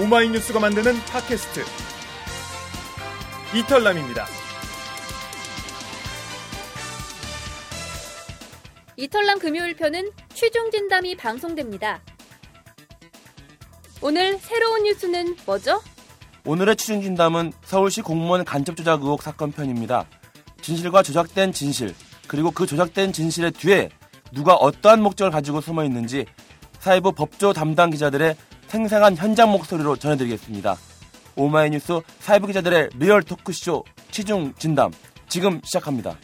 오마이뉴스가 0.00 0.58
만드는 0.58 0.94
팟캐스트 1.04 1.60
이털남입니다. 3.54 4.26
이털남 8.96 9.38
금요일 9.38 9.76
편은 9.76 10.10
최종 10.32 10.70
진담이 10.70 11.14
방송됩니다. 11.16 12.00
오늘 14.00 14.38
새로운 14.38 14.84
뉴스는 14.84 15.36
뭐죠? 15.44 15.82
오늘의 16.46 16.76
취중 16.76 17.02
진담은 17.02 17.52
서울시 17.62 18.00
공무원 18.00 18.46
간첩 18.46 18.76
조작 18.76 19.02
의혹 19.02 19.22
사건 19.22 19.52
편입니다. 19.52 20.06
진실과 20.62 21.02
조작된 21.02 21.52
진실, 21.52 21.94
그리고 22.26 22.50
그 22.50 22.66
조작된 22.66 23.12
진실의 23.12 23.52
뒤에 23.52 23.90
누가 24.32 24.54
어떠한 24.54 25.02
목적을 25.02 25.30
가지고 25.30 25.60
숨어 25.60 25.84
있는지 25.84 26.24
사회부 26.78 27.12
법조 27.12 27.52
담당 27.52 27.90
기자들의 27.90 28.34
생생한 28.72 29.18
현장 29.18 29.52
목소리로 29.52 29.96
전해드리겠습니다. 29.96 30.78
오마이뉴스 31.36 32.00
사회부 32.20 32.46
기자들의 32.46 32.88
리얼 32.98 33.22
토크쇼 33.22 33.84
취중 34.10 34.54
진담 34.58 34.90
지금 35.28 35.60
시작합니다. 35.62 36.16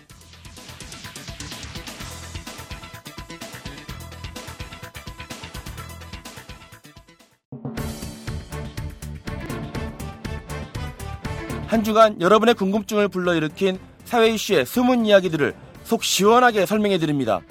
한 11.67 11.85
주간 11.85 12.19
여러분의 12.19 12.55
궁금증을 12.55 13.09
불러일으킨 13.09 13.79
사회 14.07 14.31
이슈의 14.31 14.65
숨은 14.65 15.05
이야기들을 15.05 15.55
속 15.85 16.03
시원하게 16.03 16.65
설명해 16.65 16.97
드립니다. 16.97 17.43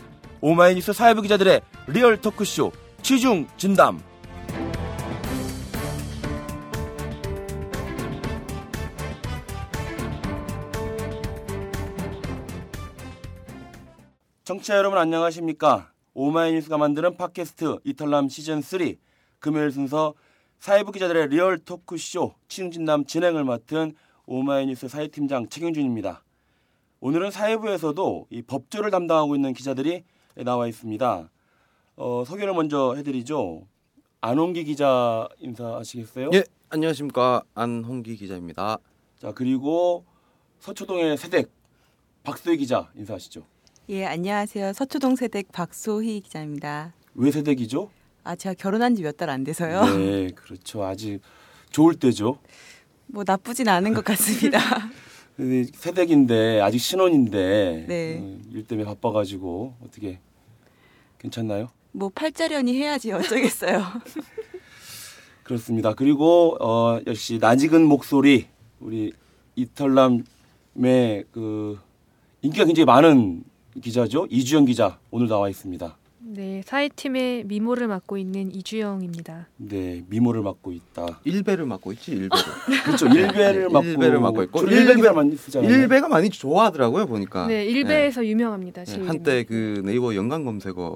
오마이뉴스 0.41 0.91
사회부 0.91 1.21
기자들의 1.21 1.61
리얼 1.85 2.19
토크쇼 2.19 2.71
취중 3.03 3.45
진담. 3.57 4.06
청취자 14.48 14.78
여러분 14.78 14.98
안녕하십니까? 14.98 15.92
오마이뉴스가 16.14 16.78
만드는 16.78 17.17
팟캐스트 17.17 17.80
이털남 17.83 18.30
시즌 18.30 18.62
3 18.62 18.80
금요일 19.40 19.73
순서 19.73 20.14
사회부 20.59 20.94
기자들의 20.94 21.28
리얼 21.28 21.58
토크쇼 21.58 22.34
진담 22.48 23.03
진행을 23.03 23.44
맡은 23.44 23.94
오마이뉴스 24.25 24.88
사회팀장 24.88 25.50
최경준입니다. 25.50 26.23
오늘은 27.02 27.30
사회부에서도 27.30 28.28
이 28.30 28.42
법조를 28.42 28.90
담당하고 28.90 29.36
있는 29.36 29.52
기자들이 29.52 30.06
나와 30.45 30.68
있습니다. 30.68 31.30
어, 31.98 32.23
소개를 32.25 32.53
먼저 32.53 32.94
해드리죠. 32.95 33.68
안홍기 34.22 34.64
기자 34.64 35.28
인사하시겠어요? 35.40 36.30
예, 36.36 36.45
안녕하십니까 36.70 37.44
안홍기 37.53 38.16
기자입니다. 38.16 38.78
자 39.20 39.34
그리고 39.34 40.06
서초동의 40.59 41.18
세댁 41.18 41.52
박소희 42.23 42.56
기자 42.56 42.90
인사하시죠. 42.95 43.56
예, 43.89 44.05
안녕하세요. 44.05 44.73
서초동 44.73 45.16
세댁 45.16 45.52
박소희 45.52 46.19
기자입니다. 46.21 46.93
왜 47.16 47.31
세댁이죠? 47.31 47.89
아, 48.23 48.35
제가 48.35 48.53
결혼한 48.55 48.95
지 48.95 49.03
몇 49.03 49.16
달 49.17 49.29
안 49.29 49.44
돼서요. 49.44 49.85
네, 49.97 50.29
그렇죠. 50.35 50.83
아직 50.83 51.19
좋을 51.69 51.95
때죠. 51.95 52.39
뭐 53.07 53.23
나쁘진 53.25 53.69
않은 53.69 53.94
것 53.94 54.03
같습니다. 54.03 54.59
세댁인데 55.73 56.59
아직 56.61 56.79
신혼인데 56.79 57.85
네. 57.88 58.17
음, 58.19 58.44
일 58.53 58.66
때문에 58.66 58.85
바빠가지고 58.85 59.75
어떻게 59.85 60.19
괜찮나요? 61.19 61.69
뭐 61.94 62.09
팔자련이 62.13 62.73
해야지 62.75 63.11
어쩌겠어요. 63.13 63.83
그렇습니다. 65.44 65.94
그리고 65.94 66.57
어, 66.59 66.99
역시 67.07 67.38
낯익은 67.39 67.83
목소리 67.85 68.47
우리 68.81 69.13
이털남의 69.55 70.25
그 71.31 71.79
인기가 72.41 72.66
굉장히 72.66 72.85
많은 72.85 73.44
기자죠 73.81 74.27
이주영 74.29 74.65
기자 74.65 74.97
오늘 75.11 75.27
나와 75.27 75.49
있습니다. 75.49 75.95
네, 76.29 76.61
사회팀의 76.65 77.45
미모를 77.45 77.88
맡고 77.88 78.17
있는 78.17 78.53
이주영입니다. 78.53 79.47
네 79.57 80.03
미모를 80.09 80.41
맡고 80.41 80.73
있다. 80.73 81.21
일배를 81.23 81.65
맡고 81.65 81.93
있지 81.93 82.11
일배를. 82.11 82.43
그렇죠 82.83 83.07
일배를 83.07 83.69
맡고 83.69 83.88
일배를 83.88 84.19
맡고 84.19 84.43
있고 84.43 84.59
주로 84.59 84.71
일배가 84.71 85.13
많이 85.13 85.35
쓰잖아요. 85.38 85.71
일배가 85.71 86.07
많이 86.09 86.29
좋아하더라고요 86.29 87.05
보니까. 87.05 87.47
네, 87.47 87.65
일베에서 87.65 88.25
유명합니다. 88.25 88.83
네, 88.83 88.91
제 88.93 89.01
한때. 89.05 89.43
그 89.43 89.81
네이버 89.85 90.15
연관 90.15 90.44
검색어 90.44 90.95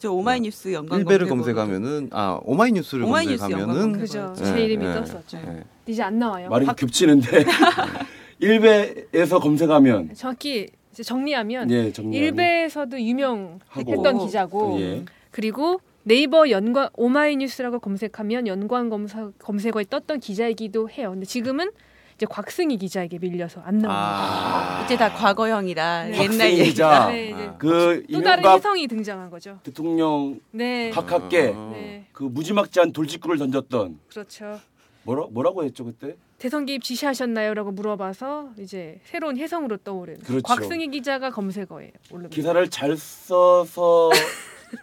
저 0.00 0.10
오마이뉴스 0.10 0.72
연관 0.72 0.98
일배를 0.98 1.28
검색하면은 1.28 2.08
아 2.10 2.40
오마이뉴스를 2.42 3.04
오마이뉴스 3.04 3.38
검색하면은 3.38 3.92
그죠. 3.92 4.34
예, 4.40 4.44
제 4.44 4.64
이름이 4.64 4.84
예, 4.84 4.94
떴었죠. 4.94 5.36
예. 5.38 5.62
이제 5.86 6.02
안 6.02 6.18
나와요. 6.18 6.48
말이 6.48 6.66
확- 6.66 6.74
겹치는데 6.76 7.44
일배에서 8.40 9.38
검색하면 9.38 10.14
정확히 10.14 10.68
이제 10.92 11.02
정리하면 11.02 11.70
예 11.70 11.90
정리 11.92 12.18
일베에서도 12.18 13.00
유명했던. 13.00 14.18
기자고 14.18 14.78
예. 14.80 15.04
그리고 15.30 15.80
네이버 16.04 16.50
연관 16.50 16.88
오마이뉴스라고 16.94 17.78
검색하면 17.78 18.46
연관 18.46 18.90
검사, 18.90 19.30
검색어에 19.38 19.84
떴던 19.88 20.20
기자이기도 20.20 20.90
해요. 20.90 21.10
근데 21.10 21.24
지금은 21.24 21.70
이제 22.16 22.26
곽승희 22.28 22.76
기자에게 22.76 23.18
밀려서 23.18 23.60
안 23.60 23.78
나옵니다. 23.78 24.80
아 24.80 24.84
이제 24.84 24.96
다 24.96 25.12
과거형이라 25.12 26.04
네. 26.04 26.12
옛날 26.12 26.28
박승희 26.28 26.58
얘기. 26.58 26.70
기자 26.70 27.06
네, 27.08 27.26
이제 27.30 27.42
아. 27.42 27.56
그또 27.56 28.22
다른 28.22 28.50
혜성이 28.50 28.86
등장한 28.86 29.30
거죠. 29.30 29.58
대통령 29.62 30.40
네, 30.50 30.90
가깝게 30.90 31.52
어. 31.56 31.70
네, 31.72 32.06
그 32.12 32.24
무지막지한 32.24 32.92
돌직구를 32.92 33.38
던졌던 33.38 33.98
그렇죠. 34.10 34.60
뭐라 35.04 35.26
뭐라고 35.30 35.64
했죠 35.64 35.84
그때? 35.84 36.16
대선 36.38 36.64
개입 36.66 36.82
지시하셨나요?라고 36.82 37.70
물어봐서 37.72 38.50
이제 38.58 39.00
새로운 39.04 39.36
혜성으로 39.36 39.78
떠오른 39.78 40.18
그렇죠. 40.20 40.42
곽승희 40.42 40.88
기자가 40.90 41.30
검색어에 41.30 41.92
올릅니다. 42.10 42.34
기사를 42.34 42.68
잘 42.70 42.96
써서 42.96 44.10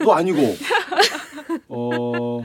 또 0.04 0.14
아니고 0.14 0.40
어 1.70 2.42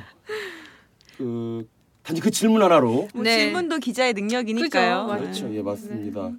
그 1.17 1.67
단지 2.03 2.21
그 2.21 2.31
질문 2.31 2.63
하나로 2.63 3.09
뭐 3.15 3.23
네. 3.23 3.39
질문도 3.39 3.79
기자의 3.79 4.13
능력이니까요. 4.15 4.97
그죠, 5.03 5.07
맞아요. 5.07 5.21
그렇죠 5.23 5.55
예 5.55 5.63
맞습니다 5.63 6.33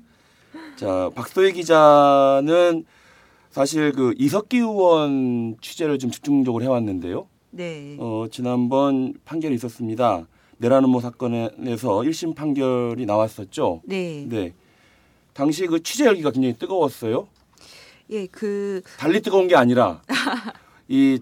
자 0.76 1.10
박소희 1.16 1.54
기자는 1.54 2.86
사실 3.52 3.94
그 3.94 4.14
이석기 4.18 4.58
의원 4.58 5.56
취재를 5.62 5.98
좀 5.98 6.12
집중적으로 6.12 6.64
해왔는데요 6.64 7.28
네. 7.52 7.96
어 8.00 8.26
지난번 8.30 9.14
판결이 9.24 9.56
있었습니다 9.56 10.28
내라는모 10.58 11.00
사건에서 11.00 12.00
1심 12.02 12.36
판결이 12.36 13.06
나왔었죠? 13.06 13.82
네. 13.86 14.26
네. 14.28 14.54
당시 15.34 15.68
그 15.68 15.84
취재 15.84 16.06
열기가 16.06 16.32
굉장히 16.32 16.56
뜨거웠어요? 16.58 17.28
예, 18.12 18.28
그 18.28 18.82
달리 18.98 19.22
뜨거운 19.22 19.48
게 19.48 19.56
아니라 19.56 20.02
이 20.88 21.20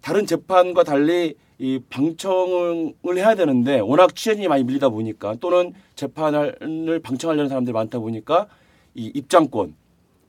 다른 0.00 0.26
재판과 0.26 0.84
달리 0.84 1.34
이 1.58 1.80
방청을 1.90 2.94
해야 3.16 3.34
되는데 3.34 3.78
워낙 3.80 4.16
취재진이 4.16 4.48
많이 4.48 4.64
밀리다 4.64 4.88
보니까 4.88 5.36
또는 5.40 5.74
재판을 5.94 7.00
방청하려는 7.02 7.48
사람들이 7.48 7.72
많다 7.72 7.98
보니까 7.98 8.48
이 8.94 9.12
입장권, 9.14 9.74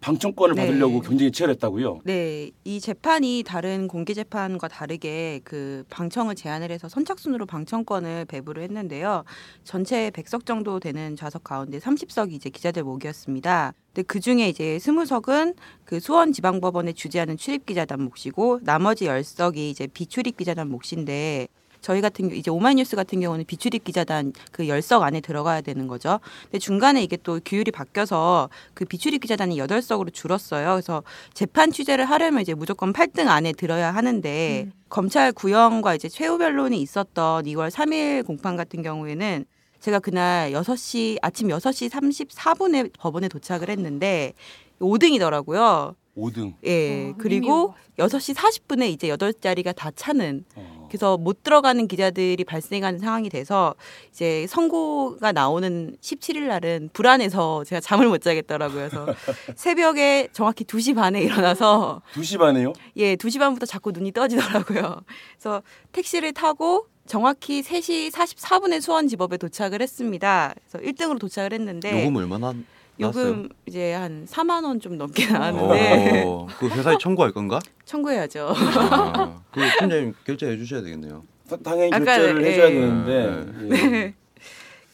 방청권을 0.03 0.55
네. 0.55 0.67
받으려고 0.67 0.99
경쟁이 0.99 1.31
치열했다고요. 1.31 2.01
네, 2.03 2.51
이 2.65 2.81
재판이 2.81 3.43
다른 3.47 3.87
공개 3.87 4.13
재판과 4.13 4.67
다르게 4.67 5.39
그 5.45 5.85
방청을 5.89 6.35
제한을 6.35 6.71
해서 6.71 6.89
선착순으로 6.89 7.45
방청권을 7.45 8.25
배부를 8.25 8.63
했는데요. 8.63 9.23
전체 9.63 10.09
100석 10.09 10.45
정도 10.45 10.81
되는 10.81 11.15
좌석 11.15 11.45
가운데 11.45 11.79
30석이 11.79 12.33
이제 12.33 12.49
기자들 12.49 12.83
목이었습니다. 12.83 13.73
근데 13.93 14.05
그 14.05 14.19
중에 14.19 14.49
이제 14.49 14.77
20석은 14.77 15.55
그 15.85 16.01
수원지방법원에 16.01 16.91
주재하는 16.91 17.37
출입기자단 17.37 18.01
몫이고 18.01 18.59
나머지 18.63 19.05
10석이 19.05 19.57
이제 19.57 19.87
비출입 19.87 20.35
기자단 20.35 20.67
몫인데 20.69 21.47
저희 21.83 21.99
같은 22.01 22.29
경우 22.29 22.39
이제 22.39 22.49
오마이뉴스 22.49 22.95
같은 22.95 23.19
경우는 23.19 23.45
비출입 23.45 23.83
기자단 23.83 24.31
그 24.51 24.67
열석 24.67 25.03
안에 25.03 25.19
들어가야 25.19 25.61
되는 25.61 25.87
거죠. 25.87 26.19
근데 26.43 26.57
중간에 26.57 27.03
이게 27.03 27.17
또 27.17 27.39
규율이 27.43 27.71
바뀌어서 27.71 28.49
그 28.73 28.85
비출입 28.85 29.21
기자단이 29.21 29.57
여덟 29.59 29.81
석으로 29.81 30.09
줄었어요. 30.09 30.71
그래서 30.71 31.03
재판 31.33 31.71
취재를 31.71 32.05
하려면 32.05 32.41
이제 32.41 32.53
무조건 32.53 32.93
8등 32.93 33.27
안에 33.27 33.51
들어야 33.51 33.93
하는데 33.93 34.69
검찰 34.87 35.33
구형과 35.33 35.95
이제 35.95 36.07
최후 36.07 36.37
변론이 36.37 36.81
있었던 36.81 37.43
2월 37.43 37.69
3일 37.69 38.25
공판 38.25 38.55
같은 38.55 38.81
경우에는 38.81 39.45
제가 39.81 39.99
그날 39.99 40.51
6시 40.53 41.17
아침 41.21 41.49
6시 41.49 41.89
34분에 41.89 42.91
법원에 42.97 43.27
도착을 43.27 43.69
했는데 43.69 44.31
5등이더라고요. 44.79 45.95
5등. 46.15 46.53
예. 46.65 47.09
어, 47.09 47.15
그리고 47.17 47.73
6시 47.97 48.35
40분에 48.35 48.89
이제 48.89 49.09
8자리가 49.09 49.75
다 49.75 49.91
차는 49.91 50.45
어. 50.55 50.82
그래서 50.93 51.17
못 51.17 51.41
들어가는 51.41 51.87
기자들이 51.87 52.43
발생하는 52.43 52.99
상황이 52.99 53.27
돼서 53.27 53.73
이제 54.11 54.45
선고가 54.47 55.31
나오는 55.31 55.97
17일 55.99 56.43
날은 56.43 56.91
불안해서 56.93 57.63
제가 57.63 57.79
잠을 57.81 58.07
못 58.07 58.21
자겠더라고요. 58.21 58.89
그래서 58.89 59.07
새벽에 59.57 60.27
정확히 60.33 60.63
2시 60.63 60.95
반에 60.95 61.19
일어나서 61.19 62.03
2시 62.13 62.37
반에요? 62.37 62.73
예, 62.97 63.15
2시 63.15 63.39
반부터 63.39 63.65
자꾸 63.65 63.91
눈이 63.91 64.11
떠지더라고요. 64.11 65.01
그래서 65.39 65.63
택시를 65.93 66.31
타고 66.31 66.85
정확히 67.07 67.63
3시 67.63 68.11
44분에 68.11 68.79
수원지법에 68.79 69.37
도착을 69.37 69.81
했습니다. 69.81 70.53
그래서 70.69 70.87
1등으로 70.87 71.19
도착을 71.19 71.53
했는데 71.53 72.03
요금 72.03 72.17
얼마나 72.17 72.53
나왔어요? 72.97 73.27
요금 73.27 73.49
이제 73.65 73.93
한 73.93 74.25
4만 74.25 74.63
원 74.65 74.79
좀 74.79 74.97
넘게 74.97 75.27
나왔는데 75.27 76.23
어, 76.25 76.47
그 76.59 76.67
회사에 76.69 76.95
청구할 76.99 77.31
건가? 77.31 77.59
청구해야죠. 77.85 78.53
아, 78.55 79.41
그 79.51 79.61
팀장님 79.79 80.13
결제해 80.25 80.57
주셔야 80.57 80.81
되겠네요. 80.81 81.23
사- 81.45 81.57
당연히 81.57 81.89
아까, 81.93 82.03
결제를 82.05 82.43
예. 82.45 82.49
해줘야 82.51 82.67
되는데 82.69 83.75
예. 83.75 84.13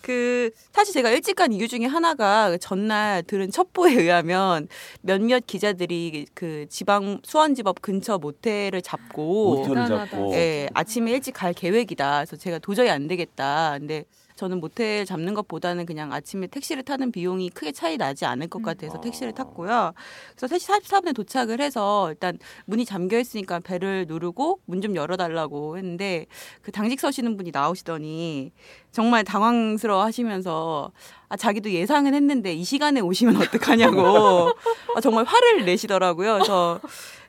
그 0.02 0.50
사실 0.74 0.94
제가 0.94 1.12
일찍 1.12 1.36
간 1.36 1.52
이유 1.52 1.68
중에 1.68 1.86
하나가 1.86 2.58
전날 2.58 3.22
들은 3.24 3.52
첩보에 3.52 3.94
의하면 3.94 4.68
몇몇 5.02 5.44
기자들이 5.46 6.26
그 6.34 6.66
지방 6.70 7.20
수원지법 7.24 7.82
근처 7.82 8.18
모텔을 8.18 8.82
잡고 8.82 9.58
모텔을 9.58 9.76
대단하다. 9.84 10.06
잡고 10.12 10.34
예, 10.34 10.68
아침에 10.74 11.12
일찍 11.12 11.34
갈 11.34 11.54
계획이다. 11.54 12.16
그래서 12.20 12.38
제가 12.38 12.58
도저히 12.60 12.90
안 12.90 13.08
되겠다. 13.08 13.76
근데 13.78 14.06
저는 14.40 14.62
모텔 14.62 15.06
잡는 15.06 15.34
것보다는 15.34 15.86
그냥 15.86 16.14
아침에 16.14 16.48
택시를 16.48 16.84
타는 16.84 17.12
비용이 17.12 17.50
크게 17.50 17.74
차이 17.74 17.98
나지 17.98 18.24
않을 18.26 18.48
것 18.48 18.62
같아서 18.64 19.02
택시를 19.02 19.34
탔고요. 19.34 19.92
그래서 20.38 20.56
3시 20.56 20.82
44분에 20.82 21.14
도착을 21.14 21.60
해서 21.60 22.10
일단 22.10 22.40
문이 22.66 22.86
잠겨 22.86 23.20
있으니까 23.20 23.60
배를 23.60 24.06
누르고 24.08 24.62
문 24.66 24.80
좀 24.80 24.96
열어달라고 24.96 25.78
했는데 25.78 26.26
그 26.62 26.72
당직 26.72 27.02
서시는 27.02 27.36
분이 27.36 27.52
나오시더니 27.52 28.54
정말 28.94 29.26
당황스러워 29.26 30.06
하시면서 30.06 30.94
아, 31.28 31.36
자기도 31.36 31.70
예상은 31.72 32.14
했는데 32.14 32.54
이 32.54 32.64
시간에 32.64 33.02
오시면 33.02 33.36
어떡하냐고 33.36 34.52
아, 34.96 35.02
정말 35.02 35.26
화를 35.26 35.66
내시더라고요. 35.66 36.34
그래서 36.36 36.80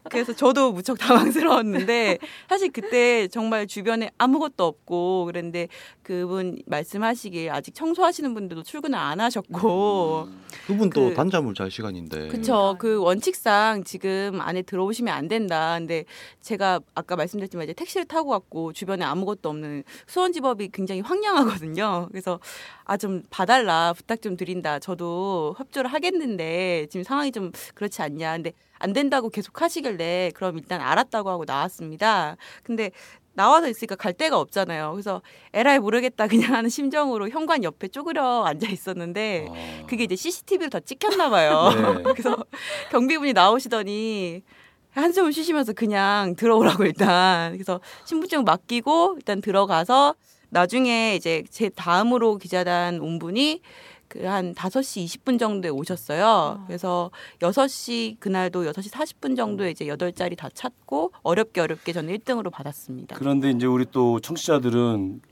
그래서 0.08 0.32
저도 0.32 0.72
무척 0.72 0.98
당황스러웠는데 0.98 2.18
사실 2.48 2.70
그때 2.72 3.28
정말 3.28 3.66
주변에 3.66 4.10
아무것도 4.18 4.64
없고 4.64 5.26
그랬는데 5.26 5.68
그분 6.02 6.60
말씀하시길 6.66 7.50
아직 7.50 7.74
청소하시는 7.74 8.32
분들도 8.34 8.62
출근을 8.62 8.98
안 8.98 9.20
하셨고 9.20 10.28
그분 10.66 10.90
또 10.90 11.10
그- 11.10 11.14
단잠을 11.14 11.54
잘 11.54 11.70
시간인데. 11.70 12.28
그쵸. 12.28 12.76
그 12.78 12.96
원칙상 13.00 13.84
지금 13.84 14.40
안에 14.40 14.62
들어오시면 14.62 15.12
안 15.12 15.28
된다. 15.28 15.76
근데 15.78 16.04
제가 16.40 16.80
아까 16.94 17.16
말씀드렸지만 17.16 17.64
이제 17.64 17.72
택시를 17.74 18.06
타고 18.06 18.30
왔고 18.30 18.72
주변에 18.72 19.04
아무것도 19.04 19.48
없는 19.50 19.84
수원지법이 20.06 20.70
굉장히 20.72 21.02
황량하거든요. 21.02 22.08
그래서 22.10 22.40
아 22.84 22.96
좀 23.00 23.22
봐달라. 23.30 23.94
부탁 23.96 24.20
좀 24.20 24.36
드린다. 24.36 24.78
저도 24.78 25.54
협조를 25.58 25.90
하겠는데 25.92 26.86
지금 26.90 27.02
상황이 27.04 27.32
좀 27.32 27.50
그렇지 27.74 28.02
않냐. 28.02 28.32
근데 28.34 28.52
안 28.80 28.92
된다고 28.92 29.28
계속 29.30 29.62
하시길래 29.62 30.32
그럼 30.34 30.58
일단 30.58 30.80
알았다고 30.80 31.30
하고 31.30 31.44
나왔습니다 31.46 32.36
근데 32.64 32.90
나와서 33.34 33.68
있으니까 33.68 33.94
갈 33.94 34.12
데가 34.12 34.38
없잖아요 34.38 34.90
그래서 34.92 35.22
에라이 35.52 35.78
모르겠다 35.78 36.26
그냥 36.26 36.54
하는 36.54 36.68
심정으로 36.68 37.28
현관 37.28 37.62
옆에 37.62 37.88
쪼그려 37.88 38.44
앉아 38.44 38.68
있었는데 38.68 39.46
아. 39.48 39.86
그게 39.86 40.04
이제 40.04 40.16
CCTV로 40.16 40.70
다 40.70 40.80
찍혔나 40.80 41.30
봐요. 41.30 41.70
네. 42.02 42.02
그래서 42.12 42.36
경비분이 42.90 43.32
나오시더니 43.32 44.42
한숨을 44.90 45.32
쉬시면서 45.32 45.72
그냥 45.72 46.34
들어오라고 46.36 46.84
일단 46.84 47.52
그래서 47.52 47.80
신분증 48.04 48.44
맡기고 48.44 49.14
일단 49.16 49.40
들어가서 49.40 50.16
나중에 50.50 51.14
이제 51.14 51.44
제 51.48 51.68
다음으로 51.68 52.36
기자단 52.38 52.98
온 53.00 53.20
분이 53.20 53.60
그한 54.10 54.54
5시 54.54 55.06
20분 55.06 55.38
정도에 55.38 55.70
오셨어요. 55.70 56.64
그래서 56.66 57.10
6시 57.38 58.18
그날도 58.18 58.64
6시 58.64 58.90
40분 58.90 59.36
정도에 59.36 59.70
이제 59.70 59.86
8자리 59.86 60.36
다 60.36 60.48
찾고 60.52 61.12
어렵게 61.22 61.60
어렵게 61.60 61.92
저는 61.92 62.14
1등으로 62.18 62.50
받았습니다. 62.50 63.16
그런데 63.16 63.50
이제 63.50 63.66
우리 63.66 63.86
또 63.90 64.18
청취자들은 64.20 65.22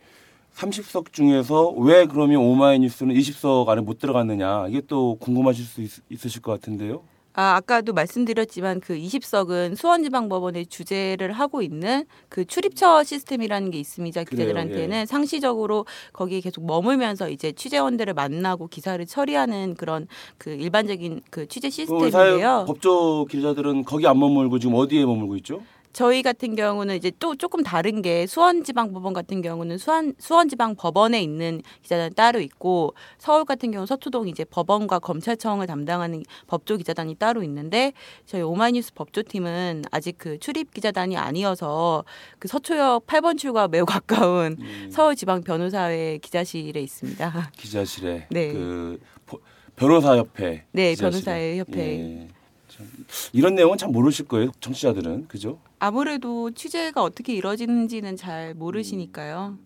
30석 0.54 1.12
중에서 1.12 1.70
왜 1.70 2.06
그러면 2.06 2.38
오마이뉴스는 2.38 3.14
20석 3.14 3.69
안에 3.69 3.80
못 3.80 3.98
들어갔느냐 3.98 4.69
이게 4.69 4.80
또 4.86 5.16
궁금하실 5.16 5.64
수 5.64 5.82
있, 5.82 5.90
있으실 6.08 6.40
것 6.40 6.52
같은데요. 6.52 7.02
아, 7.38 7.55
아까도 7.55 7.93
말씀드렸지만 7.93 8.81
그 8.81 8.96
20석은 8.96 9.76
수원지방법원의 9.76 10.67
주재를 10.67 11.31
하고 11.31 11.62
있는 11.62 12.05
그 12.29 12.44
출입처 12.44 13.05
시스템이라는 13.05 13.70
게 13.70 13.79
있습니다. 13.79 14.25
기자들한테는 14.25 14.96
예. 15.02 15.06
상시적으로 15.06 15.87
거기에 16.12 16.40
계속 16.40 16.67
머물면서 16.67 17.31
이제 17.31 17.52
취재원들을 17.52 18.12
만나고 18.14 18.67
기사를 18.67 19.06
처리하는 19.06 19.76
그런 19.76 20.08
그 20.37 20.50
일반적인 20.50 21.20
그 21.31 21.46
취재 21.46 21.70
사회 21.70 21.87
시스템인데요. 21.87 22.64
법조 22.67 23.26
기자들은 23.31 23.85
거기 23.85 24.08
안 24.08 24.19
머물고 24.19 24.58
지금 24.58 24.75
어디에 24.75 25.05
머물고 25.05 25.37
있죠? 25.37 25.62
저희 25.93 26.23
같은 26.23 26.55
경우는 26.55 26.96
이제 26.96 27.11
또 27.19 27.35
조금 27.35 27.62
다른 27.62 28.02
게 28.02 28.26
수원지방법원 28.26 29.12
같은 29.14 29.43
경우는 29.43 29.79
수원 29.79 30.14
수원지방법원에 30.19 31.20
있는 31.20 31.62
기자단 31.82 32.12
따로 32.14 32.40
있고 32.40 32.94
서울 33.19 33.44
같은 33.44 33.70
경우 33.70 33.87
서초동 33.87 34.29
이제 34.29 34.44
법원과 34.44 34.99
검찰청을 35.00 35.67
담당하는 35.67 36.23
법조 36.46 36.76
기자단이 36.76 37.14
따로 37.17 37.43
있는데 37.43 37.93
저희 38.26 38.43
오마이뉴스 38.43 38.94
법조팀은 38.94 39.85
아직 39.90 40.17
그 40.19 40.38
출입 40.38 40.73
기자단이 40.73 41.17
아니어서 41.17 42.05
그 42.38 42.49
서초역 42.49 43.06
8번 43.06 43.38
출구와 43.38 43.69
매우 43.69 43.85
가까운 43.99 44.56
음, 44.61 44.90
서울지방 44.93 45.43
변호사회 45.43 46.19
기자실에 46.19 46.81
있습니다. 46.81 47.50
기자실에 47.56 48.26
네. 48.31 48.52
그 48.52 49.00
보- 49.26 49.40
변호사협회 49.76 50.64
네, 50.73 50.90
기자실에. 50.90 51.11
변호사회 51.25 51.58
협회. 51.58 51.81
예. 51.81 52.29
참, 52.78 52.86
이런 53.32 53.54
내용은 53.56 53.76
참 53.76 53.90
모르실 53.92 54.26
거예요 54.28 54.52
청취자들은 54.60 55.26
그죠? 55.28 55.58
아무래도 55.80 56.50
취재가 56.52 57.02
어떻게 57.02 57.34
이루어지는지는 57.34 58.16
잘 58.16 58.54
모르시니까요. 58.54 59.58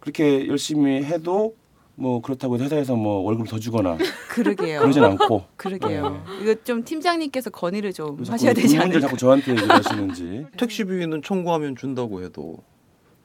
그렇게 0.00 0.46
열심히 0.48 1.02
해도 1.02 1.56
뭐 1.96 2.20
그렇다고 2.20 2.58
회사에서 2.58 2.94
뭐 2.96 3.20
월급 3.22 3.48
더 3.48 3.58
주거나 3.58 3.96
그러게요. 4.28 4.80
그러진 4.80 5.02
않고 5.04 5.44
그러게요. 5.56 6.24
이거 6.42 6.54
좀 6.64 6.84
팀장님께서 6.84 7.50
건의를 7.50 7.92
좀 7.92 8.22
하셔야 8.26 8.52
되지 8.52 8.76
돈 8.76 8.82
않을까. 8.86 9.00
자꾸 9.00 9.16
저한테 9.16 9.52
얘기를 9.52 9.70
하시는지 9.70 10.46
택시비는 10.58 11.22
청구하면 11.22 11.76
준다고 11.76 12.22
해도 12.22 12.58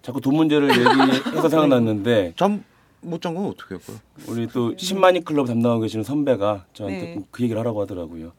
자꾸 0.02 0.22
돈 0.22 0.36
문제를 0.36 0.70
얘기해서 0.70 1.50
생각났는데 1.50 2.34
잠못 2.38 3.22
잔건 3.22 3.48
어떻게 3.48 3.76
할까요? 3.76 3.98
우리 4.28 4.48
또 4.48 4.74
10만인 4.76 5.26
클럽 5.26 5.48
담당하고 5.48 5.82
계시는 5.82 6.04
선배가 6.04 6.66
저한테 6.74 7.02
네. 7.02 7.14
꼭그 7.16 7.44
얘기를 7.44 7.60
하라고 7.60 7.82
하더라고요. 7.82 8.32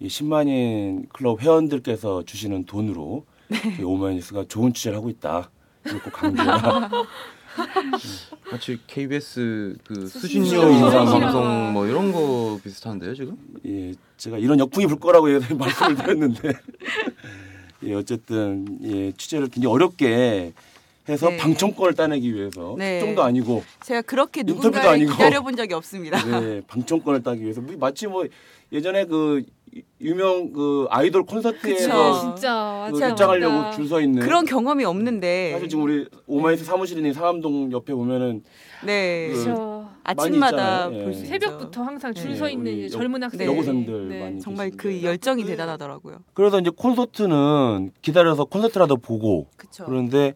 이 0.00 0.08
10만인 0.08 1.10
클럽 1.10 1.42
회원들께서 1.42 2.24
주시는 2.24 2.64
돈으로 2.64 3.26
네. 3.48 3.82
오마이뉴스가 3.82 4.46
좋은 4.48 4.72
취재를 4.72 4.96
하고 4.96 5.10
있다. 5.10 5.50
이걸 5.86 6.02
꼭 6.02 6.12
강조해라. 6.12 6.90
마치 8.50 8.78
KBS 8.86 9.76
그 9.84 10.06
수신료 10.06 10.70
인상. 10.70 11.04
방송 11.04 11.72
뭐 11.72 11.86
이런 11.86 12.12
거 12.12 12.58
비슷한데요 12.64 13.14
지금? 13.14 13.36
예, 13.66 13.92
제가 14.16 14.38
이런 14.38 14.58
역풍이 14.58 14.86
불 14.86 14.98
거라고 14.98 15.26
말씀을 15.58 15.96
드렸는데 15.96 16.52
예, 17.84 17.94
어쨌든 17.94 18.78
예, 18.84 19.12
취재를 19.12 19.48
굉장히 19.48 19.74
어렵게 19.74 20.52
해서 21.08 21.28
네. 21.28 21.36
방청권을 21.38 21.94
따내기 21.94 22.32
위해서 22.34 22.76
네. 22.78 23.00
특종도 23.00 23.22
아니고 23.22 23.64
제가 23.84 24.02
그렇게 24.02 24.44
누군가를 24.44 24.88
아니고. 24.88 25.12
기다려본 25.12 25.56
적이 25.56 25.74
없습니다. 25.74 26.40
네, 26.40 26.62
방청권을 26.68 27.22
따기 27.22 27.42
위해서 27.42 27.60
뭐 27.60 27.74
마치 27.78 28.06
뭐 28.06 28.24
예전에 28.72 29.04
그 29.06 29.42
유명 30.00 30.52
그 30.52 30.86
아이돌 30.90 31.24
콘서트에서 31.24 32.34
그쵸. 32.34 32.86
그 32.92 33.08
입장하려고. 33.08 33.70
줄 33.76 33.86
서 33.86 34.00
있는 34.00 34.20
그런 34.22 34.44
경험이 34.44 34.84
없는데. 34.84 35.52
사실 35.52 35.68
지금 35.68 35.84
우리 35.84 36.06
오마이뉴스 36.26 36.64
사무실이 36.64 37.00
있는 37.00 37.12
상암동 37.12 37.70
옆에 37.72 37.94
보면은 37.94 38.42
네. 38.84 39.28
그. 39.32 39.80
아침마다 40.02 40.56
많이 40.86 40.94
있잖아요. 40.96 41.04
볼수 41.04 41.20
예. 41.22 41.26
새벽부터 41.26 41.82
항상 41.82 42.14
줄서 42.14 42.46
네, 42.46 42.52
있는 42.52 42.84
여- 42.84 42.88
젊은 42.88 43.22
학생 43.22 43.46
여고생들 43.46 44.08
네, 44.08 44.20
많이 44.20 44.40
정말 44.40 44.70
그 44.70 44.88
계신데. 44.88 45.06
열정이 45.06 45.44
대단하더라고요. 45.44 46.16
그래서 46.32 46.58
이제 46.58 46.70
콘서트는 46.74 47.90
기다려서 48.00 48.46
콘서트라도 48.46 48.96
보고 48.96 49.46
그렇죠. 49.56 49.84
그런데 49.84 50.34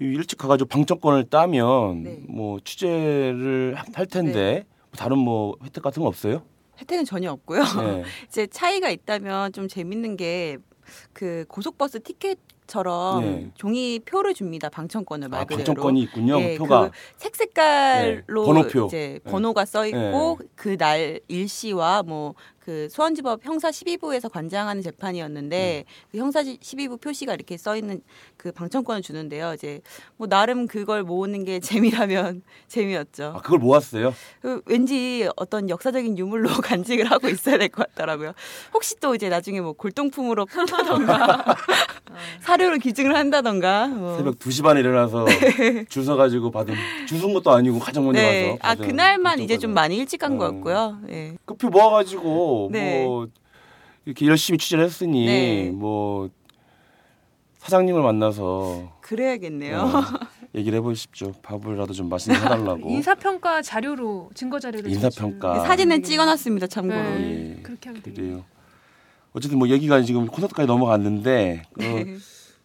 이 0.00 0.04
일찍 0.04 0.38
가가지고 0.38 0.68
방청권을 0.68 1.24
따면 1.24 2.02
네. 2.04 2.20
뭐 2.28 2.58
취재를 2.64 3.74
하- 3.76 3.84
할 3.94 4.06
텐데 4.06 4.64
다른 4.96 5.18
뭐 5.18 5.56
혜택 5.64 5.82
같은 5.82 6.02
거 6.02 6.08
없어요? 6.08 6.42
혜택은 6.80 7.04
전혀 7.04 7.30
없고요. 7.32 7.62
네. 7.62 8.04
이제 8.28 8.46
차이가 8.46 8.90
있다면 8.90 9.52
좀 9.52 9.68
재밌는 9.68 10.16
게 10.16 10.58
그 11.12 11.44
고속버스 11.48 12.00
티켓처럼 12.04 13.20
네. 13.24 13.50
종이 13.56 13.98
표를 13.98 14.34
줍니다. 14.34 14.68
방청권을 14.68 15.28
말 15.28 15.40
아, 15.40 15.44
그대로. 15.44 15.64
방청권이 15.66 16.00
있군요. 16.02 16.38
네, 16.38 16.56
표가. 16.56 16.90
그 16.90 16.96
색색깔로 17.16 18.42
네, 18.42 18.46
번호표. 18.46 18.86
이제 18.86 19.18
번호가 19.24 19.64
써 19.64 19.84
있고 19.86 20.38
그 20.54 20.76
날 20.76 21.18
일시와 21.26 22.04
뭐 22.04 22.34
그 22.66 22.88
수원지법 22.90 23.44
형사 23.44 23.70
12부에서 23.70 24.28
관장하는 24.28 24.82
재판이었는데 24.82 25.84
음. 25.86 26.08
그 26.10 26.18
형사 26.18 26.42
12부 26.42 27.00
표시가 27.00 27.32
이렇게 27.34 27.56
써 27.56 27.76
있는 27.76 28.00
그 28.36 28.50
방청권을 28.50 29.02
주는데요. 29.02 29.54
이제 29.54 29.80
뭐 30.16 30.26
나름 30.26 30.66
그걸 30.66 31.04
모으는 31.04 31.44
게 31.44 31.60
재미라면 32.10 32.42
재미였죠. 32.66 33.34
아, 33.36 33.40
그걸 33.40 33.60
모았어요. 33.60 34.12
그 34.42 34.62
왠지 34.66 35.28
어떤 35.36 35.70
역사적인 35.70 36.18
유물로 36.18 36.48
간직을 36.60 37.08
하고 37.08 37.28
있어야 37.28 37.56
될 37.56 37.68
것 37.68 37.86
같더라고요. 37.94 38.32
혹시 38.74 38.96
또 39.00 39.14
이제 39.14 39.28
나중에 39.28 39.60
뭐 39.60 39.72
골동품으로 39.72 40.46
판다던가 40.46 41.44
사료로 42.40 42.78
기증을 42.78 43.14
한다던가. 43.14 43.86
뭐. 43.86 44.16
새벽 44.16 44.38
2시 44.40 44.62
반에 44.64 44.80
일어나서 44.80 45.24
줄 45.88 46.06
서 46.06 46.14
가지고 46.16 46.50
받은 46.52 46.74
줄선 47.08 47.32
것도 47.32 47.50
아니고 47.52 47.78
가장 47.80 48.04
먼저 48.04 48.20
네. 48.20 48.44
가서 48.50 48.58
아 48.62 48.68
받은 48.74 48.86
그날만 48.88 49.38
이제 49.40 49.56
좀. 49.58 49.72
많이 49.74 49.96
일찍 49.98 50.18
간 50.18 50.34
어. 50.34 50.38
거였고요. 50.38 50.98
예. 51.10 51.34
그표 51.44 51.68
모아가지고 51.68 52.55
네. 52.70 53.04
뭐 53.04 53.28
이렇게 54.04 54.26
열심히 54.26 54.58
취재를 54.58 54.84
했으니 54.84 55.26
네. 55.26 55.70
뭐 55.70 56.28
사장님을 57.58 58.00
만나서 58.02 58.96
그래야겠네요. 59.00 59.80
어, 59.80 60.02
얘기를 60.54 60.78
해보십시오. 60.78 61.32
밥을라도 61.42 61.92
좀 61.92 62.08
맛있는 62.08 62.38
거 62.38 62.44
해달라고. 62.44 62.88
인사평가 62.88 63.62
자료로 63.62 64.30
증거 64.34 64.60
자료를 64.60 64.88
인사평가. 64.90 65.60
사진은 65.66 66.02
찍어놨습니다. 66.02 66.68
참고로. 66.68 67.02
네. 67.02 67.56
예. 67.58 67.62
그렇게 67.62 67.88
하면 67.88 68.02
되겠네요. 68.02 68.34
그래요. 68.34 68.44
어쨌든 69.32 69.58
뭐 69.58 69.68
얘기가 69.68 70.00
지금 70.02 70.26
콘서트까지 70.26 70.66
넘어갔는데 70.66 71.62
어, 71.72 71.78
네. 71.78 72.16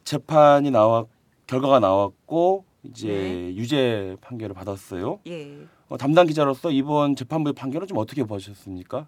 재판이 0.03 0.71
나왔 0.71 1.07
결과가 1.47 1.79
나왔고 1.79 2.65
이제 2.83 3.07
네. 3.07 3.55
유죄 3.55 4.15
판결을 4.21 4.53
받았어요. 4.53 5.19
예. 5.27 5.57
어, 5.89 5.97
담당 5.97 6.27
기자로서 6.27 6.71
이번 6.71 7.15
재판부의 7.15 7.53
판결은 7.53 7.87
좀 7.87 7.97
어떻게 7.97 8.23
보셨습니까? 8.23 9.07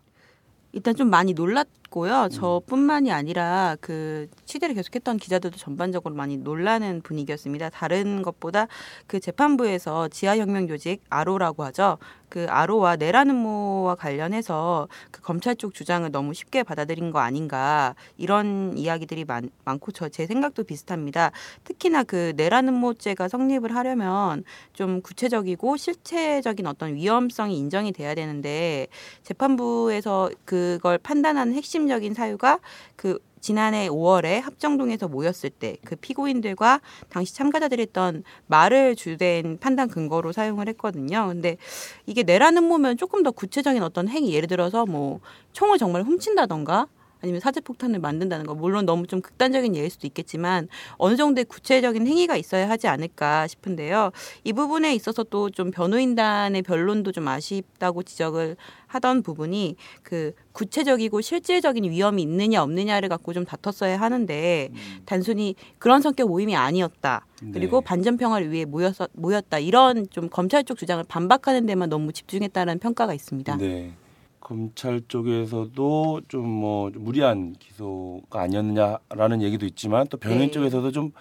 일단 0.73 0.95
좀 0.95 1.09
많이 1.09 1.33
놀랐고요. 1.33 2.23
음. 2.23 2.29
저뿐만이 2.29 3.11
아니라 3.11 3.77
그 3.79 4.27
취재를 4.45 4.73
계속했던 4.73 5.17
기자들도 5.17 5.57
전반적으로 5.57 6.15
많이 6.15 6.35
놀라는 6.37 7.01
분위기였습니다. 7.03 7.69
다른 7.69 8.23
것보다 8.23 8.67
그 9.05 9.19
재판부에서 9.19 10.07
지하혁명 10.07 10.67
조직 10.67 11.01
아로라고 11.09 11.63
하죠. 11.65 11.99
그 12.33 12.47
아로와 12.49 12.95
내라는모와 12.95 13.93
관련해서 13.93 14.87
그 15.11 15.21
검찰 15.21 15.55
쪽 15.55 15.75
주장을 15.75 16.09
너무 16.11 16.33
쉽게 16.33 16.63
받아들인 16.63 17.11
거 17.11 17.19
아닌가 17.19 17.93
이런 18.17 18.75
이야기들이 18.75 19.25
많, 19.25 19.51
많고 19.65 19.91
저 19.91 20.09
제 20.09 20.25
생각도 20.27 20.63
비슷합니다. 20.63 21.31
특히나 21.63 22.03
그 22.03 22.33
내라는모죄가 22.35 23.27
성립을 23.27 23.75
하려면 23.75 24.43
좀 24.73 25.01
구체적이고 25.01 25.77
실체적인 25.77 26.65
어떤 26.67 26.95
위험성이 26.95 27.57
인정이 27.57 27.91
돼야 27.91 28.13
되는데 28.15 28.87
재판부에서 29.23 30.29
그걸 30.45 30.97
판단하는 30.97 31.53
핵심적인 31.53 32.13
사유가 32.13 32.59
그 32.95 33.19
지난해 33.43 33.89
5월에 33.89 34.41
합정동에서 34.41 35.09
모였을 35.09 35.49
때 35.49 35.75
그 35.83 35.95
피고인들과 35.95 36.79
당시 37.09 37.35
참가자들이 37.35 37.81
했던 37.83 38.23
말을 38.47 38.95
주된 38.95 39.57
판단 39.59 39.89
근거로 39.89 40.31
사용을 40.31 40.67
했거든요. 40.69 41.27
근데 41.27 41.57
이게 42.05 42.23
내라는 42.23 42.63
모면 42.63 42.97
조금 42.97 43.21
더 43.23 43.31
구체적인 43.31 43.83
어떤 43.83 44.07
행위 44.07 44.33
예를 44.33 44.47
들어서 44.47 44.85
뭐 44.85 45.19
총을 45.51 45.77
정말 45.77 46.03
훔친다던가 46.03 46.87
아니면 47.23 47.39
사제폭탄을 47.39 47.99
만든다는 47.99 48.45
거 48.45 48.53
물론 48.53 48.85
너무 48.85 49.07
좀 49.07 49.21
극단적인 49.21 49.77
예일 49.77 49.89
수도 49.89 50.05
있겠지만 50.07 50.67
어느 50.97 51.15
정도의 51.15 51.45
구체적인 51.45 52.05
행위가 52.05 52.35
있어야 52.35 52.69
하지 52.69 52.87
않을까 52.89 53.47
싶은데요. 53.47 54.11
이 54.43 54.51
부분에 54.53 54.93
있어서 54.93 55.23
또 55.23 55.53
좀 55.53 55.69
변호인단의 55.71 56.63
변론도 56.63 57.11
좀 57.11 57.27
아쉽다고 57.27 58.01
지적을 58.01 58.55
하던 58.87 59.21
부분이 59.21 59.75
그 60.01 60.31
구체적이고 60.51 61.21
실질적인 61.21 61.83
위험이 61.83 62.23
있느냐 62.23 62.63
없느냐를 62.63 63.07
갖고 63.07 63.33
좀 63.33 63.45
다퉜어야 63.45 63.99
하는데 63.99 64.69
단순히 65.05 65.53
그런 65.77 66.01
성격 66.01 66.27
모임이 66.29 66.55
아니었다. 66.55 67.25
그리고 67.53 67.81
네. 67.81 67.85
반전 67.85 68.17
평화를 68.17 68.51
위해 68.51 68.65
모였어, 68.65 69.07
모였다. 69.13 69.59
이런 69.59 70.07
좀 70.09 70.27
검찰 70.29 70.63
쪽 70.63 70.77
주장을 70.77 71.03
반박하는 71.07 71.67
데만 71.67 71.89
너무 71.89 72.11
집중했다는 72.11 72.79
평가가 72.79 73.13
있습니다. 73.13 73.57
네. 73.57 73.93
검찰 74.43 75.01
쪽에서도 75.07 76.21
좀 76.27 76.43
뭐 76.53 76.91
무리한 76.93 77.55
기소가 77.57 78.41
아니었느냐라는 78.41 79.41
얘기도 79.41 79.65
있지만 79.65 80.05
또 80.07 80.17
변호인 80.17 80.41
네. 80.47 80.51
쪽에서도 80.51 80.91
좀 80.91 81.11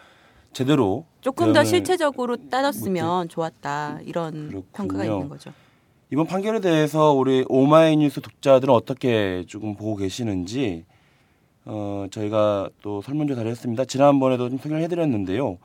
제대로 0.52 1.05
조금 1.21 1.52
더 1.52 1.64
실체적으로 1.64 2.37
따졌으면 2.50 3.29
좋았다. 3.29 4.00
이런 4.05 4.49
그렇군요. 4.49 4.62
평가가 4.73 5.05
있는 5.05 5.29
거죠. 5.29 5.52
이번 6.11 6.26
판결에 6.26 6.61
대해서 6.61 7.12
우리 7.12 7.45
오마이뉴스 7.49 8.21
독자들은 8.21 8.73
어떻게 8.75 9.45
조금 9.47 9.75
보고 9.75 9.97
계시는지 9.97 10.85
어, 11.64 12.07
저희가 12.11 12.69
또 12.83 13.00
설문조사를 13.00 13.50
했습니다. 13.50 13.85
지난번에도 13.87 14.49
좀 14.50 14.59
소개를 14.59 14.83
해드렸는데요. 14.83 15.59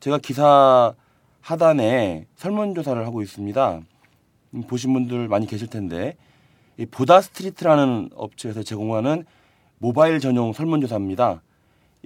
제가 0.00 0.18
기사 0.18 0.92
하단에 1.40 2.26
설문조사를 2.36 3.06
하고 3.06 3.22
있습니다. 3.22 3.80
음, 4.54 4.62
보신 4.68 4.92
분들 4.92 5.28
많이 5.28 5.46
계실 5.46 5.68
텐데 5.68 6.16
이 6.76 6.86
보다 6.86 7.20
스트리트라는 7.20 8.10
업체에서 8.14 8.62
제공하는 8.62 9.24
모바일 9.78 10.18
전용 10.18 10.52
설문조사입니다. 10.52 11.42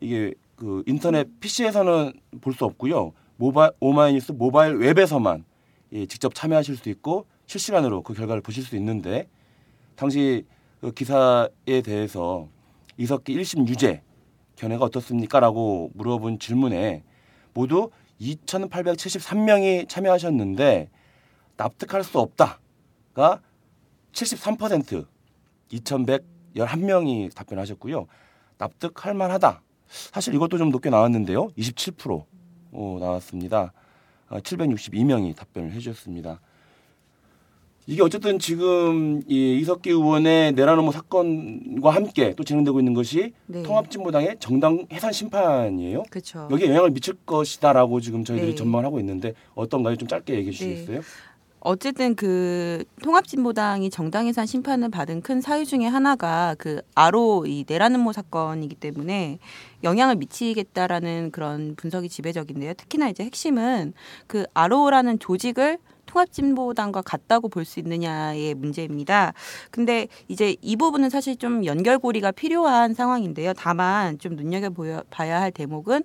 이게 0.00 0.34
그 0.56 0.82
인터넷 0.86 1.28
PC에서는 1.40 2.12
볼 2.40 2.52
수 2.54 2.64
없고요. 2.64 3.12
모바 3.36 3.70
오마이뉴스 3.80 4.32
모바일 4.32 4.74
웹에서만 4.74 5.44
예, 5.92 6.06
직접 6.06 6.34
참여하실 6.34 6.76
수 6.76 6.88
있고 6.90 7.26
실시간으로 7.46 8.02
그 8.02 8.12
결과를 8.12 8.42
보실 8.42 8.62
수 8.64 8.76
있는데 8.76 9.28
당시 9.96 10.44
그 10.80 10.92
기사에 10.92 11.80
대해서 11.84 12.48
이석기 12.98 13.34
1심 13.36 13.68
유죄 13.68 14.02
견해가 14.56 14.84
어떻습니까?라고 14.84 15.90
물어본 15.94 16.40
질문에 16.40 17.04
모두 17.54 17.90
2,873명이 18.20 19.88
참여하셨는데 19.88 20.90
납득할 21.56 22.02
수 22.02 22.18
없다가 22.18 23.40
73% 24.12 25.06
2,111명이 25.70 27.34
답변하셨고요. 27.34 28.06
납득할 28.58 29.14
만하다. 29.14 29.62
사실 29.88 30.34
이것도 30.34 30.58
좀 30.58 30.70
높게 30.70 30.90
나왔는데요. 30.90 31.48
27% 31.50 32.24
어, 32.72 32.96
나왔습니다. 33.00 33.72
762명이 34.30 35.34
답변을 35.36 35.72
해주셨습니다. 35.72 36.40
이게 37.86 38.02
어쨌든 38.02 38.38
지금 38.38 39.22
이 39.26 39.58
이석기 39.60 39.88
의원의 39.88 40.52
내라노모 40.52 40.92
사건과 40.92 41.88
함께 41.88 42.34
또 42.34 42.44
진행되고 42.44 42.78
있는 42.80 42.92
것이 42.92 43.32
네. 43.46 43.62
통합진보당의 43.62 44.36
정당 44.40 44.86
해산 44.92 45.10
심판이에요. 45.10 46.02
그렇죠. 46.10 46.48
여기에 46.50 46.68
영향을 46.68 46.90
미칠 46.90 47.14
것이다라고 47.24 48.02
지금 48.02 48.24
저희들이 48.24 48.50
네. 48.50 48.54
전망을 48.56 48.84
하고 48.84 49.00
있는데 49.00 49.32
어떤가요? 49.54 49.96
좀 49.96 50.06
짧게 50.06 50.34
얘기해 50.34 50.52
주시겠어요? 50.52 51.00
어쨌든 51.60 52.14
그 52.14 52.84
통합진보당이 53.02 53.90
정당해산 53.90 54.46
심판을 54.46 54.90
받은 54.90 55.22
큰 55.22 55.40
사유 55.40 55.64
중에 55.64 55.86
하나가 55.86 56.54
그 56.58 56.80
아로 56.94 57.46
이 57.46 57.64
내라는모 57.68 58.12
사건이기 58.12 58.76
때문에 58.76 59.38
영향을 59.82 60.16
미치겠다라는 60.16 61.30
그런 61.32 61.74
분석이 61.76 62.08
지배적인데요. 62.08 62.74
특히나 62.74 63.08
이제 63.08 63.24
핵심은 63.24 63.92
그 64.26 64.44
아로라는 64.54 65.18
조직을 65.18 65.78
통합진보당과 66.06 67.02
같다고 67.02 67.48
볼 67.48 67.64
수 67.64 67.80
있느냐의 67.80 68.54
문제입니다. 68.54 69.34
근데 69.70 70.08
이제 70.28 70.56
이 70.62 70.74
부분은 70.76 71.10
사실 71.10 71.36
좀 71.36 71.66
연결고리가 71.66 72.32
필요한 72.32 72.94
상황인데요. 72.94 73.52
다만 73.54 74.18
좀 74.18 74.36
눈여겨 74.36 74.70
봐야 75.10 75.40
할 75.40 75.52
대목은 75.52 76.02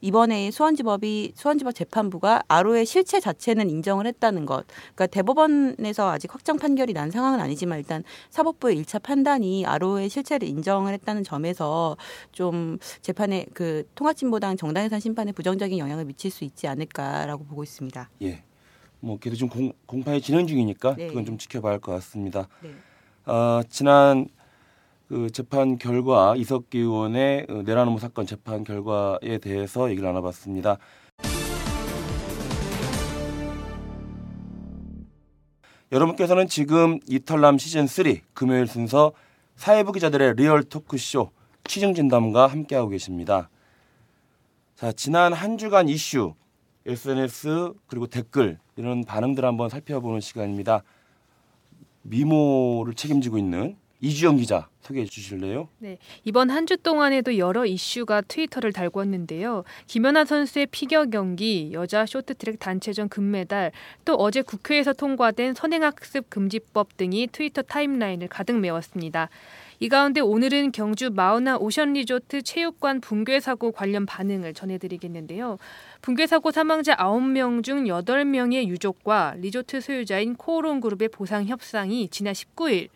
이번에 0.00 0.50
수원지법이 0.50 1.32
수원지법 1.34 1.74
재판부가 1.74 2.42
아로의 2.48 2.86
실체 2.86 3.20
자체는 3.20 3.68
인정을 3.70 4.06
했다는 4.06 4.46
것. 4.46 4.66
그러니까 4.94 5.06
대법원에서 5.06 6.10
아직 6.10 6.32
확정 6.32 6.56
판결이 6.56 6.92
난 6.92 7.10
상황은 7.10 7.40
아니지만 7.40 7.78
일단 7.78 8.04
사법부의 8.30 8.76
일차 8.76 8.98
판단이 8.98 9.66
아로의 9.66 10.08
실체를 10.08 10.46
인정을 10.48 10.92
했다는 10.94 11.24
점에서 11.24 11.96
좀 12.32 12.78
재판에 13.02 13.46
그 13.54 13.84
통합진보당 13.94 14.56
정당해산 14.56 15.00
심판에 15.00 15.32
부정적인 15.32 15.78
영향을 15.78 16.04
미칠 16.04 16.30
수 16.30 16.44
있지 16.44 16.68
않을까라고 16.68 17.44
보고 17.44 17.62
있습니다. 17.62 18.08
예. 18.22 18.42
뭐 19.00 19.18
지금 19.22 19.48
공, 19.48 19.72
공판이 19.86 20.20
진행 20.20 20.46
중이니까 20.46 20.96
네. 20.96 21.06
그건 21.06 21.24
좀 21.24 21.38
지켜봐야 21.38 21.74
할 21.74 21.80
것 21.80 21.92
같습니다. 21.92 22.48
네. 22.62 22.70
어, 23.26 23.60
지난 23.68 24.26
그 25.08 25.30
재판 25.30 25.78
결과 25.78 26.34
이석기 26.36 26.78
의원의 26.78 27.46
어, 27.48 27.62
내라노모 27.62 27.98
사건 27.98 28.26
재판 28.26 28.62
결과에 28.62 29.38
대해서 29.38 29.90
얘기를 29.90 30.06
나눠봤습니다. 30.06 30.76
여러분께서는 35.90 36.46
지금 36.46 37.00
이털남 37.08 37.56
시즌 37.56 37.86
3 37.86 38.04
금요일 38.34 38.66
순서 38.66 39.12
사회부 39.56 39.92
기자들의 39.92 40.34
리얼 40.34 40.62
토크쇼 40.62 41.30
취중 41.64 41.94
진담과 41.94 42.46
함께하고 42.46 42.90
계십니다. 42.90 43.48
자, 44.74 44.92
지난 44.92 45.32
한 45.32 45.56
주간 45.56 45.88
이슈, 45.88 46.34
SNS 46.84 47.72
그리고 47.86 48.06
댓글 48.06 48.58
이런 48.76 49.04
반응들 49.04 49.44
한번 49.44 49.70
살펴보는 49.70 50.20
시간입니다. 50.20 50.82
미모를 52.02 52.92
책임지고 52.92 53.38
있는 53.38 53.76
이주영 54.00 54.36
기자 54.36 54.68
소개해 54.82 55.06
주실래요? 55.06 55.68
이번 56.24 56.50
한 56.50 56.66
주 56.66 56.76
동안에도 56.76 57.36
여러 57.38 57.64
이슈가 57.66 58.20
트위터를 58.22 58.72
달궜는데요. 58.72 59.64
김연아 59.86 60.24
선수의 60.26 60.66
피겨 60.66 61.06
경기, 61.06 61.70
여자 61.72 62.04
쇼트트랙 62.06 62.58
단체전 62.58 63.08
금메달, 63.08 63.72
또 64.04 64.14
어제 64.16 64.42
국회에서 64.42 64.92
통과된 64.92 65.54
선행학습 65.54 66.28
금지법 66.30 66.96
등이 66.96 67.28
트위터 67.32 67.62
타임라인을 67.62 68.28
가득 68.28 68.58
메웠습니다. 68.58 69.30
이 69.80 69.88
가운데 69.88 70.20
오늘은 70.20 70.72
경주 70.72 71.10
마우나 71.10 71.56
오션 71.56 71.94
리조트 71.94 72.42
체육관 72.42 73.00
붕괴 73.00 73.40
사고 73.40 73.72
관련 73.72 74.06
반응을 74.06 74.52
전해드리겠는데요. 74.54 75.58
붕괴 76.02 76.26
사고 76.26 76.50
사망자 76.50 76.94
9명 76.96 77.62
중 77.64 77.84
8명의 77.84 78.66
유족과 78.66 79.34
리조트 79.38 79.80
소유자인 79.80 80.34
코오롱 80.36 80.80
그룹의 80.80 81.08
보상 81.08 81.46
협상이 81.46 82.08
지난 82.08 82.34
19일 82.34 82.88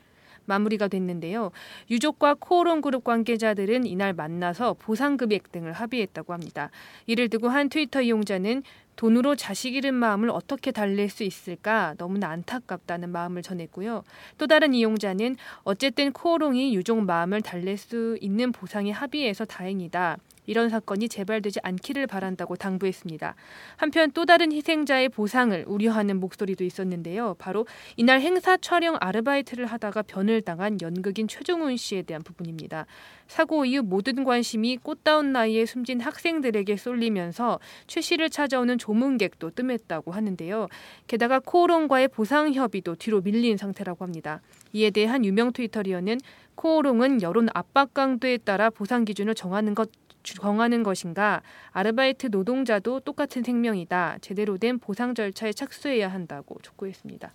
마무리가 0.46 0.88
됐는데요. 0.88 1.50
유족과 1.90 2.34
코오롱 2.38 2.80
그룹 2.80 3.04
관계자들은 3.04 3.86
이날 3.86 4.12
만나서 4.12 4.74
보상 4.78 5.16
금액 5.16 5.52
등을 5.52 5.72
합의했다고 5.72 6.32
합니다. 6.32 6.70
이를 7.06 7.28
두고 7.28 7.48
한 7.48 7.68
트위터 7.68 8.02
이용자는 8.02 8.62
돈으로 8.96 9.36
자식 9.36 9.74
잃은 9.74 9.94
마음을 9.94 10.30
어떻게 10.30 10.70
달랠 10.70 11.08
수 11.08 11.24
있을까 11.24 11.94
너무나 11.98 12.28
안타깝다는 12.28 13.10
마음을 13.10 13.42
전했고요. 13.42 14.04
또 14.38 14.46
다른 14.46 14.74
이용자는 14.74 15.36
어쨌든 15.64 16.12
코오롱이 16.12 16.74
유족 16.74 17.02
마음을 17.02 17.40
달랠 17.42 17.76
수 17.78 18.18
있는 18.20 18.52
보상에 18.52 18.90
합의해서 18.90 19.44
다행이다. 19.44 20.18
이런 20.46 20.68
사건이 20.68 21.08
재발되지 21.08 21.60
않기를 21.62 22.06
바란다고 22.06 22.56
당부했습니다. 22.56 23.34
한편 23.76 24.10
또 24.12 24.26
다른 24.26 24.52
희생자의 24.52 25.08
보상을 25.08 25.64
우려하는 25.66 26.18
목소리도 26.20 26.64
있었는데요. 26.64 27.36
바로 27.38 27.66
이날 27.96 28.20
행사 28.20 28.56
촬영 28.56 28.96
아르바이트를 29.00 29.66
하다가 29.66 30.02
변을 30.02 30.42
당한 30.42 30.78
연극인 30.80 31.28
최종훈 31.28 31.76
씨에 31.76 32.02
대한 32.02 32.22
부분입니다. 32.22 32.86
사고 33.26 33.64
이후 33.64 33.82
모든 33.82 34.24
관심이 34.24 34.76
꽃다운 34.76 35.32
나이에 35.32 35.64
숨진 35.64 36.00
학생들에게 36.00 36.76
쏠리면서 36.76 37.60
최 37.86 38.00
씨를 38.00 38.28
찾아오는 38.28 38.76
조문객도 38.76 39.50
뜸했다고 39.50 40.12
하는데요. 40.12 40.68
게다가 41.06 41.38
코오롱과의 41.40 42.08
보상 42.08 42.52
협의도 42.52 42.96
뒤로 42.96 43.20
밀린 43.20 43.56
상태라고 43.56 44.04
합니다. 44.04 44.40
이에 44.72 44.90
대해 44.90 45.06
한 45.06 45.24
유명 45.24 45.52
트위터리어는 45.52 46.18
코오롱은 46.54 47.22
여론 47.22 47.48
압박 47.54 47.94
강도에 47.94 48.36
따라 48.36 48.68
보상 48.68 49.04
기준을 49.04 49.34
정하는 49.34 49.74
것 49.74 49.90
정하는 50.22 50.82
것인가? 50.82 51.42
아르바이트 51.72 52.28
노동자도 52.30 53.00
똑같은 53.00 53.42
생명이다. 53.42 54.18
제대로 54.20 54.58
된 54.58 54.78
보상 54.78 55.14
절차에 55.14 55.52
착수해야 55.52 56.08
한다고 56.08 56.58
촉구했습니다. 56.62 57.30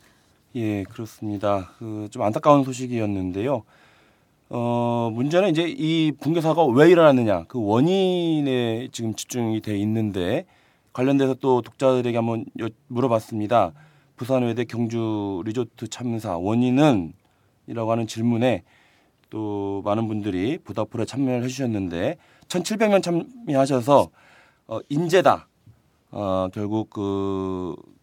예, 0.56 0.84
그렇습니다. 0.84 1.72
그 1.78 2.08
좀 2.12 2.22
안타까운 2.24 2.64
소식이었는데요. 2.64 3.64
어, 4.50 5.12
문제는 5.14 5.50
이제 5.50 5.66
이 5.68 6.14
붕괴 6.20 6.40
사고가 6.40 6.74
왜 6.74 6.90
일어났느냐 6.90 7.44
그 7.50 7.62
원인에 7.62 8.88
지금 8.94 9.14
집중이 9.14 9.60
돼 9.62 9.78
있는데 9.80 10.46
관련돼서 10.94 11.34
또 11.36 11.62
독자들에게 11.62 12.16
한번 12.16 12.46
여, 12.62 12.70
물어봤습니다. 12.88 13.74
부산외대 14.16 14.64
경주 14.64 15.44
리조트 15.46 15.90
참사 15.90 16.38
원인은 16.38 17.14
이라고 17.68 17.92
하는 17.92 18.08
질문에 18.08 18.64
또 19.30 19.82
많은 19.86 20.08
분들이 20.08 20.58
보답풀에 20.60 21.06
참여를 21.06 21.44
해주셨는데 21.44 22.18
1,700명 22.48 23.04
참여하셔서 23.04 24.10
어, 24.68 24.80
인재다. 24.90 25.48
어, 26.12 26.48
결국 26.54 26.90
그 26.90 27.98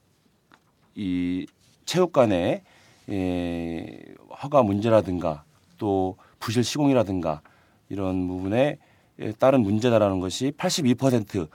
이 0.94 1.46
체육관의 1.84 2.62
예, 3.10 4.04
허가 4.42 4.62
문제라든가 4.62 5.44
또 5.76 6.16
부실 6.38 6.64
시공이라든가 6.64 7.42
이런 7.88 8.26
부분에 8.28 8.78
예, 9.20 9.32
따른 9.32 9.60
문제다라는 9.62 10.20
것이 10.20 10.52
82% 10.52 11.48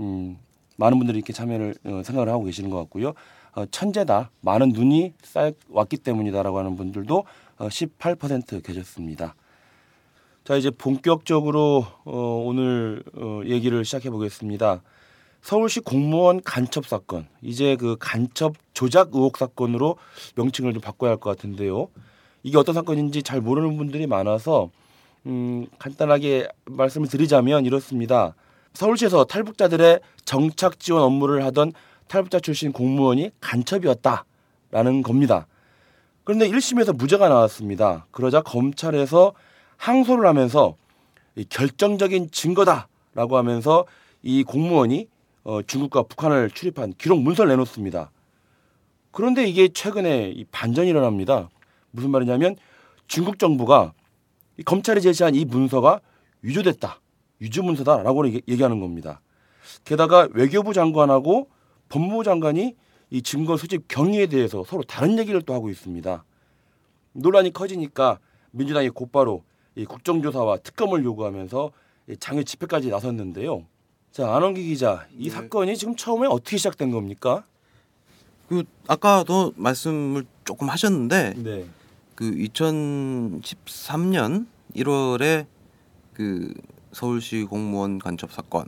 음, 0.00 0.38
많은 0.76 0.98
분들이 0.98 1.18
이렇게 1.18 1.32
참여를 1.32 1.74
어, 1.84 2.02
생각을 2.04 2.28
하고 2.28 2.44
계시는 2.44 2.70
것 2.70 2.78
같고요. 2.78 3.12
어, 3.54 3.66
천재다. 3.66 4.30
많은 4.40 4.70
눈이 4.70 5.14
쌓여 5.22 5.52
왔기 5.68 5.98
때문이다라고 5.98 6.58
하는 6.58 6.76
분들도 6.76 7.24
어, 7.58 7.68
18% 7.68 8.62
계셨습니다. 8.62 9.34
자 10.48 10.56
이제 10.56 10.70
본격적으로 10.70 11.84
어, 12.06 12.42
오늘 12.46 13.02
어, 13.14 13.42
얘기를 13.44 13.84
시작해 13.84 14.08
보겠습니다. 14.08 14.80
서울시 15.42 15.80
공무원 15.80 16.40
간첩 16.42 16.86
사건 16.86 17.28
이제 17.42 17.76
그 17.76 17.96
간첩 18.00 18.54
조작 18.72 19.10
의혹 19.12 19.36
사건으로 19.36 19.98
명칭을 20.36 20.72
좀 20.72 20.80
바꿔야 20.80 21.10
할 21.10 21.18
것 21.18 21.36
같은데요. 21.36 21.88
이게 22.42 22.56
어떤 22.56 22.74
사건인지 22.74 23.22
잘 23.24 23.42
모르는 23.42 23.76
분들이 23.76 24.06
많아서 24.06 24.70
음, 25.26 25.66
간단하게 25.78 26.48
말씀을 26.64 27.08
드리자면 27.08 27.66
이렇습니다. 27.66 28.34
서울시에서 28.72 29.24
탈북자들의 29.24 30.00
정착 30.24 30.80
지원 30.80 31.02
업무를 31.02 31.44
하던 31.44 31.74
탈북자 32.06 32.40
출신 32.40 32.72
공무원이 32.72 33.32
간첩이었다라는 33.42 35.02
겁니다. 35.02 35.46
그런데 36.24 36.48
1심에서 36.48 36.96
무죄가 36.96 37.28
나왔습니다. 37.28 38.06
그러자 38.12 38.40
검찰에서 38.40 39.34
항소를 39.78 40.26
하면서 40.26 40.76
이 41.36 41.44
결정적인 41.44 42.30
증거다라고 42.30 43.36
하면서 43.36 43.86
이 44.22 44.42
공무원이 44.42 45.08
어, 45.44 45.62
중국과 45.62 46.02
북한을 46.02 46.50
출입한 46.50 46.92
기록 46.98 47.22
문서를 47.22 47.48
내놓습니다. 47.50 48.10
그런데 49.12 49.46
이게 49.46 49.68
최근에 49.68 50.30
이 50.30 50.44
반전이 50.44 50.90
일어납니다. 50.90 51.48
무슨 51.90 52.10
말이냐면 52.10 52.56
중국 53.06 53.38
정부가 53.38 53.94
이 54.58 54.62
검찰이 54.62 55.00
제시한 55.00 55.34
이 55.34 55.44
문서가 55.44 56.00
위조됐다, 56.42 57.00
위조 57.38 57.62
문서다라고 57.62 58.26
얘기- 58.26 58.42
얘기하는 58.48 58.80
겁니다. 58.80 59.20
게다가 59.84 60.28
외교부 60.32 60.74
장관하고 60.74 61.48
법무부 61.88 62.24
장관이 62.24 62.74
이 63.10 63.22
증거 63.22 63.56
수집 63.56 63.88
경위에 63.88 64.26
대해서 64.26 64.64
서로 64.64 64.82
다른 64.82 65.18
얘기를 65.18 65.40
또 65.42 65.54
하고 65.54 65.70
있습니다. 65.70 66.24
논란이 67.12 67.52
커지니까 67.52 68.18
민주당이 68.50 68.90
곧바로 68.90 69.42
이 69.78 69.84
국정조사와 69.84 70.58
특검을 70.58 71.04
요구하면서 71.04 71.70
이 72.08 72.16
장외 72.16 72.42
집회까지 72.42 72.88
나섰는데요. 72.88 73.64
자 74.10 74.34
안원기 74.34 74.64
기자, 74.64 75.06
이 75.16 75.28
네. 75.28 75.30
사건이 75.30 75.76
지금 75.76 75.94
처음에 75.94 76.26
어떻게 76.26 76.56
시작된 76.56 76.90
겁니까? 76.90 77.44
그 78.48 78.64
아까도 78.88 79.52
말씀을 79.54 80.24
조금 80.44 80.68
하셨는데 80.68 81.34
네, 81.36 81.64
그 82.16 82.32
2013년 82.32 84.46
1월에 84.74 85.46
그 86.12 86.52
서울시 86.92 87.44
공무원 87.44 88.00
간첩 88.00 88.32
사건 88.32 88.66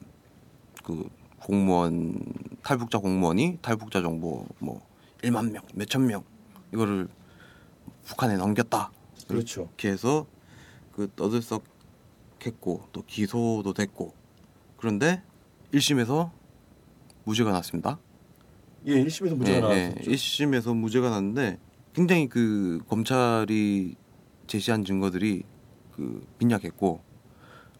그 0.84 1.08
공무원 1.40 2.22
탈북자 2.62 2.98
공무원이 2.98 3.58
탈북자 3.62 4.00
정보 4.00 4.46
뭐 4.60 4.80
1만 5.22 5.50
명, 5.50 5.64
몇천 5.74 6.06
명 6.06 6.22
이거를 6.72 7.08
북한에 8.04 8.36
넘겼다. 8.36 8.92
그렇죠. 9.26 9.62
이렇게 9.62 9.88
해서 9.88 10.26
그 11.00 11.08
떠들썩했고 11.16 12.88
또 12.92 13.02
기소도 13.06 13.72
됐고 13.72 14.12
그런데 14.76 15.22
1심에서 15.72 16.30
무죄가 17.24 17.52
났습니다. 17.52 17.98
예, 18.84 19.02
1심에서 19.02 19.34
무죄가 19.34 19.56
예, 19.56 19.60
나왔었죠. 19.60 20.10
예, 20.10 20.14
1심에서 20.14 20.76
무죄가 20.76 21.08
났는데 21.08 21.58
굉장히 21.94 22.28
그 22.28 22.80
검찰이 22.86 23.94
제시한 24.46 24.84
증거들이 24.84 25.44
그 25.92 26.26
빈약했고 26.38 27.00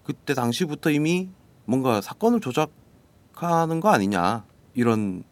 그때 0.03 0.33
당시부터 0.33 0.91
이미 0.91 1.29
뭔가 1.67 2.01
사건을 2.01 2.41
조작하는 2.41 3.81
거 3.81 3.91
아니냐 3.91 4.47
이런 4.73 5.25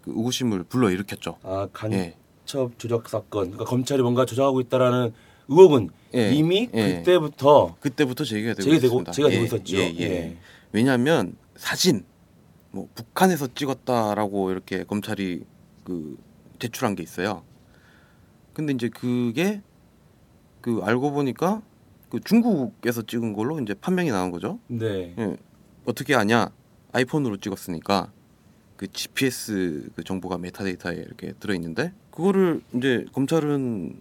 그 0.00 0.12
의구심을 0.12 0.62
불러 0.64 0.90
일으켰죠. 0.90 1.38
아 1.42 1.66
간첩 1.72 1.98
예. 1.98 2.16
조작 2.78 3.08
사건, 3.08 3.50
그러니까 3.50 3.64
검찰이 3.64 4.00
뭔가 4.02 4.24
조작하고 4.24 4.60
있다라는 4.60 5.12
의혹은 5.48 5.90
예, 6.14 6.32
이미 6.32 6.68
예. 6.74 6.98
그때부터 6.98 7.76
그때부터 7.80 8.24
제기가 8.24 8.54
되고 8.54 8.62
제기되고 8.62 8.86
있습니다. 8.86 9.12
제가 9.12 9.28
되고 9.28 9.40
예, 9.40 9.44
있었죠. 9.44 9.76
예, 9.76 9.94
예. 10.00 10.36
왜냐하면 10.72 11.36
사진 11.56 12.04
뭐 12.70 12.88
북한에서 12.94 13.48
찍었다라고 13.54 14.50
이렇게 14.50 14.84
검찰이 14.84 15.44
그 15.84 16.16
제출한 16.58 16.94
게 16.94 17.02
있어요. 17.02 17.42
근데 18.52 18.72
이제 18.72 18.88
그게 18.88 19.62
그 20.60 20.80
알고 20.82 21.12
보니까 21.12 21.62
그 22.08 22.20
중국에서 22.20 23.02
찍은 23.02 23.32
걸로 23.32 23.60
이제 23.60 23.74
판명이 23.74 24.10
나온 24.10 24.30
거죠. 24.30 24.58
네. 24.68 25.14
예. 25.18 25.36
어떻게 25.84 26.14
아냐? 26.14 26.50
아이폰으로 26.92 27.36
찍었으니까 27.36 28.12
그 28.76 28.86
GPS 28.90 29.90
그 29.94 30.04
정보가 30.04 30.38
메타데이터에 30.38 30.96
이렇게 30.96 31.32
들어 31.38 31.54
있는데 31.54 31.92
그거를 32.10 32.62
이제 32.74 33.04
검찰은 33.12 34.00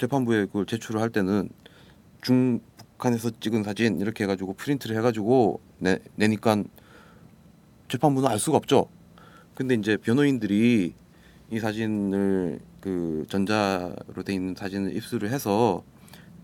재판부에 0.00 0.46
그걸 0.46 0.66
제출을 0.66 1.00
할 1.00 1.10
때는 1.10 1.50
중 2.22 2.60
북한에서 2.96 3.30
찍은 3.38 3.64
사진 3.64 4.00
이렇게 4.00 4.24
해가지고 4.24 4.54
프린트를 4.54 4.96
해가지고 4.96 5.60
내, 5.78 5.98
내니까 6.16 6.62
재판부는 7.88 8.28
알 8.28 8.38
수가 8.38 8.56
없죠. 8.56 8.86
근데 9.54 9.74
이제 9.74 9.96
변호인들이 9.96 10.94
이 11.50 11.58
사진을 11.58 12.60
그 12.80 13.26
전자로 13.28 14.22
돼 14.24 14.32
있는 14.34 14.54
사진을 14.54 14.96
입수를 14.96 15.30
해서 15.30 15.82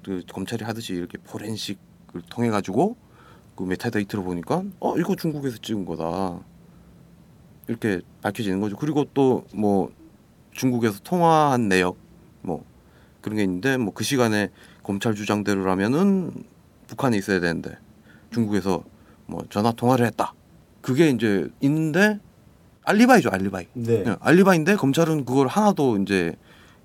그 0.05 0.23
검찰이 0.31 0.65
하듯이 0.65 0.95
이렇게 0.95 1.19
포렌식을 1.19 2.23
통해 2.31 2.51
가지고 2.51 2.97
그 3.55 3.65
메타데이터를 3.65 4.25
보니까 4.25 4.65
어 4.81 4.99
이거 4.99 5.17
중국에서 5.17 5.59
찍은 5.59 5.85
거다 5.87 6.41
이렇게 7.69 8.01
밝혀지는 8.23 8.61
거죠. 8.61 8.77
그리고 8.77 9.05
또 9.15 9.45
뭐 9.55 9.91
중국에서 10.53 11.01
통화한 11.01 11.69
내역 11.69 11.97
뭐 11.97 12.06
그런 13.27 13.37
게 13.39 13.43
있는데 13.43 13.77
뭐 13.77 13.93
그 13.93 14.05
시간에 14.05 14.51
검찰 14.85 15.17
주장대로라면은 15.17 16.31
북한에 16.87 17.17
있어야 17.19 17.41
되는데 17.41 17.77
중국에서 18.33 18.85
뭐 19.27 19.43
전화 19.51 19.73
통화를 19.73 20.07
했다. 20.07 20.33
그게 20.81 21.09
이제 21.11 21.49
있는데 21.61 22.21
알리바이죠 22.85 23.31
알리바이. 23.31 23.67
네. 23.73 24.05
예, 24.07 24.17
알리바이인데 24.21 24.77
검찰은 24.77 25.25
그걸 25.25 25.49
하나도 25.49 25.99
이제 25.99 26.37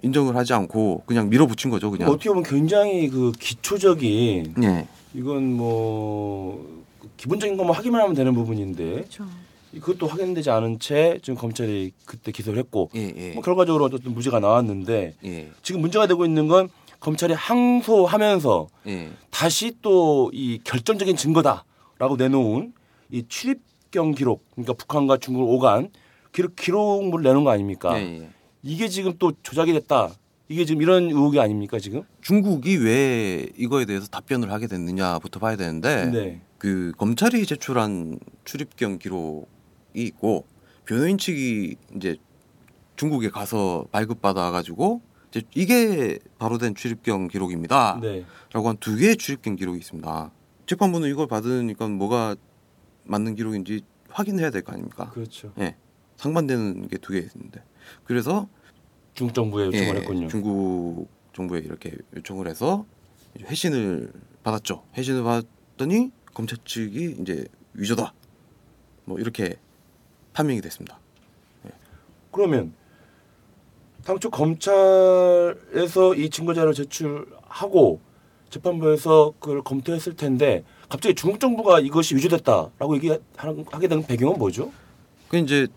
인정을 0.01 0.35
하지 0.35 0.53
않고 0.53 1.03
그냥 1.05 1.29
밀어붙인 1.29 1.69
거죠 1.69 1.91
그냥. 1.91 2.09
어떻게 2.09 2.29
보면 2.29 2.43
굉장히 2.43 3.07
그 3.09 3.31
기초적인 3.37 4.55
예. 4.63 4.87
이건 5.13 5.53
뭐 5.53 6.83
기본적인 7.17 7.55
것만 7.55 7.75
확인만 7.75 8.01
하면 8.01 8.15
되는 8.15 8.33
부분인데 8.33 8.83
그렇죠. 8.93 9.25
그것도 9.79 10.07
확인되지 10.07 10.49
않은 10.49 10.79
채 10.79 11.17
지금 11.21 11.35
검찰이 11.39 11.91
그때 12.05 12.31
기소를 12.31 12.59
했고 12.59 12.89
예, 12.95 13.13
예. 13.15 13.31
뭐 13.33 13.41
결과적으로 13.41 13.85
어쨌든 13.85 14.13
무죄가 14.13 14.39
나왔는데 14.39 15.15
예. 15.23 15.51
지금 15.63 15.81
문제가 15.81 16.07
되고 16.07 16.25
있는 16.25 16.47
건 16.47 16.69
검찰이 16.99 17.33
항소하면서 17.33 18.67
예. 18.87 19.11
다시 19.29 19.73
또 19.81 20.29
이 20.33 20.59
결정적인 20.63 21.15
증거다라고 21.15 22.15
내놓은 22.17 22.73
이 23.11 23.23
출입경 23.27 24.11
기록 24.13 24.45
그러니까 24.51 24.73
북한과 24.73 25.17
중국을 25.17 25.53
오간 25.53 25.89
기록 26.33 26.55
기록물을 26.55 27.23
내놓은 27.23 27.43
거 27.43 27.51
아닙니까? 27.51 27.99
예, 27.99 28.21
예. 28.21 28.29
이게 28.63 28.87
지금 28.87 29.13
또 29.19 29.33
조작이 29.43 29.73
됐다. 29.73 30.11
이게 30.47 30.65
지금 30.65 30.81
이런 30.81 31.05
의혹이 31.05 31.39
아닙니까 31.39 31.79
지금? 31.79 32.03
중국이 32.21 32.75
왜 32.75 33.47
이거에 33.57 33.85
대해서 33.85 34.07
답변을 34.07 34.51
하게 34.51 34.67
됐느냐부터 34.67 35.39
봐야 35.39 35.55
되는데 35.55 36.05
네. 36.07 36.41
그 36.57 36.91
검찰이 36.97 37.45
제출한 37.45 38.19
출입경 38.43 38.99
기록이 38.99 39.45
있고 39.93 40.45
변호인 40.85 41.17
측이 41.17 41.75
이제 41.95 42.17
중국에 42.95 43.29
가서 43.29 43.85
발급받아 43.91 44.51
가지고 44.51 45.01
이제 45.29 45.41
이게 45.55 46.19
바로 46.37 46.57
된 46.57 46.75
출입경 46.75 47.27
기록입니다. 47.29 47.99
네. 48.01 48.25
라고 48.51 48.67
한 48.69 48.77
두 48.77 48.95
개의 48.97 49.15
출입경 49.17 49.55
기록이 49.55 49.79
있습니다. 49.79 50.31
재판부는 50.65 51.09
이걸 51.09 51.27
받으니까 51.27 51.87
뭐가 51.87 52.35
맞는 53.05 53.35
기록인지 53.35 53.81
확인해야 54.09 54.49
될 54.51 54.61
거 54.61 54.73
아닙니까? 54.73 55.09
그렇죠. 55.09 55.53
상반되는 56.17 56.87
게 56.89 56.97
두 56.97 57.13
개 57.13 57.19
있는데 57.19 57.63
그래서 58.03 58.47
중국 59.13 59.33
정부에 59.33 59.65
요청을 59.67 59.87
예, 59.95 59.99
했군요. 59.99 60.27
중국 60.27 61.07
정부에 61.33 61.59
이렇게 61.59 61.91
요청을 62.15 62.47
해서 62.47 62.85
회신을 63.39 64.11
받았죠. 64.43 64.83
회신을 64.95 65.23
받았더니 65.23 66.11
검찰 66.33 66.57
측이 66.63 67.17
이제 67.21 67.45
위조다. 67.73 68.13
뭐 69.05 69.17
이렇게 69.19 69.55
판명이 70.33 70.61
됐습니다. 70.61 70.99
그러면 72.31 72.73
당초 74.05 74.29
검찰에서 74.29 76.15
이 76.15 76.29
증거자를 76.29 76.73
제출하고 76.73 77.99
재판부에서 78.49 79.33
그걸 79.39 79.61
검토했을 79.61 80.15
텐데 80.15 80.63
갑자기 80.89 81.15
중국 81.15 81.39
정부가 81.39 81.79
이것이 81.79 82.15
위조됐다라고 82.15 82.95
얘기하게 82.95 83.87
된 83.87 84.03
배경은 84.03 84.37
뭐죠? 84.37 84.71
그 85.29 85.37
이제 85.37 85.67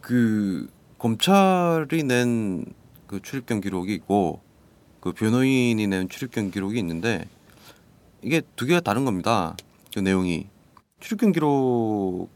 그 0.00 0.68
검찰이 0.98 2.02
낸 2.04 2.80
그 3.10 3.20
출입경 3.20 3.60
기록이 3.60 3.92
있고 3.94 4.38
그 5.00 5.10
변호인이 5.12 5.84
낸 5.84 6.08
출입경 6.08 6.52
기록이 6.52 6.78
있는데 6.78 7.24
이게 8.22 8.40
두 8.54 8.66
개가 8.66 8.78
다른 8.78 9.04
겁니다. 9.04 9.56
그 9.92 9.98
내용이 9.98 10.46
출입경 11.00 11.32
기록 11.32 12.28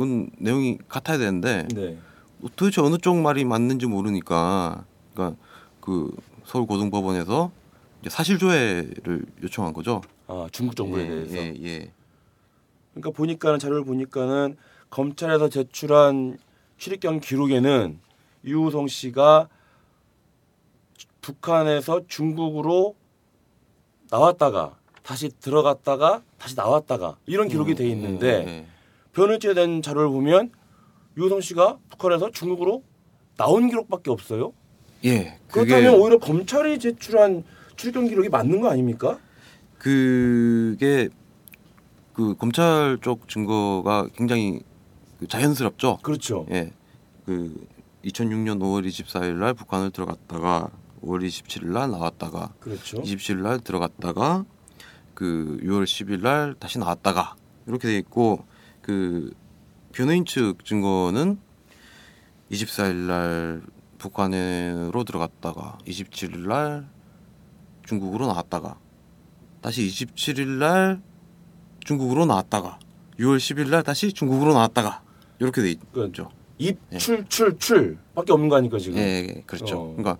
은 0.00 0.28
내용이 0.38 0.78
같아야 0.88 1.16
되는데 1.18 1.66
네. 1.74 1.98
도대체 2.54 2.80
어느 2.82 2.98
쪽 2.98 3.16
말이 3.16 3.44
맞는지 3.44 3.86
모르니까 3.86 4.84
그러니까 5.14 5.40
그 5.80 6.14
서울 6.44 6.66
고등법원에서 6.66 7.50
사실 8.08 8.38
조회를 8.38 9.24
요청한 9.42 9.72
거죠. 9.72 10.02
아 10.26 10.48
중국 10.52 10.76
정부에 10.76 11.04
예, 11.04 11.08
대해서. 11.08 11.36
예, 11.36 11.54
예. 11.62 11.92
그러니까 12.92 13.10
보니까는 13.10 13.58
자료를 13.58 13.84
보니까는 13.84 14.56
검찰에서 14.90 15.48
제출한 15.48 16.38
출입경 16.78 17.20
기록에는 17.20 17.98
유우성 18.44 18.88
씨가 18.88 19.48
북한에서 21.20 22.02
중국으로 22.06 22.94
나왔다가 24.10 24.76
다시 25.02 25.30
들어갔다가 25.40 26.22
다시 26.38 26.54
나왔다가 26.54 27.16
이런 27.26 27.48
기록이 27.48 27.74
돼 27.74 27.88
있는데 27.88 28.26
예, 28.46 28.66
변호인에 29.16 29.54
대한 29.54 29.80
자료를 29.80 30.10
보면 30.10 30.50
유우성 31.16 31.40
씨가 31.40 31.78
북한에서 31.88 32.30
중국으로 32.30 32.84
나온 33.38 33.68
기록밖에 33.68 34.10
없어요. 34.10 34.52
예. 35.04 35.10
예, 35.10 35.38
그렇다면 35.50 35.84
그게 35.84 35.88
오히려 35.88 36.18
검찰이 36.18 36.78
제출한 36.78 37.42
출입경 37.76 38.08
기록이 38.08 38.28
맞는 38.28 38.60
거 38.60 38.68
아닙니까? 38.68 39.18
그게 39.78 41.08
그 42.12 42.34
검찰 42.36 42.98
쪽 43.00 43.26
증거가 43.26 44.06
굉장히 44.14 44.60
그 45.18 45.26
자연스럽죠. 45.26 45.98
그렇죠. 46.02 46.46
예. 46.50 46.72
그 47.24 47.66
2006년 48.04 48.58
5월 48.60 48.86
24일 48.86 49.36
날 49.36 49.54
북한을 49.54 49.92
들어갔다가 49.92 50.70
5월 51.02 51.26
27일 51.26 51.68
날 51.68 51.90
나왔다가 51.90 52.52
그렇죠. 52.60 53.00
27일 53.00 53.38
날 53.38 53.60
들어갔다가 53.60 54.44
그 55.14 55.58
6월 55.62 55.84
10일 55.84 56.20
날 56.20 56.54
다시 56.58 56.78
나왔다가 56.78 57.34
이렇게 57.66 57.88
돼 57.88 57.96
있고 57.96 58.44
그 58.86 59.32
변호인 59.90 60.24
측 60.24 60.64
증거는 60.64 61.40
24일 62.52 62.94
날 62.94 63.62
북한으로 63.98 65.02
들어갔다가 65.02 65.76
27일 65.88 66.46
날 66.46 66.86
중국으로 67.84 68.28
나왔다가 68.28 68.78
다시 69.60 69.88
27일 69.88 70.46
날 70.46 71.02
중국으로 71.80 72.26
나왔다가 72.26 72.78
6월 73.18 73.38
10일 73.38 73.70
날 73.70 73.82
다시 73.82 74.12
중국으로 74.12 74.54
나왔다가 74.54 75.02
이렇게 75.40 75.62
돼 75.62 75.70
있죠. 76.06 76.30
입출출출밖에 76.58 78.32
없는 78.32 78.48
거 78.48 78.56
아닙니까 78.56 78.78
지금? 78.78 78.98
예, 78.98 79.26
예, 79.28 79.42
그렇죠. 79.46 79.78
어. 79.80 79.96
그러니까 79.96 80.18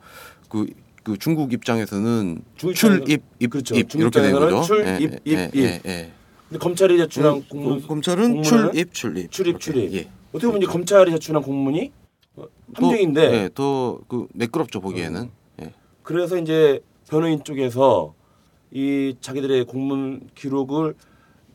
그, 0.49 0.67
그 1.05 1.17
중국 1.17 1.53
입장에서는 1.53 2.43
중국 2.57 2.75
출입 2.75 3.23
입 3.39 3.49
그렇죠. 3.51 3.77
입 3.77 3.95
이렇게 3.95 4.21
된 4.21 4.31
입장에서는 4.35 4.51
거죠. 4.51 4.63
출, 4.67 4.87
예, 4.87 4.99
입, 5.01 5.13
예, 5.13 5.21
입, 5.25 5.39
예, 5.39 5.51
입. 5.53 5.57
예, 5.57 5.81
예. 5.87 6.13
근데 6.49 6.59
검찰이 6.59 6.97
제출한 6.99 7.35
음, 7.35 7.45
공문 7.49 7.83
검찰은 7.87 8.43
공문은 8.43 8.43
출입 8.73 8.93
출입 8.95 9.31
출입. 9.31 9.61
출입. 9.61 9.93
예. 9.95 10.09
어떻게 10.31 10.47
보면 10.47 10.63
이제 10.63 10.71
검찰이 10.71 11.11
제출한 11.13 11.43
공문이 11.43 11.91
어, 12.37 12.45
함정인데 12.75 13.21
예, 13.33 13.51
더그 13.55 14.29
매끄럽죠 14.33 14.81
보기에는. 14.81 15.31
예. 15.63 15.73
그래서 16.03 16.39
이제 16.39 16.81
변호인 17.09 17.43
쪽에서 17.43 18.15
이 18.71 19.15
자기들의 19.21 19.65
공문 19.65 20.29
기록을 20.35 20.95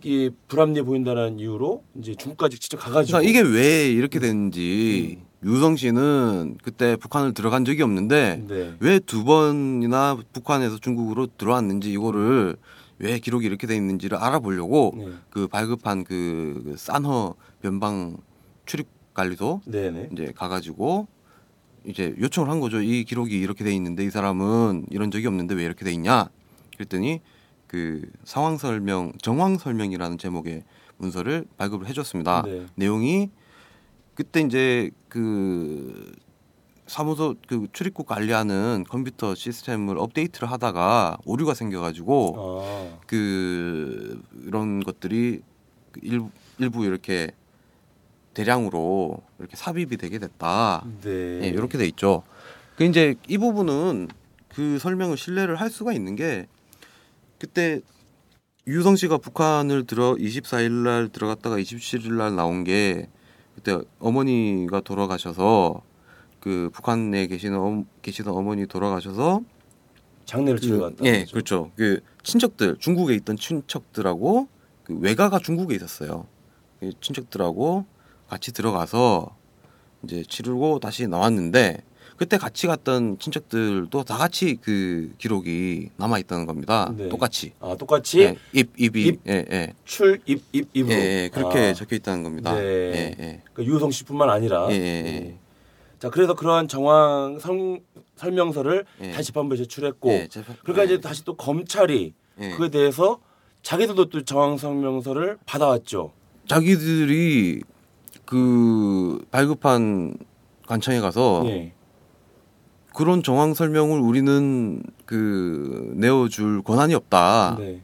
이 0.04 0.32
불합리해 0.48 0.84
보인다는 0.84 1.40
이유로 1.40 1.84
이제 2.00 2.16
중국까지 2.16 2.58
직접 2.60 2.78
가가지고 2.78 3.20
그러니까 3.20 3.30
이게 3.30 3.48
왜 3.48 3.90
이렇게 3.92 4.20
됐는지 4.20 5.20
음. 5.20 5.26
유성 5.44 5.76
씨는 5.76 6.58
그때 6.64 6.96
북한을 6.96 7.34
들어간 7.34 7.66
적이 7.66 7.84
없는데 7.84 8.44
네. 8.48 8.74
왜두 8.80 9.24
번이나 9.24 10.18
북한에서 10.34 10.80
중국으로 10.80 11.28
들어왔는지 11.38 11.92
이거를 11.92 12.58
왜 13.02 13.18
기록이 13.18 13.46
이렇게 13.46 13.66
돼 13.68 13.76
있는지를 13.76 14.18
알아보려고 14.18 14.94
네. 14.96 15.08
그 15.30 15.48
발급한 15.48 16.04
그 16.04 16.76
산허 16.78 17.36
변방 17.62 18.18
출입 18.66 18.88
관리소 19.14 19.62
네네. 19.66 20.10
이제 20.14 20.32
가가지고 20.36 21.08
이제 21.84 22.14
요청을 22.20 22.50
한 22.50 22.60
거죠. 22.60 22.80
이 22.80 23.04
기록이 23.04 23.40
이렇게 23.40 23.64
돼 23.64 23.74
있는데 23.74 24.06
이 24.06 24.12
사람은 24.12 24.86
이런 24.92 25.10
적이 25.10 25.28
없는데 25.28 25.56
왜 25.56 25.64
이렇게 25.64 25.84
돼 25.84 25.92
있냐? 25.94 26.30
그랬더니 26.76 27.22
그 27.66 28.08
상황 28.24 28.58
설명, 28.58 29.12
정황 29.20 29.58
설명이라는 29.58 30.20
제목의 30.20 30.64
문서를 30.98 31.46
발급을 31.58 31.88
해줬습니다. 31.88 32.44
네. 32.46 32.68
내용이 32.76 33.32
그때 34.14 34.42
이제 34.42 34.92
그 35.10 36.12
사무소 36.92 37.36
그 37.48 37.68
출입국 37.72 38.06
관리하는 38.06 38.84
컴퓨터 38.90 39.34
시스템을 39.34 39.98
업데이트를 39.98 40.52
하다가 40.52 41.20
오류가 41.24 41.54
생겨가지고 41.54 42.36
아, 42.38 43.00
그 43.08 44.22
이런 44.46 44.84
것들이 44.84 45.42
그 45.94 46.02
일, 46.04 46.22
일부 46.60 46.84
이렇게 46.86 47.32
대량으로 48.34 49.22
이렇게 49.40 49.56
삽입이 49.56 49.96
되게 49.96 50.20
됐다. 50.20 50.86
네. 51.04 51.44
예, 51.44 51.48
이렇게 51.48 51.78
돼 51.78 51.88
있죠. 51.88 52.24
그 52.76 52.84
이제 52.84 53.16
이 53.26 53.38
부분은 53.38 54.10
그 54.50 54.78
설명을 54.78 55.16
신뢰를 55.16 55.56
할 55.56 55.70
수가 55.70 55.94
있는 55.94 56.18
게 56.18 56.46
그때 57.40 57.80
유성 58.68 58.98
씨가 58.98 59.20
북한을 59.20 59.88
들어 59.88 60.16
24일 60.16 60.72
날 60.72 61.08
들어갔다가 61.08 61.56
27일 61.56 62.16
날 62.16 62.36
나온 62.36 62.66
게 62.66 63.08
그때 63.56 63.80
어머니가 64.00 64.82
돌아가셔서 64.82 65.90
그 66.42 66.70
북한에 66.74 67.28
계시는 67.28 67.58
어, 67.58 67.86
계시던 68.02 68.34
어머니 68.34 68.66
돌아가셔서 68.66 69.42
장례를 70.26 70.60
치러 70.60 70.78
그, 70.78 70.82
갔다. 70.82 71.06
예, 71.06 71.26
그렇죠. 71.32 71.72
그 71.76 72.02
친척들 72.24 72.78
중국에 72.80 73.14
있던 73.16 73.38
친척들하고 73.38 74.48
그 74.84 74.98
외가가 75.00 75.40
중국에 75.40 75.76
있었어요. 75.76 76.26
그 76.80 76.92
친척들하고 77.00 77.86
같이 78.28 78.52
들어가서 78.52 79.36
이제 80.04 80.24
치르고 80.28 80.80
다시 80.80 81.08
나왔는데 81.08 81.84
그때 82.18 82.38
같이 82.38 82.68
갔던 82.68 83.18
친척들도 83.20 84.04
다 84.04 84.18
같이 84.18 84.58
그 84.62 85.12
기록이 85.18 85.90
남아 85.98 86.20
있다는 86.20 86.46
겁니다. 86.46 86.94
네. 86.96 87.10
똑같이. 87.10 87.54
아 87.60 87.76
똑같이 87.76 88.22
예, 88.22 88.38
입 88.54 88.72
입이 88.78 89.06
입? 89.08 89.22
예, 89.28 89.46
예. 89.52 89.74
출입입 89.86 90.70
입으로 90.74 90.94
예, 90.94 91.24
예, 91.24 91.30
그렇게 91.34 91.60
아, 91.60 91.74
적혀 91.74 91.96
있다는 91.96 92.24
겁니다. 92.24 92.54
네. 92.54 92.62
예, 92.62 93.16
예. 93.20 93.42
그 93.54 93.66
유성 93.66 93.92
씨뿐만 93.92 94.30
아니라 94.30 94.68
예, 94.72 94.76
예, 94.76 95.06
예. 95.06 95.38
자 96.02 96.10
그래서 96.10 96.34
그러한 96.34 96.68
정황 96.68 97.38
설, 97.40 97.80
설명서를 98.16 98.86
예. 99.02 99.12
다시 99.12 99.28
재판부에 99.28 99.56
제출했고 99.60 100.10
예, 100.10 100.28
재판- 100.28 100.56
그러니까 100.64 100.82
예, 100.82 100.86
이제 100.86 101.00
다시 101.00 101.24
또 101.24 101.36
검찰이 101.36 102.16
예. 102.40 102.50
그에 102.58 102.70
대해서 102.70 103.20
자기들도 103.62 104.10
또 104.10 104.26
정황 104.26 104.58
설명서를 104.58 105.38
받아왔죠. 105.46 106.12
자기들이 106.48 107.62
그 108.26 109.24
발급한 109.30 110.16
관청에 110.66 111.00
가서 111.02 111.44
예. 111.46 111.72
그런 112.96 113.22
정황 113.22 113.54
설명을 113.54 114.00
우리는 114.00 114.82
그 115.06 115.94
내어줄 115.98 116.64
권한이 116.64 116.96
없다. 116.96 117.58
네. 117.60 117.80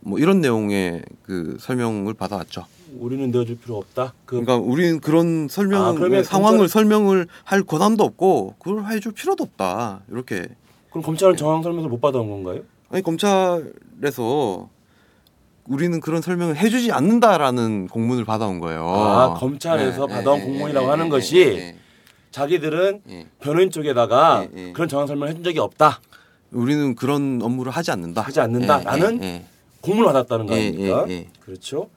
뭐 0.00 0.18
이런 0.18 0.40
내용의 0.40 1.04
그 1.22 1.56
설명을 1.60 2.12
받아왔죠. 2.14 2.64
우리는 2.98 3.30
내어줄 3.30 3.58
필요 3.58 3.76
없다. 3.78 4.14
그 4.26 4.40
그러니까 4.40 4.56
우리는 4.56 5.00
그런 5.00 5.48
설명 5.48 5.84
아, 5.84 5.92
그러면 5.92 6.24
상황을 6.24 6.58
검찰- 6.60 6.68
설명을 6.68 7.26
할 7.44 7.62
권한도 7.62 8.04
없고 8.04 8.56
그걸 8.58 8.84
해줄 8.90 9.12
필요도 9.12 9.44
없다. 9.44 10.00
이렇게 10.10 10.46
그럼 10.90 11.02
검찰은 11.04 11.36
정황 11.36 11.62
설명서 11.62 11.88
못 11.88 12.00
받아온 12.00 12.28
건가요? 12.30 12.62
아니 12.90 13.02
검찰에서 13.02 14.68
우리는 15.66 16.00
그런 16.00 16.20
설명을 16.20 16.56
해주지 16.56 16.90
않는다라는 16.90 17.86
공문을 17.88 18.24
받아온 18.24 18.58
거예요. 18.58 18.88
아, 18.88 19.34
검찰에서 19.34 20.06
받아온 20.06 20.40
공문이라고 20.40 20.90
하는 20.90 21.08
것이 21.08 21.38
예, 21.38 21.76
자기들은 22.32 23.02
예. 23.08 23.26
변호인 23.40 23.70
쪽에다가 23.70 24.48
예, 24.56 24.68
예. 24.68 24.72
그런 24.72 24.88
정황 24.88 25.06
설명을 25.06 25.28
해준 25.28 25.44
적이 25.44 25.60
없다. 25.60 26.00
우리는 26.50 26.96
그런 26.96 27.40
업무를 27.42 27.70
하지 27.70 27.92
않는다. 27.92 28.22
하지 28.22 28.40
않는다. 28.40 28.80
예, 28.80 28.84
나는 28.84 29.22
예, 29.22 29.44
공문을 29.80 30.06
받았다는 30.12 30.46
거 30.46 30.56
예, 30.58 30.66
아닙니까? 30.68 31.06
그렇죠. 31.44 31.88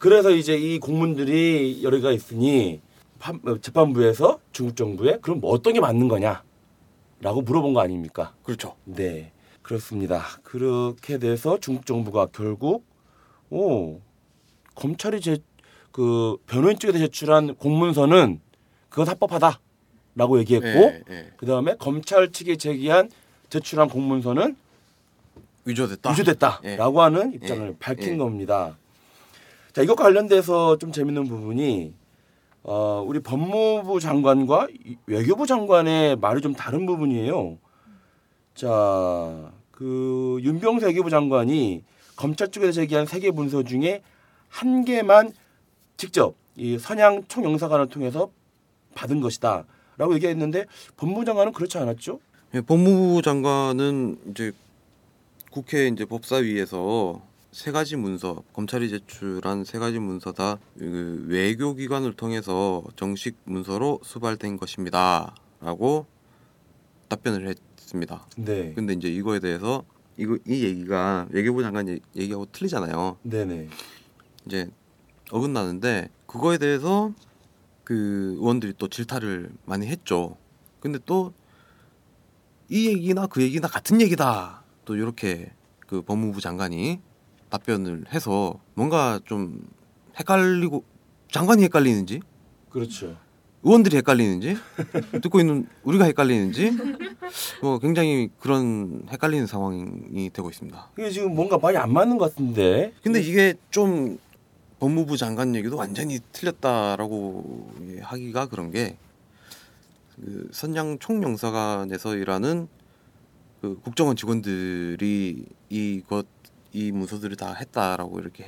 그래서 0.00 0.30
이제 0.30 0.56
이 0.56 0.78
공문들이 0.78 1.80
여러 1.82 1.98
개가 1.98 2.10
있으니 2.10 2.80
판- 3.18 3.38
어, 3.44 3.58
재판부에서 3.60 4.40
중국 4.50 4.74
정부에 4.74 5.18
그럼 5.20 5.40
뭐 5.40 5.50
어떤 5.52 5.74
게 5.74 5.80
맞는 5.80 6.08
거냐라고 6.08 7.42
물어본 7.44 7.74
거 7.74 7.80
아닙니까? 7.80 8.34
그렇죠. 8.42 8.76
네, 8.84 9.30
그렇습니다. 9.60 10.24
그렇게 10.42 11.18
돼서 11.18 11.58
중국 11.60 11.84
정부가 11.84 12.28
결국 12.32 12.84
오 13.50 14.00
검찰이 14.74 15.20
제 15.20 15.36
그 15.92 16.36
변호인 16.46 16.78
쪽에서 16.78 16.98
제출한 16.98 17.56
공문서는 17.56 18.40
그건 18.90 19.08
합법하다라고 19.08 20.38
얘기했고 20.38 20.68
예, 20.68 21.02
예. 21.10 21.32
그 21.36 21.46
다음에 21.46 21.74
검찰 21.80 22.30
측이 22.30 22.58
제기한 22.58 23.10
제출한 23.48 23.88
공문서는 23.88 24.54
위조됐다. 25.64 26.10
위조됐다라고 26.12 26.98
예. 27.00 27.02
하는 27.02 27.32
입장을 27.34 27.68
예. 27.70 27.76
밝힌 27.80 28.12
예. 28.12 28.16
겁니다. 28.18 28.78
자, 29.80 29.84
이것 29.84 29.94
관련돼서 29.94 30.76
좀 30.76 30.92
재밌는 30.92 31.24
부분이 31.26 31.94
어, 32.64 33.02
우리 33.06 33.20
법무부 33.20 33.98
장관과 33.98 34.68
이- 34.84 34.96
외교부 35.06 35.46
장관의 35.46 36.16
말이 36.16 36.42
좀 36.42 36.52
다른 36.52 36.84
부분이에요. 36.84 37.56
자, 38.54 39.50
그 39.70 40.38
윤병세 40.42 40.84
외교부 40.84 41.08
장관이 41.08 41.82
검찰 42.14 42.48
쪽에서 42.50 42.72
제기한 42.72 43.06
세 43.06 43.20
개 43.20 43.30
문서 43.30 43.62
중에 43.62 44.02
한 44.50 44.84
개만 44.84 45.32
직접 45.96 46.34
이 46.56 46.76
선양 46.78 47.24
총영사관을 47.28 47.88
통해서 47.88 48.30
받은 48.94 49.22
것이다 49.22 49.64
라고 49.96 50.12
얘기했는데 50.14 50.66
법무부 50.98 51.24
장관은 51.24 51.52
그렇지 51.52 51.78
않았죠? 51.78 52.20
예, 52.54 52.60
법무부 52.60 53.22
장관은 53.22 54.18
이제 54.30 54.52
국회 55.50 55.86
이제 55.86 56.04
법사위에서 56.04 57.22
세 57.52 57.72
가지 57.72 57.96
문서 57.96 58.42
검찰이 58.52 58.88
제출한 58.90 59.64
세 59.64 59.78
가지 59.78 59.98
문서 59.98 60.32
다 60.32 60.58
그 60.78 61.24
외교 61.28 61.74
기관을 61.74 62.12
통해서 62.14 62.82
정식 62.96 63.36
문서로 63.44 64.00
수발된 64.04 64.56
것입니다라고 64.56 66.06
답변을 67.08 67.54
했습니다. 67.80 68.24
네, 68.36 68.72
근데 68.74 68.92
이제 68.94 69.08
이거에 69.08 69.40
대해서 69.40 69.84
이거 70.16 70.38
이 70.46 70.64
얘기가 70.64 71.26
외교부 71.30 71.62
장관 71.62 71.88
얘- 71.88 71.98
얘기하고 72.16 72.46
틀리잖아요. 72.52 73.18
네네. 73.24 73.68
이제 74.46 74.70
어긋나는데 75.32 76.08
그거에 76.26 76.56
대해서 76.58 77.12
그 77.84 78.36
의원들이 78.38 78.74
또 78.78 78.88
질타를 78.88 79.50
많이 79.64 79.86
했죠. 79.86 80.36
근데 80.80 80.98
또 81.04 81.32
이 82.72 82.86
얘기나 82.86 83.26
그 83.26 83.42
얘기나 83.42 83.66
같은 83.66 84.00
얘기다. 84.00 84.62
또 84.84 84.94
이렇게 84.94 85.52
그 85.88 86.02
법무부 86.02 86.40
장관이 86.40 87.00
답변을 87.50 88.06
해서 88.12 88.58
뭔가 88.74 89.20
좀 89.24 89.62
헷갈리고 90.18 90.84
장관이 91.30 91.62
헷갈리는지 91.64 92.20
그렇죠. 92.70 93.16
의원들이 93.62 93.96
헷갈리는지 93.98 94.56
듣고 95.22 95.38
있는 95.40 95.66
우리가 95.82 96.06
헷갈리는지 96.06 96.72
뭐 97.60 97.78
굉장히 97.78 98.30
그런 98.38 99.06
헷갈리는 99.10 99.46
상황이 99.46 100.30
되고 100.32 100.48
있습니다. 100.48 100.90
이게 100.98 101.10
지금 101.10 101.34
뭔가 101.34 101.58
말이 101.58 101.76
안 101.76 101.92
맞는 101.92 102.16
것 102.16 102.30
같은데. 102.30 102.92
근데 103.02 103.20
이게 103.20 103.54
좀 103.70 104.18
법무부 104.78 105.18
장관 105.18 105.54
얘기도 105.54 105.76
완전히 105.76 106.20
틀렸다라고 106.32 107.70
하기가 108.00 108.46
그런 108.46 108.70
게 108.70 108.96
그 110.20 110.48
선양 110.52 110.98
총영사관에서 110.98 112.16
일하는 112.16 112.68
그 113.60 113.78
국정원 113.82 114.16
직원들이 114.16 115.44
이것 115.70 116.26
이 116.72 116.92
문서들을 116.92 117.36
다 117.36 117.52
했다라고 117.54 118.20
이렇게 118.20 118.46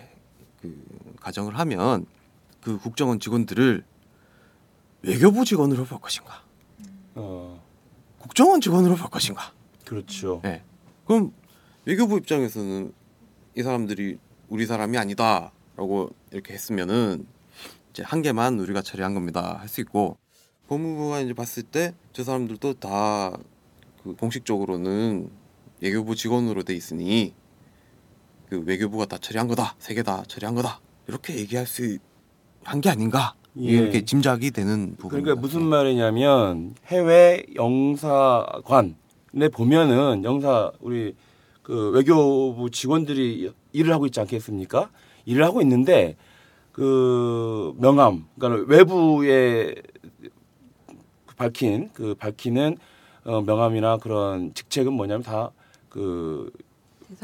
그 0.61 0.85
가정을 1.21 1.59
하면 1.59 2.07
그 2.61 2.79
국정원 2.79 3.19
직원들을 3.21 3.85
외교부 5.03 5.45
직원으로 5.45 5.85
볼 5.85 6.01
것인가 6.01 6.43
어, 7.15 7.61
국정원 8.19 8.61
직원으로 8.61 8.95
볼 8.97 9.11
것인가 9.11 9.53
그렇죠. 9.85 10.41
네. 10.45 10.63
그럼 11.07 11.33
외교부 11.85 12.17
입장에서는 12.19 12.93
이 13.57 13.63
사람들이 13.63 14.19
우리 14.49 14.67
사람이 14.67 14.97
아니다라고 14.97 16.11
이렇게 16.31 16.55
했으면은 16.55 17.27
이제 17.91 18.03
한 18.05 18.23
개만 18.23 18.59
우리가 18.61 18.83
처리한 18.83 19.15
겁니다 19.15 19.59
할 19.59 19.69
수 19.69 19.81
있고 19.81 20.17
법무부가 20.69 21.21
이제 21.21 21.35
봤을 21.35 21.63
때 21.65 21.95
저 22.13 22.23
사람들도 22.25 22.75
다 22.75 23.33
그 24.03 24.17
공식적으로는 24.17 25.31
외교부 25.81 26.17
직원으로 26.17 26.65
돼 26.65 26.75
있으니 26.75 27.35
그 28.53 28.63
외교부가 28.67 29.07
다 29.07 29.17
처리한 29.17 29.49
거다 29.49 29.75
세개다 29.79 30.25
처리한 30.29 30.55
거다 30.55 30.79
이렇게 31.09 31.35
얘기할 31.39 31.67
수 31.67 31.99
한 32.65 32.83
게 32.83 32.91
아닌가 32.91 33.35
예. 33.59 33.63
이렇게 33.63 34.05
짐작이 34.05 34.51
되는 34.51 34.95
부분. 34.97 35.23
그러니까 35.23 35.35
무슨 35.41 35.63
말이냐면 35.63 36.75
해외 36.87 37.45
영사관에 37.55 38.95
보면은 39.53 40.23
영사 40.25 40.71
우리 40.81 41.15
그 41.63 41.91
외교부 41.91 42.71
직원들이 42.71 43.51
일을 43.73 43.93
하고 43.95 44.05
있지 44.07 44.21
않겠습니까? 44.21 44.91
일을 45.25 45.45
하고 45.45 45.61
있는데 45.63 46.17
그 46.73 47.75
명함, 47.79 48.27
그러니까 48.39 48.67
외부에 48.69 49.75
밝힌 51.37 51.91
그 51.95 52.15
밝히는 52.15 52.77
어, 53.25 53.41
명함이나 53.41 53.97
그런 53.97 54.53
직책은 54.55 54.93
뭐냐면 54.93 55.23
다 55.23 55.51
그 55.89 56.51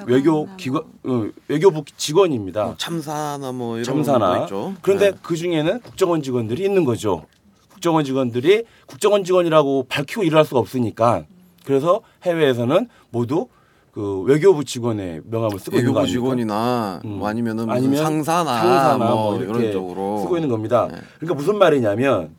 외교 0.06 0.48
기관 0.56 0.82
어, 1.04 1.28
외교부 1.48 1.84
직원입니다. 1.96 2.64
뭐 2.64 2.74
참사나 2.76 3.52
뭐 3.52 3.76
이런 3.76 3.84
참사나. 3.84 4.38
거 4.38 4.42
있죠. 4.44 4.74
그런데 4.82 5.12
네. 5.12 5.18
그 5.22 5.36
중에는 5.36 5.80
국정원 5.80 6.22
직원들이 6.22 6.64
있는 6.64 6.84
거죠. 6.84 7.26
국정원 7.70 8.04
직원들이 8.04 8.64
국정원 8.86 9.24
직원이라고 9.24 9.86
밝히고 9.88 10.24
일을 10.24 10.38
할 10.38 10.44
수가 10.44 10.60
없으니까 10.60 11.24
그래서 11.64 12.00
해외에서는 12.24 12.88
모두 13.10 13.48
그 13.92 14.20
외교부 14.22 14.64
직원의 14.64 15.22
명함을 15.24 15.58
쓰고 15.58 15.76
있는 15.78 15.92
거 15.92 16.00
외교부 16.00 16.00
아닙니까? 16.00 16.12
직원이나 16.12 17.00
음. 17.04 17.18
뭐 17.18 17.28
아니면은 17.28 17.68
아니면 17.70 17.96
상사나, 18.02 18.60
상사나 18.60 18.96
뭐, 19.04 19.32
뭐 19.32 19.36
이렇게 19.42 19.58
이런 19.58 19.72
쪽으로 19.72 20.18
쓰고 20.20 20.36
있는 20.36 20.48
겁니다. 20.48 20.88
네. 20.90 20.98
그러니까 21.18 21.34
무슨 21.34 21.58
말이냐면 21.58 22.34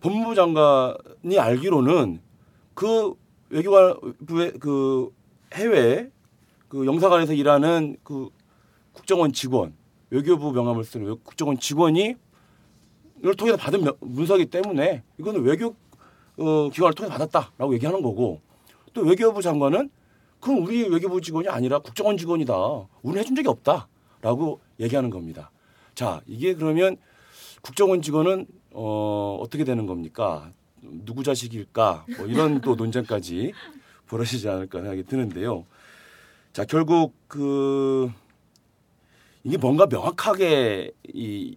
법무부 0.00 0.34
장관이 0.34 1.38
알기로는 1.38 2.20
그 2.74 3.14
외교관부의 3.50 4.52
그 4.60 5.10
해외 5.54 6.10
그 6.70 6.86
영사관에서 6.86 7.34
일하는 7.34 7.96
그 8.04 8.30
국정원 8.92 9.32
직원 9.32 9.74
외교부 10.08 10.52
명함을 10.52 10.84
쓰는 10.84 11.06
외- 11.06 11.14
국정원 11.22 11.58
직원이 11.58 12.14
이걸 13.18 13.34
통해서 13.34 13.58
받은 13.58 13.82
명- 13.82 13.96
문서이기 14.00 14.46
때문에 14.50 15.02
이거는 15.18 15.42
외교 15.42 15.74
어, 16.38 16.70
기관을 16.72 16.94
통해 16.94 17.10
서 17.10 17.18
받았다라고 17.18 17.74
얘기하는 17.74 18.00
거고 18.02 18.40
또 18.94 19.02
외교부 19.02 19.42
장관은 19.42 19.90
그럼 20.40 20.64
우리 20.64 20.88
외교부 20.88 21.20
직원이 21.20 21.48
아니라 21.48 21.80
국정원 21.80 22.16
직원이다. 22.16 22.54
우리는 23.02 23.20
해준 23.20 23.34
적이 23.36 23.48
없다라고 23.48 24.60
얘기하는 24.78 25.10
겁니다. 25.10 25.50
자, 25.94 26.22
이게 26.26 26.54
그러면 26.54 26.96
국정원 27.62 28.00
직원은 28.00 28.46
어, 28.72 29.38
어떻게 29.40 29.64
되는 29.64 29.86
겁니까? 29.86 30.50
누구 30.80 31.22
자식일까? 31.24 32.06
뭐 32.16 32.26
이런 32.26 32.60
또 32.62 32.74
논쟁까지 32.76 33.52
벌어지지 34.06 34.48
않을까 34.48 34.78
생각이 34.80 35.02
드는데요. 35.04 35.66
자, 36.52 36.64
결국 36.64 37.14
그 37.28 38.10
이게 39.44 39.56
뭔가 39.56 39.86
명확하게 39.86 40.90
이 41.14 41.56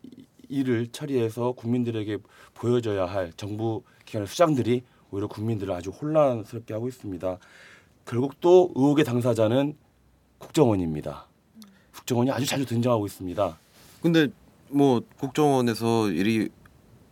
일을 0.49 0.87
처리해서 0.91 1.53
국민들에게 1.53 2.19
보여줘야 2.53 3.05
할 3.07 3.33
정부 3.35 3.81
기관의 4.05 4.27
수장들이 4.27 4.83
오히려 5.09 5.27
국민들을 5.27 5.73
아주 5.73 5.89
혼란스럽게 5.89 6.73
하고 6.75 6.87
있습니다. 6.87 7.39
결국 8.05 8.39
또 8.39 8.71
의혹의 8.75 9.03
당사자는 9.03 9.75
국정원입니다. 10.37 11.27
국정원이 11.95 12.29
아주 12.29 12.45
자주 12.45 12.65
등장하고 12.65 13.07
있습니다. 13.07 13.57
근데 14.01 14.27
뭐 14.69 15.01
국정원에서 15.17 16.09
일이 16.11 16.49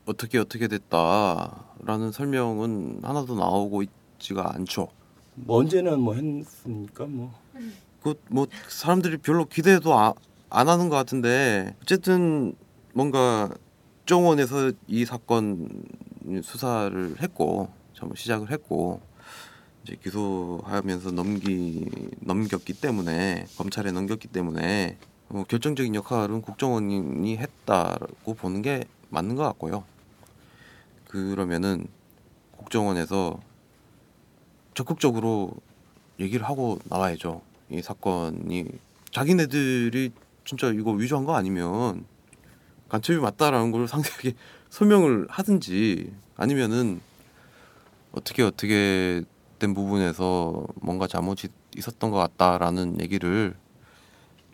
어떻게 0.06 0.38
어떻게 0.38 0.68
됐다라는 0.68 2.12
설명은 2.12 3.00
하나도 3.02 3.36
나오고 3.36 3.84
있지가 4.20 4.54
않죠. 4.56 4.90
뭐 5.34 5.58
언제는 5.60 6.00
뭐 6.00 6.14
했습니까? 6.14 7.06
뭐 7.06 7.34
그뭐 8.02 8.48
사람들이 8.68 9.18
별로 9.18 9.46
기대도 9.46 9.98
아, 9.98 10.14
안 10.50 10.68
하는 10.68 10.90
것 10.90 10.96
같은데 10.96 11.76
어쨌든 11.82 12.56
뭔가 12.94 13.50
국정원에서 14.12 14.74
이 14.88 15.06
사건 15.06 15.84
수사를 16.44 17.16
했고 17.22 17.70
처음 17.94 18.14
시작을 18.16 18.52
했고 18.52 19.00
이제 19.84 19.96
기소하면서 20.04 21.12
넘기 21.12 21.90
넘겼기 22.20 22.74
때문에 22.74 23.46
검찰에 23.58 23.92
넘겼기 23.92 24.28
때문에 24.28 24.98
어, 25.30 25.44
결정적인 25.48 25.96
역할은 25.96 26.42
국정원이 26.42 27.38
했다고 27.38 28.34
보는 28.34 28.62
게 28.62 28.84
맞는 29.10 29.36
것 29.36 29.44
같고요. 29.44 29.84
그러면은 31.08 31.88
국정원에서 32.58 33.40
적극적으로 34.74 35.54
얘기를 36.20 36.46
하고 36.46 36.80
나와야죠. 36.86 37.42
이 37.72 37.82
사건이 37.82 38.66
자기네들이 39.12 40.12
진짜 40.46 40.68
이거 40.68 40.92
위조한 40.92 41.26
거 41.26 41.36
아니면 41.36 42.06
간첩이 42.90 43.20
맞다라는 43.20 43.72
걸 43.72 43.88
상세하게 43.88 44.34
설명을 44.70 45.28
하든지 45.30 46.12
아니면은 46.36 47.02
어떻게 48.12 48.44
어떻게 48.44 49.24
된 49.60 49.74
부분에서 49.74 50.66
뭔가 50.82 51.08
잘못이 51.08 51.48
있었던 51.78 52.12
것 52.12 52.18
같다라는 52.18 53.00
얘기를 53.00 53.56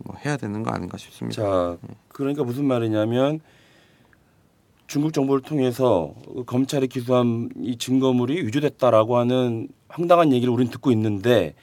뭐 0.03 0.15
해야 0.23 0.38
되는 0.38 0.62
거 0.62 0.71
아닌가 0.71 0.97
싶습니다. 0.97 1.41
자, 1.41 1.77
그러니까 2.10 2.43
무슨 2.43 2.65
말이냐면 2.65 3.39
중국 4.86 5.13
정부를 5.13 5.41
통해서 5.41 6.13
검찰이 6.45 6.88
기소한 6.88 7.49
이 7.62 7.77
증거물이 7.77 8.45
위조됐다라고 8.45 9.17
하는 9.17 9.69
황당한 9.89 10.32
얘기를 10.32 10.53
우리는 10.53 10.71
듣고 10.71 10.91
있는데 10.91 11.56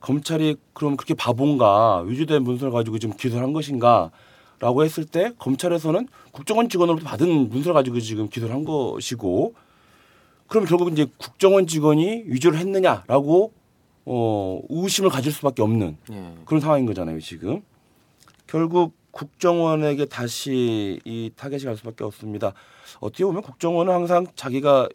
검찰이 0.00 0.56
그럼 0.72 0.96
그렇게 0.96 1.14
바본가 1.14 2.02
위조된 2.06 2.42
문서를 2.42 2.72
가지고 2.72 2.98
지금 2.98 3.16
기소를 3.16 3.44
한 3.44 3.52
것인가 3.52 4.10
라고 4.58 4.84
했을 4.84 5.04
때 5.04 5.32
검찰에서는 5.38 6.08
국정원 6.32 6.68
직원으로부터 6.68 7.08
받은 7.08 7.50
문서를 7.50 7.74
가지고 7.74 8.00
지금 8.00 8.28
기소를 8.28 8.54
한 8.54 8.64
것이고 8.64 9.54
그럼 10.46 10.64
결국 10.64 10.92
이제 10.92 11.06
국정원 11.18 11.66
직원이 11.66 12.22
위조를 12.26 12.58
했느냐라고 12.58 13.52
어, 14.06 14.62
의심을 14.68 15.10
가질 15.10 15.32
수밖에 15.32 15.62
없는 15.62 15.96
예. 16.12 16.34
그런 16.44 16.60
상황인 16.60 16.86
거잖아요 16.86 17.20
지금 17.20 17.62
결국 18.46 18.94
국정원에게 19.10 20.04
다시 20.06 21.00
이 21.04 21.30
타겟이 21.34 21.64
갈 21.64 21.76
수밖에 21.76 22.04
없습니다. 22.04 22.52
어떻게 23.00 23.24
보면 23.24 23.40
국정원은 23.42 23.92
항상 23.92 24.26
자기가 24.36 24.88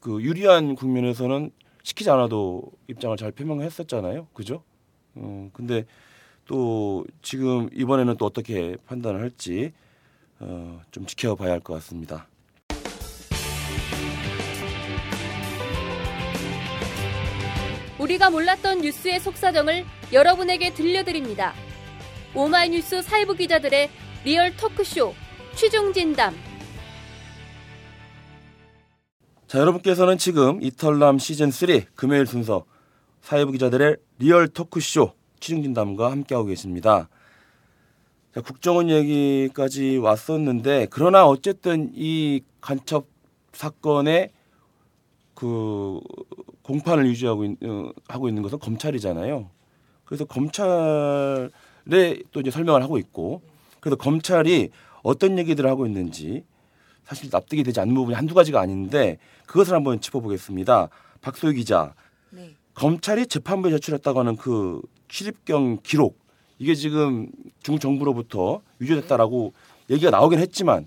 그 0.00 0.20
유리한 0.22 0.74
국면에서는 0.74 1.50
시키지 1.84 2.10
않아도 2.10 2.62
입장을 2.88 3.16
잘 3.16 3.30
표명했었잖아요. 3.30 4.26
그죠? 4.32 4.62
어, 5.14 5.48
근데 5.52 5.84
또 6.46 7.04
지금 7.22 7.68
이번에는 7.72 8.16
또 8.16 8.24
어떻게 8.26 8.76
판단을 8.86 9.20
할지 9.20 9.72
어, 10.40 10.80
좀 10.90 11.06
지켜봐야 11.06 11.52
할 11.52 11.60
것 11.60 11.74
같습니다. 11.74 12.26
우리가 17.98 18.30
몰랐던 18.30 18.80
뉴스의 18.82 19.20
속사정을 19.20 19.84
여러분에게 20.12 20.74
들려드립니다. 20.74 21.54
오마이뉴스 22.34 23.02
사회부 23.02 23.34
기자들의 23.36 23.88
리얼 24.24 24.56
토크쇼 24.56 25.14
취중진담 25.54 26.34
자, 29.54 29.60
여러분께서는 29.60 30.18
지금 30.18 30.60
이털남 30.60 31.20
시즌 31.20 31.52
3 31.52 31.82
금요일 31.94 32.26
순서 32.26 32.64
사회부 33.20 33.52
기자들의 33.52 33.98
리얼 34.18 34.48
토크쇼 34.48 35.12
취중진담과 35.38 36.10
함께하고 36.10 36.48
계십니다. 36.48 37.08
자, 38.34 38.40
국정원 38.40 38.90
얘기까지 38.90 39.98
왔었는데 39.98 40.88
그러나 40.90 41.24
어쨌든 41.28 41.92
이 41.94 42.40
간첩 42.60 43.06
사건의 43.52 44.32
그 45.34 46.00
공판을 46.62 47.06
유지하고 47.06 47.44
있, 47.44 47.50
어, 47.62 47.92
하고 48.08 48.28
있는 48.28 48.42
것은 48.42 48.58
검찰이잖아요. 48.58 49.50
그래서 50.04 50.24
검찰에 50.24 51.48
또 52.32 52.40
이제 52.40 52.50
설명을 52.50 52.82
하고 52.82 52.98
있고 52.98 53.40
그래서 53.78 53.94
검찰이 53.94 54.70
어떤 55.04 55.38
얘기들을 55.38 55.70
하고 55.70 55.86
있는지 55.86 56.42
사실 57.06 57.28
납득이 57.30 57.62
되지 57.62 57.80
않는 57.80 57.94
부분이 57.94 58.14
한두 58.14 58.34
가지가 58.34 58.60
아닌데 58.60 59.18
그것을 59.46 59.74
한번 59.74 60.00
짚어보겠습니다. 60.00 60.88
박소희 61.20 61.54
기자, 61.54 61.94
네. 62.30 62.54
검찰이 62.74 63.26
재판부에 63.26 63.70
제출했다고 63.72 64.20
하는 64.20 64.36
그 64.36 64.80
출입경 65.08 65.78
기록 65.82 66.18
이게 66.58 66.74
지금 66.74 67.28
중국 67.62 67.80
정부로부터 67.80 68.60
위조됐다라고 68.78 69.52
얘기가 69.90 70.10
나오긴 70.10 70.38
했지만 70.38 70.86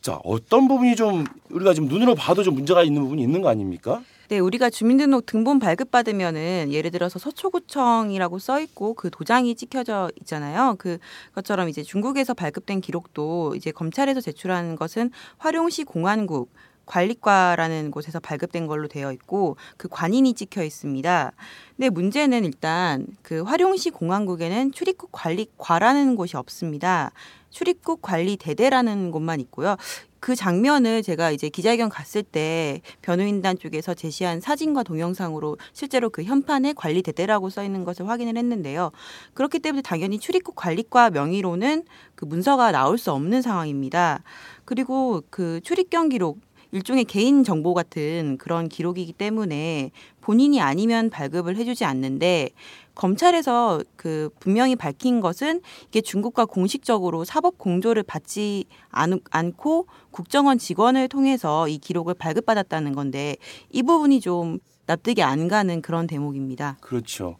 자 0.00 0.20
어떤 0.24 0.68
부분이 0.68 0.96
좀 0.96 1.24
우리가 1.50 1.74
지금 1.74 1.88
눈으로 1.88 2.14
봐도 2.14 2.42
좀 2.42 2.54
문제가 2.54 2.82
있는 2.82 3.02
부분이 3.02 3.22
있는 3.22 3.42
거 3.42 3.48
아닙니까? 3.48 4.02
네, 4.28 4.40
우리가 4.40 4.68
주민등록 4.68 5.24
등본 5.24 5.58
발급받으면은 5.58 6.70
예를 6.70 6.90
들어서 6.90 7.18
서초구청이라고 7.18 8.38
써 8.38 8.60
있고 8.60 8.92
그 8.92 9.08
도장이 9.08 9.54
찍혀져 9.54 10.10
있잖아요. 10.20 10.76
그 10.78 10.98
것처럼 11.34 11.70
이제 11.70 11.82
중국에서 11.82 12.34
발급된 12.34 12.82
기록도 12.82 13.54
이제 13.56 13.70
검찰에서 13.70 14.20
제출한 14.20 14.76
것은 14.76 15.12
화룡시 15.38 15.84
공안국 15.84 16.52
관리과라는 16.84 17.90
곳에서 17.90 18.20
발급된 18.20 18.66
걸로 18.66 18.86
되어 18.86 19.12
있고 19.12 19.56
그 19.78 19.88
관인이 19.88 20.34
찍혀 20.34 20.62
있습니다. 20.62 21.32
근데 21.76 21.88
문제는 21.88 22.44
일단 22.44 23.06
그 23.22 23.42
화룡시 23.42 23.90
공안국에는 23.90 24.72
출입국 24.72 25.10
관리과라는 25.10 26.16
곳이 26.16 26.36
없습니다. 26.36 27.12
출입국 27.50 28.02
관리 28.02 28.36
대대라는 28.36 29.10
곳만 29.10 29.40
있고요. 29.40 29.76
그 30.20 30.34
장면을 30.34 31.02
제가 31.02 31.30
이제 31.30 31.48
기자회견 31.48 31.88
갔을 31.88 32.22
때 32.22 32.80
변호인단 33.02 33.58
쪽에서 33.58 33.94
제시한 33.94 34.40
사진과 34.40 34.82
동영상으로 34.82 35.56
실제로 35.72 36.10
그 36.10 36.22
현판에 36.22 36.72
관리 36.74 37.02
대대라고 37.02 37.50
써 37.50 37.64
있는 37.64 37.84
것을 37.84 38.08
확인을 38.08 38.36
했는데요. 38.36 38.90
그렇기 39.34 39.60
때문에 39.60 39.82
당연히 39.82 40.18
출입국 40.18 40.56
관리과 40.56 41.10
명의로는 41.10 41.84
그 42.14 42.24
문서가 42.24 42.72
나올 42.72 42.98
수 42.98 43.12
없는 43.12 43.42
상황입니다. 43.42 44.22
그리고 44.64 45.22
그 45.30 45.60
출입경 45.62 46.08
기록 46.08 46.40
일종의 46.72 47.04
개인 47.04 47.44
정보 47.44 47.74
같은 47.74 48.36
그런 48.38 48.68
기록이기 48.68 49.12
때문에 49.12 49.90
본인이 50.20 50.60
아니면 50.60 51.08
발급을 51.10 51.56
해주지 51.56 51.84
않는데 51.84 52.50
검찰에서 52.94 53.82
그 53.96 54.28
분명히 54.40 54.76
밝힌 54.76 55.20
것은 55.20 55.60
이게 55.88 56.00
중국과 56.00 56.44
공식적으로 56.44 57.24
사법 57.24 57.56
공조를 57.56 58.02
받지 58.02 58.64
않, 58.90 59.20
않고 59.30 59.86
국정원 60.10 60.58
직원을 60.58 61.08
통해서 61.08 61.68
이 61.68 61.78
기록을 61.78 62.14
발급받았다는 62.14 62.94
건데 62.94 63.36
이 63.70 63.82
부분이 63.82 64.20
좀 64.20 64.58
납득이 64.86 65.22
안 65.22 65.48
가는 65.48 65.80
그런 65.80 66.06
대목입니다. 66.06 66.78
그렇죠. 66.80 67.36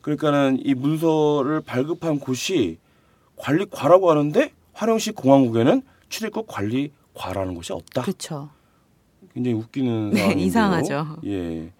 그러니까는 0.00 0.58
이 0.64 0.74
문서를 0.74 1.60
발급한 1.60 2.18
곳이 2.18 2.78
관리과라고 3.36 4.10
하는데 4.10 4.52
화령시 4.72 5.12
공항국에는 5.12 5.82
출입국 6.08 6.46
관리과라는 6.48 7.54
곳이 7.54 7.72
없다. 7.72 8.02
그렇죠. 8.02 8.50
굉장히 9.34 9.56
웃기는 9.56 10.10
네, 10.10 10.16
상황인데요. 10.16 10.46
이상하죠. 10.46 11.16
예. 11.26 11.70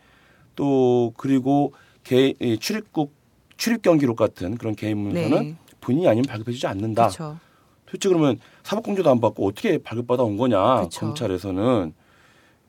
또 0.56 1.12
그리고 1.16 1.72
개이 2.04 2.34
출입국 2.58 3.12
출입 3.56 3.82
경 3.82 3.98
기록 3.98 4.16
같은 4.16 4.56
그런 4.56 4.74
개인 4.74 4.98
문서는 4.98 5.42
네. 5.42 5.56
본인이 5.80 6.08
아니면 6.08 6.24
발급해주지 6.26 6.66
않는다. 6.66 7.08
그렇죠. 7.08 7.38
도대체 7.86 8.08
그러면 8.08 8.38
사법공조도 8.62 9.10
안 9.10 9.20
받고 9.20 9.46
어떻게 9.46 9.78
발급받아 9.78 10.22
온 10.22 10.36
거냐 10.36 10.82
그쵸. 10.82 11.00
검찰에서는 11.00 11.92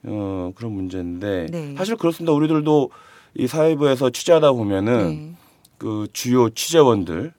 어, 0.03 0.51
그런 0.55 0.71
문제인데 0.71 1.47
네. 1.51 1.75
사실 1.77 1.95
그렇습니다. 1.95 2.33
우리들도 2.33 2.89
이 3.35 3.47
사회부에서 3.47 4.09
취재하다 4.09 4.51
보면은 4.53 5.07
네. 5.09 5.35
그 5.77 6.07
주요 6.11 6.49
취재원들 6.49 7.33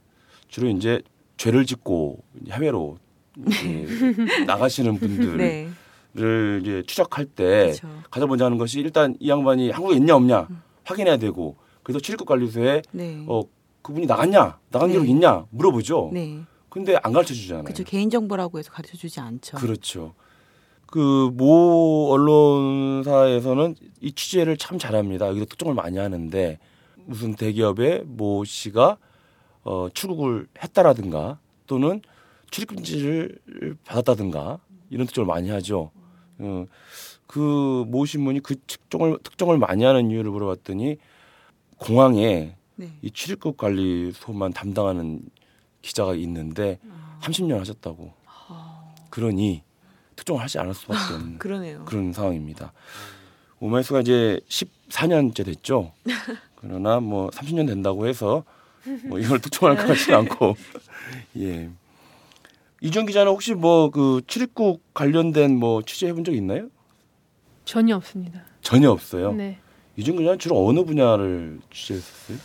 주로 0.49 0.69
이제 0.69 1.03
죄를 1.37 1.67
짓고 1.67 2.23
해외로 2.51 2.99
나가시는 4.47 4.99
분들 4.99 5.73
을 6.19 6.63
네. 6.63 6.69
이제 6.69 6.83
추적할 6.87 7.25
때 7.25 7.73
그렇죠. 7.77 7.89
가장 8.11 8.29
먼저 8.29 8.45
하는 8.45 8.59
것이 8.59 8.81
일단 8.81 9.17
이 9.19 9.29
양반이 9.31 9.71
한국에 9.71 9.97
있냐 9.97 10.15
없냐 10.17 10.47
확인해야 10.85 11.17
되고 11.17 11.57
그래서 11.83 12.01
출입국 12.01 12.27
관리소에 12.29 12.83
네. 12.93 13.25
어 13.27 13.43
그분이 13.81 14.07
나갔냐 14.07 14.59
나간 14.71 14.89
네. 14.89 14.93
기록 14.95 15.09
있냐 15.09 15.47
물어보죠. 15.51 16.11
네. 16.13 16.41
근데 16.69 16.99
안 17.03 17.13
가르쳐 17.13 17.33
주잖아요. 17.35 17.65
그렇죠. 17.65 17.85
개인 17.85 18.11
정보라고 18.11 18.59
해서 18.59 18.71
가르쳐 18.73 18.97
주지 18.97 19.21
않죠. 19.21 19.57
그렇죠. 19.57 20.15
그 20.87 21.31
모 21.35 22.11
언론사에서는 22.13 23.75
이 24.01 24.13
취재를 24.13 24.57
참 24.59 24.79
잘합니다. 24.79 25.29
여기서 25.29 25.47
특종을 25.47 25.75
많이 25.75 25.99
하는데 25.99 26.59
무슨 27.07 27.35
대기업의 27.35 28.03
모 28.07 28.45
씨가 28.45 28.99
어, 29.65 29.89
출국을 29.95 30.47
했다라든가 30.63 31.39
또는 31.67 32.03
출입금지를 32.51 33.39
받았다든가 33.87 34.59
이런 34.91 35.07
특종을 35.07 35.27
많이 35.27 35.49
하죠. 35.51 35.91
어, 36.43 36.67
그모 37.27 38.05
신문이 38.05 38.41
그 38.41 38.57
특종을 38.67 39.19
특종을 39.23 39.59
많이 39.59 39.85
하는 39.85 40.11
이유를 40.11 40.31
물어봤더니 40.31 40.99
공항에 41.79 42.57
네. 42.75 42.93
이 43.03 43.11
출입국 43.11 43.57
관리소만 43.57 44.53
담당하는 44.53 45.23
기자가 45.81 46.15
있는데 46.15 46.79
아. 46.91 47.19
30년 47.23 47.59
하셨다고. 47.59 48.23
그러니 49.11 49.63
특종을 50.17 50.43
하지 50.43 50.59
않을 50.59 50.75
수밖에 50.75 51.15
없는 51.15 51.39
그러네요. 51.39 51.85
그런 51.85 52.13
상황입니다. 52.13 52.73
오마이뉴스가 53.61 54.01
이제 54.01 54.41
14년째 54.49 55.45
됐죠. 55.45 55.93
그러나 56.57 56.99
뭐 56.99 57.29
30년 57.31 57.67
된다고 57.67 58.07
해서 58.07 58.45
뭐 59.05 59.19
이걸 59.19 59.41
특종할 59.41 59.77
것 59.77 59.87
같지는 59.87 60.21
않고 60.21 60.57
예. 61.39 61.71
이준 62.83 63.07
기자는 63.07 63.31
혹시 63.33 63.55
뭐 63.55 63.91
그 63.91 64.21
출입국 64.27 64.83
관련된 64.95 65.57
뭐 65.57 65.83
취재해 65.83 66.13
본 66.13 66.25
적 66.25 66.35
있나요? 66.35 66.69
전혀 67.65 67.95
없습니다. 67.97 68.43
전혀 68.61 68.91
없어요. 68.91 69.33
네. 69.33 69.59
이준 69.97 70.17
기자는 70.17 70.39
주로 70.39 70.67
어느 70.67 70.85
분야를 70.85 71.61
취재했어요? 71.71 72.39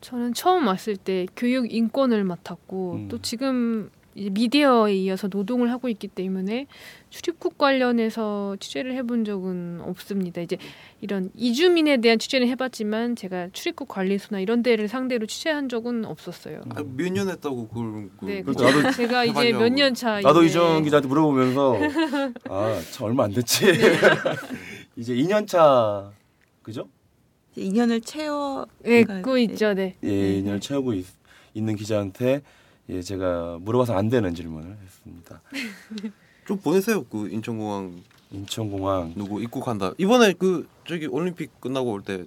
저는 0.00 0.34
처음 0.34 0.66
왔을 0.68 0.96
때 0.96 1.26
교육 1.36 1.72
인권을 1.72 2.22
맡았고 2.24 2.92
음. 2.92 3.08
또 3.08 3.20
지금 3.20 3.90
미디어에 4.16 4.94
이어서 4.96 5.28
노동을 5.28 5.70
하고 5.70 5.88
있기 5.88 6.08
때문에 6.08 6.66
출입국 7.10 7.58
관련해서 7.58 8.56
취재를 8.58 8.94
해본 8.94 9.24
적은 9.24 9.80
없습니다. 9.82 10.40
이제 10.40 10.56
이런 11.00 11.30
이주민에 11.36 11.98
대한 11.98 12.18
취재는 12.18 12.48
해봤지만 12.48 13.14
제가 13.16 13.50
출입국 13.52 13.88
관리소나 13.88 14.40
이런 14.40 14.62
데를 14.62 14.88
상대로 14.88 15.26
취재한 15.26 15.68
적은 15.68 16.04
없었어요. 16.06 16.62
아, 16.74 16.82
몇년 16.96 17.28
했다고 17.28 17.68
그걸 17.68 18.08
그 18.18 18.24
네, 18.24 18.42
그렇죠. 18.42 18.64
그거 18.64 18.78
나도 18.82 18.90
제가 18.96 19.24
이제. 19.24 19.52
몇 19.52 19.68
년 19.72 19.94
차. 19.94 20.20
나도 20.20 20.42
이제 20.42 20.58
이준 20.58 20.82
기자한테 20.84 21.08
물어보면서 21.08 21.76
아, 22.48 22.80
참 22.92 23.06
얼마 23.06 23.24
안 23.24 23.32
됐지. 23.32 23.66
네. 23.66 23.72
이제 24.96 25.14
2년 25.14 25.46
차 25.46 26.10
그죠? 26.62 26.88
이제 27.52 27.60
인연을 27.62 28.00
채워 28.00 28.66
네, 28.82 29.02
그러니까, 29.04 29.14
그거 29.20 29.38
있죠, 29.38 29.74
네. 29.74 29.96
예, 30.02 30.08
2년을 30.08 30.60
채우고 30.60 30.94
있, 30.94 31.04
는 31.54 31.74
기자한테 31.76 32.42
예, 32.88 33.02
제가 33.02 33.58
물어봐서 33.60 33.94
안 33.96 34.08
되는 34.08 34.34
질문을 34.34 34.76
했습니다. 34.84 35.40
좀 36.46 36.58
보내세요. 36.58 37.04
그 37.04 37.28
인천공항 37.28 38.02
인천공항 38.30 39.12
누구 39.16 39.42
입국한다. 39.42 39.92
이번에 39.98 40.32
그 40.34 40.68
저기 40.86 41.06
올림픽 41.06 41.60
끝나고 41.60 41.90
올 41.92 42.02
때 42.02 42.24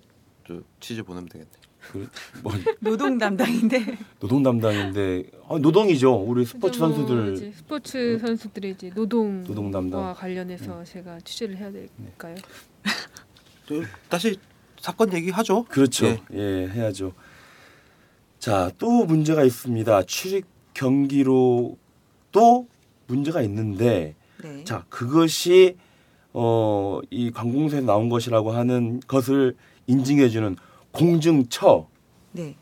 저 0.48 0.60
취재 0.80 1.04
보내면 1.04 1.30
되겠네. 1.30 1.52
그, 1.92 2.10
뭐 2.44 2.52
노동 2.80 3.18
담당인데 3.20 3.98
노동 4.20 4.42
담당인데 4.44 5.24
아, 5.48 5.58
노동이죠. 5.60 6.14
우리 6.16 6.44
스포츠 6.44 6.80
뭐 6.80 6.90
선수들 6.90 7.34
이제 7.36 7.52
스포츠 7.56 8.18
선수들의 8.20 8.72
이제 8.72 8.92
노동과 8.96 9.48
노동 9.48 9.72
담당. 9.72 10.14
관련해서 10.16 10.84
제가 10.84 11.20
취재를 11.20 11.56
해야 11.58 11.72
될까요? 11.72 12.36
저 13.68 13.76
다시 14.10 14.38
사건 14.82 15.14
얘기하죠. 15.14 15.64
그렇죠. 15.66 16.08
예. 16.08 16.20
예, 16.34 16.68
해야죠. 16.68 17.14
자, 18.40 18.72
또 18.78 19.06
문제가 19.06 19.44
있습니다. 19.44 20.04
출입 20.04 20.46
경기로 20.74 21.78
또 22.32 22.68
문제가 23.08 23.42
있는데 23.42 24.16
네. 24.42 24.64
자, 24.64 24.86
그것이 24.90 25.76
어, 26.32 27.02
이 27.10 27.32
관공서에서 27.32 27.86
나온 27.86 28.08
것이라고 28.08 28.52
하는 28.52 29.02
것을 29.02 29.56
인증해 29.88 30.30
주는 30.30 30.56
공증처, 30.92 31.88
네. 32.32 32.56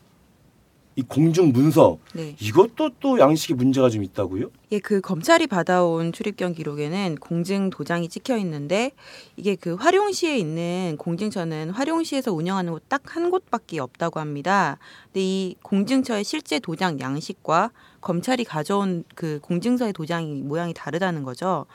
이 0.98 1.02
공증 1.02 1.52
문서 1.52 1.98
네. 2.12 2.34
이것도 2.40 2.90
또 2.98 3.20
양식의 3.20 3.56
문제가 3.56 3.88
좀 3.88 4.02
있다고요? 4.02 4.50
예, 4.72 4.80
그 4.80 5.00
검찰이 5.00 5.46
받아온 5.46 6.12
출입경 6.12 6.54
기록에는 6.54 7.18
공증 7.20 7.70
도장이 7.70 8.08
찍혀 8.08 8.36
있는데 8.38 8.90
이게 9.36 9.54
그 9.54 9.74
화룡시에 9.74 10.36
있는 10.36 10.96
공증처는 10.98 11.70
화룡시에서 11.70 12.32
운영하는 12.32 12.72
곳 12.72 12.88
딱 12.88 13.02
한 13.06 13.30
곳밖에 13.30 13.78
없다고 13.78 14.18
합니다. 14.18 14.76
근데 15.04 15.20
이 15.22 15.54
공증처의 15.62 16.24
실제 16.24 16.58
도장 16.58 16.98
양식과 16.98 17.70
검찰이 18.08 18.44
가져온 18.44 19.04
그 19.14 19.38
공증서의 19.42 19.92
도장이 19.92 20.40
모양이 20.40 20.72
다르다는 20.72 21.24
거죠. 21.24 21.66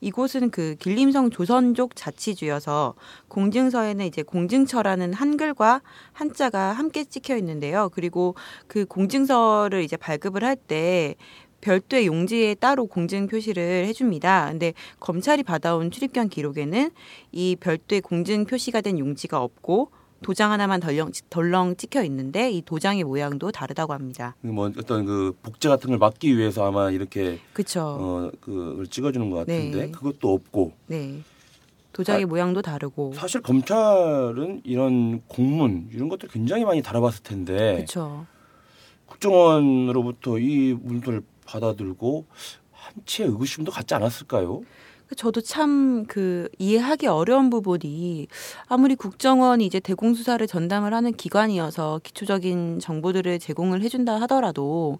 이곳은 0.00 0.48
그 0.48 0.74
길림성 0.78 1.28
조선족 1.28 1.96
자치주여서 1.96 2.94
공증서에는 3.28 4.06
이제 4.06 4.22
공증처라는 4.22 5.12
한글과 5.12 5.82
한자가 6.14 6.72
함께 6.72 7.04
찍혀 7.04 7.36
있는데요. 7.36 7.90
그리고 7.92 8.34
그 8.68 8.86
공증서를 8.86 9.82
이제 9.82 9.98
발급을 9.98 10.42
할때 10.42 11.14
별도의 11.60 12.06
용지에 12.06 12.54
따로 12.54 12.86
공증 12.86 13.26
표시를 13.26 13.84
해줍니다. 13.84 14.48
근데 14.48 14.72
검찰이 14.98 15.42
받아온 15.42 15.90
출입경 15.90 16.30
기록에는 16.30 16.90
이 17.32 17.56
별도의 17.60 18.00
공증 18.00 18.46
표시가 18.46 18.80
된 18.80 18.98
용지가 18.98 19.42
없고 19.42 19.90
도장 20.22 20.52
하나만 20.52 20.80
덜렁, 20.80 21.12
덜렁 21.30 21.76
찍혀 21.76 22.02
있는데 22.04 22.50
이 22.50 22.62
도장의 22.62 23.04
모양도 23.04 23.50
다르다고 23.52 23.92
합니다. 23.92 24.34
뭐 24.40 24.70
어떤 24.78 25.04
그 25.04 25.36
복제 25.42 25.68
같은 25.68 25.90
걸 25.90 25.98
막기 25.98 26.36
위해서 26.36 26.66
아마 26.66 26.90
이렇게 26.90 27.38
그렇죠. 27.52 27.80
어 28.00 28.30
그걸 28.40 28.86
찍어주는 28.86 29.30
것 29.30 29.36
같은데 29.38 29.86
네. 29.86 29.90
그것도 29.90 30.32
없고 30.32 30.72
네. 30.86 31.20
도장의 31.92 32.24
아, 32.24 32.26
모양도 32.26 32.62
다르고. 32.62 33.12
사실 33.14 33.42
검찰은 33.42 34.62
이런 34.64 35.20
공문 35.28 35.88
이런 35.92 36.08
것들 36.08 36.28
굉장히 36.30 36.64
많이 36.64 36.82
다뤄봤을 36.82 37.22
텐데 37.22 37.74
그렇죠. 37.74 38.26
국정원으로부터 39.06 40.38
이 40.38 40.74
문서를 40.80 41.22
받아들고 41.44 42.26
한치의 42.72 43.28
의구심도 43.28 43.70
갖지 43.70 43.94
않았을까요? 43.94 44.62
저도 45.14 45.40
참 45.40 46.04
그 46.08 46.48
이해하기 46.58 47.06
어려운 47.06 47.48
부분이 47.50 48.26
아무리 48.66 48.94
국정원이 48.96 49.64
이제 49.66 49.78
대공수사를 49.80 50.44
전담을 50.46 50.92
하는 50.94 51.12
기관이어서 51.12 52.00
기초적인 52.02 52.80
정보들을 52.80 53.38
제공을 53.38 53.82
해준다 53.82 54.20
하더라도 54.22 54.98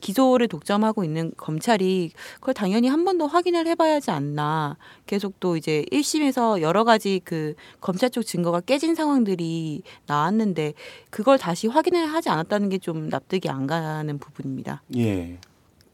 기소를 0.00 0.46
독점하고 0.48 1.04
있는 1.04 1.32
검찰이 1.36 2.12
그걸 2.34 2.54
당연히 2.54 2.86
한 2.88 3.04
번 3.04 3.16
더 3.18 3.26
확인을 3.26 3.66
해봐야 3.66 3.94
하지 3.94 4.10
않나. 4.10 4.76
계속 5.06 5.40
또 5.40 5.56
이제 5.56 5.84
1심에서 5.90 6.60
여러 6.60 6.84
가지 6.84 7.20
그 7.24 7.54
검찰 7.80 8.10
쪽 8.10 8.22
증거가 8.22 8.60
깨진 8.60 8.94
상황들이 8.94 9.82
나왔는데 10.06 10.74
그걸 11.10 11.38
다시 11.38 11.66
확인을 11.66 12.06
하지 12.06 12.28
않았다는 12.28 12.68
게 12.68 12.78
좀 12.78 13.08
납득이 13.08 13.48
안 13.48 13.66
가는 13.66 14.18
부분입니다. 14.18 14.82
예. 14.96 15.38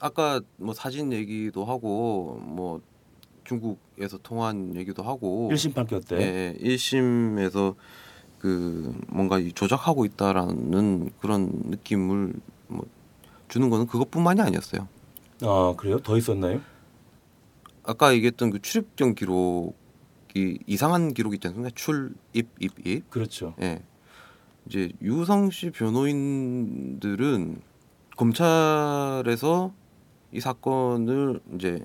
아까 0.00 0.40
뭐 0.56 0.74
사진 0.74 1.12
얘기도 1.12 1.64
하고 1.64 2.38
뭐 2.42 2.80
중국에서 3.52 4.18
통한 4.22 4.74
얘기도 4.76 5.02
하고 5.02 5.50
1심 5.52 5.74
판결 5.74 6.00
때. 6.00 6.16
예, 6.16 6.54
1심에서 6.58 7.74
그 8.38 8.98
뭔가 9.08 9.38
이 9.38 9.52
조작하고 9.52 10.04
있다라는 10.04 11.10
그런 11.20 11.50
느낌을 11.66 12.32
뭐 12.68 12.86
주는 13.48 13.68
거는 13.70 13.86
그것뿐만이 13.86 14.40
아니었어요. 14.40 14.88
아 15.42 15.74
그래요? 15.76 15.98
더 15.98 16.16
있었나요? 16.16 16.60
아까 17.84 18.14
얘기했던 18.14 18.50
그 18.50 18.62
출입경 18.62 19.14
기록이 19.14 20.58
이상한 20.66 21.14
기록 21.14 21.34
있지 21.34 21.48
않습니까? 21.48 21.72
출입 21.74 22.48
입입. 22.58 23.10
그렇죠. 23.10 23.54
예. 23.60 23.82
이제 24.66 24.90
유성 25.02 25.50
씨 25.50 25.70
변호인들은 25.70 27.60
검찰에서 28.16 29.72
이 30.30 30.40
사건을 30.40 31.40
이제 31.54 31.80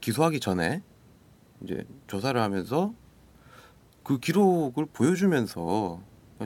기소하기 0.00 0.40
전에 0.40 0.82
이제 1.64 1.84
조사를 2.06 2.40
하면서 2.40 2.92
그 4.02 4.18
기록을 4.18 4.86
보여주면서 4.92 6.00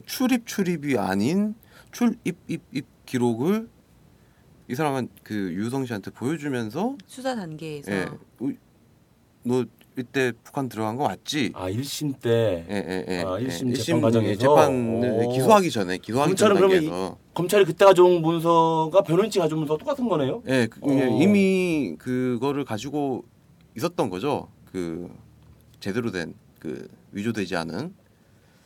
출입 0.06 0.46
출입이 0.46 0.98
아닌 0.98 1.54
출입 1.92 2.18
입입 2.48 2.84
기록을 3.06 3.68
이 4.68 4.74
사람은 4.74 5.08
그 5.22 5.34
유성 5.52 5.86
씨한테 5.86 6.10
보여주면서 6.10 6.96
수사 7.06 7.34
단계에서 7.36 7.92
예, 7.92 8.06
우- 8.40 8.54
너 9.44 9.64
이때 9.96 10.32
북한 10.42 10.68
들어간 10.68 10.96
거 10.96 11.06
맞지? 11.06 11.52
아 11.54 11.70
1심 11.70 12.18
때 12.20 12.66
예, 12.68 12.74
예, 12.74 13.04
예. 13.08 13.22
아, 13.24 13.38
예. 13.38 13.44
일심 13.44 13.68
일심 13.68 13.84
재판 13.84 14.00
과정에서? 14.02 14.40
재판을 14.40 15.26
오. 15.26 15.28
기소하기 15.30 15.70
전에 15.70 15.98
기소하기 15.98 16.34
전 16.34 16.48
검찰은 16.48 16.56
그러면 16.56 16.76
단계에서 16.80 17.18
검찰이 17.34 17.64
그때 17.66 17.84
가져온 17.84 18.20
문서가 18.22 19.02
변호인 19.02 19.30
측 19.30 19.40
가져온 19.40 19.60
문서 19.60 19.76
똑같은 19.76 20.08
거네요. 20.08 20.42
예, 20.48 20.66
그, 20.66 20.80
어. 20.82 21.18
이미 21.22 21.94
그거를 21.98 22.64
가지고 22.64 23.24
있었던 23.76 24.10
거죠. 24.10 24.48
그 24.74 25.08
제대로 25.78 26.10
된 26.10 26.34
그 26.58 26.88
위조되지 27.12 27.56
않은 27.56 27.94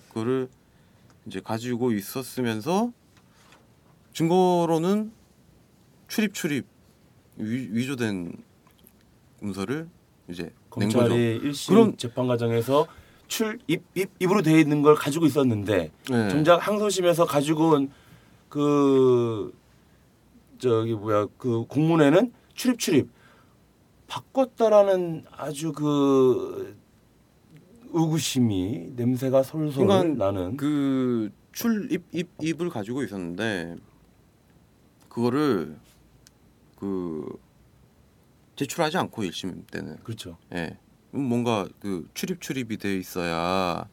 그거를 0.08 0.48
이제 1.26 1.40
가지고 1.40 1.90
있었으면서 1.90 2.92
증거로는 4.12 5.10
출입 6.06 6.32
출입 6.32 6.64
위, 7.38 7.68
위조된 7.72 8.32
문서를 9.40 9.88
이제. 10.28 10.52
검찰이 10.70 11.40
1심 11.40 11.68
그럼- 11.70 11.96
재판 11.96 12.28
과정에서 12.28 12.86
출입 13.26 13.60
입, 13.66 13.82
입으로 14.20 14.42
돼 14.42 14.60
있는 14.60 14.80
걸 14.82 14.94
가지고 14.94 15.26
있었는데 15.26 15.90
네. 16.08 16.28
정작 16.30 16.64
항소심에서 16.64 17.24
가지고 17.26 17.70
온 17.70 17.90
그 18.48 19.52
저기 20.60 20.94
뭐야 20.94 21.26
그 21.36 21.64
공문에는 21.66 22.32
출입 22.54 22.78
출입 22.78 23.08
바꿨다라는 24.08 25.24
아주 25.30 25.72
그 25.72 26.76
의구심이 27.90 28.92
냄새가 28.96 29.42
솔솔 29.42 29.86
그러니까 29.86 30.24
나는 30.24 30.56
그 30.56 31.30
출입 31.52 32.04
입 32.12 32.28
입을 32.40 32.70
가지고 32.70 33.02
있었는데 33.02 33.76
그거를 35.08 35.76
그 36.76 37.38
제출하지 38.56 38.98
않고 38.98 39.22
1심 39.22 39.70
때는 39.70 39.96
그렇죠. 40.02 40.36
예. 40.52 40.76
음, 41.14 41.20
뭔가 41.20 41.66
그 41.80 42.08
출입 42.14 42.40
출입이 42.40 42.76
돼 42.78 42.96
있어야 42.96 43.88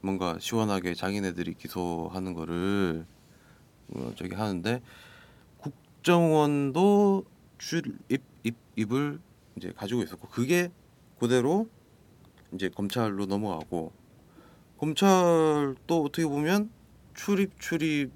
뭔가 0.00 0.36
시원하게 0.38 0.94
자기네들이 0.94 1.54
기소하는 1.54 2.34
거를 2.34 3.06
어, 3.94 4.12
저기 4.16 4.34
하는데 4.34 4.80
국정원도 5.58 7.24
출입 7.58 7.96
입 8.08 8.54
입을 8.76 9.20
이제 9.60 9.72
가지고 9.76 10.02
있었고 10.02 10.28
그게 10.28 10.72
그대로 11.18 11.68
이제 12.54 12.70
검찰로 12.70 13.26
넘어가고 13.26 13.92
검찰도 14.78 16.02
어떻게 16.04 16.26
보면 16.26 16.70
출입 17.14 17.60
출입과 17.60 18.10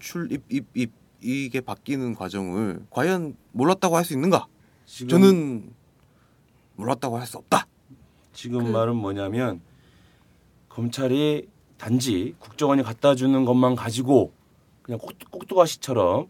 출입 0.00 0.42
입입 0.50 0.92
이게 1.20 1.60
바뀌는 1.60 2.14
과정을 2.14 2.86
과연 2.90 3.36
몰랐다고 3.52 3.96
할 3.96 4.04
수 4.04 4.14
있는가? 4.14 4.46
지금 4.86 5.08
저는 5.08 5.72
몰랐다고 6.76 7.18
할 7.18 7.26
수 7.26 7.36
없다. 7.36 7.66
지금 8.32 8.64
그- 8.64 8.70
말은 8.70 8.96
뭐냐면 8.96 9.60
검찰이 10.70 11.48
단지 11.76 12.34
국정원이 12.38 12.82
갖다 12.82 13.14
주는 13.14 13.44
것만 13.44 13.76
가지고 13.76 14.32
그냥 14.80 14.98
꼭, 14.98 15.12
꼭두가시처럼 15.30 16.28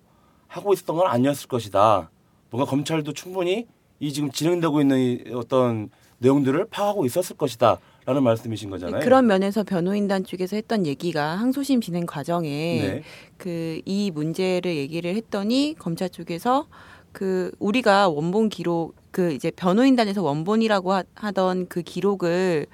하고 0.49 0.73
있었던 0.73 0.97
건 0.97 1.07
아니었을 1.07 1.47
것이다. 1.49 2.11
뭔가 2.53 2.71
검찰도 2.71 3.13
충분히 3.15 3.67
이 3.99 4.13
지금 4.13 4.31
진행되고 4.31 4.81
있는 4.81 4.99
이 5.01 5.25
어떤 5.35 5.91
내용들을 6.19 6.67
파악하고 6.71 7.05
있었을 7.07 7.37
것이다. 7.37 7.79
라는 8.05 8.25
말씀이신 8.25 8.69
거잖아요. 8.71 9.01
그런 9.01 9.29
면에서 9.29 9.63
변호인단 9.63 10.25
쪽에서 10.25 10.57
했던 10.57 10.87
얘기가 10.87 11.37
항소심 11.37 11.81
진행 11.81 12.05
과정에 12.05 12.49
네. 12.49 13.03
그이 13.39 14.11
문제를 14.13 14.77
얘기를 14.77 15.15
했더니 15.15 15.77
검찰 15.79 16.11
쪽에서 16.11 16.67
그 17.13 17.53
우리가 17.61 18.09
원본 18.09 18.49
기록 18.49 18.97
그 19.13 19.33
이제 19.33 19.53
변호인단에서 19.53 20.21
원본이라고 20.23 20.93
하, 20.93 21.05
하던 21.15 21.69
그 21.69 21.83
기록을 21.83 22.67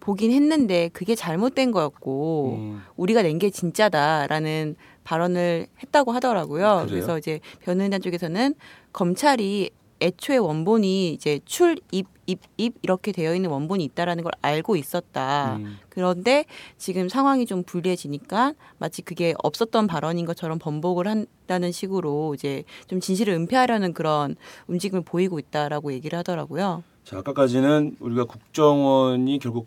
보긴 0.00 0.32
했는데 0.32 0.90
그게 0.92 1.14
잘못된 1.14 1.70
거였고 1.70 2.56
음, 2.58 2.82
우리가 2.96 3.22
낸 3.22 3.38
게 3.38 3.48
진짜다라는 3.48 4.76
발언을 5.04 5.66
했다고 5.82 6.12
하더라고요. 6.12 6.66
그래요? 6.74 6.86
그래서 6.88 7.16
이제 7.18 7.40
변호인단 7.60 8.02
쪽에서는 8.02 8.54
검찰이 8.94 9.70
애초에 10.00 10.36
원본이 10.36 11.12
이제 11.12 11.40
출, 11.44 11.76
입, 11.90 12.06
입, 12.26 12.40
입 12.56 12.74
이렇게 12.82 13.10
되어 13.12 13.34
있는 13.34 13.50
원본이 13.50 13.84
있다라는 13.84 14.22
걸 14.22 14.32
알고 14.40 14.76
있었다. 14.76 15.56
음, 15.56 15.78
그런데 15.88 16.44
지금 16.78 17.08
상황이 17.08 17.44
좀 17.44 17.64
불리해지니까 17.64 18.54
마치 18.78 19.02
그게 19.02 19.34
없었던 19.42 19.86
발언인 19.86 20.24
것처럼 20.26 20.58
번복을 20.58 21.06
한다는 21.08 21.72
식으로 21.72 22.34
이제 22.34 22.64
좀 22.86 23.00
진실을 23.00 23.34
은폐하려는 23.34 23.94
그런 23.94 24.36
움직임을 24.68 25.02
보이고 25.02 25.38
있다라고 25.38 25.92
얘기를 25.92 26.18
하더라고요. 26.18 26.82
자, 27.04 27.18
아까까지는 27.18 27.96
우리가 28.00 28.24
국정원이 28.24 29.38
결국 29.38 29.66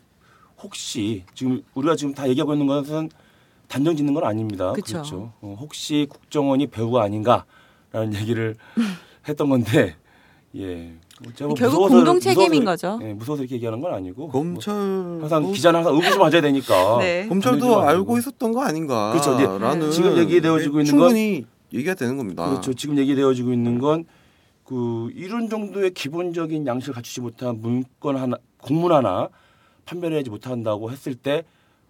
혹시 0.62 1.24
지금 1.36 1.62
우리가 1.76 1.96
지금 1.96 2.14
다 2.14 2.28
얘기하고 2.30 2.54
있는 2.54 2.66
것은 2.66 3.10
단정 3.68 3.96
짓는 3.96 4.14
건 4.14 4.24
아닙니다. 4.24 4.72
그쵸. 4.72 4.94
그렇죠. 4.94 5.34
어, 5.42 5.56
혹시 5.60 6.08
국정원이 6.10 6.68
배우가 6.68 7.04
아닌가라는 7.04 8.16
얘기를 8.16 8.56
했던 9.28 9.50
건데, 9.50 9.96
예. 10.56 10.94
결국 11.36 11.58
무서워서- 11.58 11.90
공동 11.90 12.20
책임인 12.20 12.64
무서워서- 12.64 12.66
거죠. 12.66 13.00
예, 13.04 13.14
무서워서 13.14 13.44
이렇게 13.44 13.56
얘기하는 13.56 13.82
건 13.82 13.94
아니고. 13.94 14.30
검찰 14.30 14.74
뭐 14.76 15.20
항상 15.22 15.52
기자는 15.52 15.78
항상 15.80 15.96
의구심 15.96 16.20
가져야 16.20 16.42
되니까. 16.42 16.98
네. 17.00 17.28
검찰도 17.28 17.82
알고. 17.82 18.18
있었던 18.20 18.52
거 18.54 18.62
아닌가? 18.62 19.12
그렇죠. 19.12 19.34
이제 19.36 19.46
라는 19.46 19.92
지금 19.92 20.18
얘기되어지고 20.18 20.80
있는 20.80 20.86
충분히 20.86 21.46
얘기가 21.74 21.96
되는 21.96 22.18
겁니다. 22.18 22.48
그렇죠. 22.50 22.74
지금 22.74 22.98
얘기되어지고 22.98 23.52
있는 23.54 23.80
건 23.80 24.06
그 24.64 25.10
이런 25.16 25.48
정도의 25.48 25.92
기본적인 25.92 26.68
양식을 26.68 26.94
갖추지 26.96 27.22
못한 27.22 27.62
문건 27.62 28.18
하나, 28.18 28.36
공문 28.62 28.92
하나 28.92 29.30
판별하지 29.86 30.30
못한다고 30.30 30.92
했을 30.92 31.16
때 31.16 31.44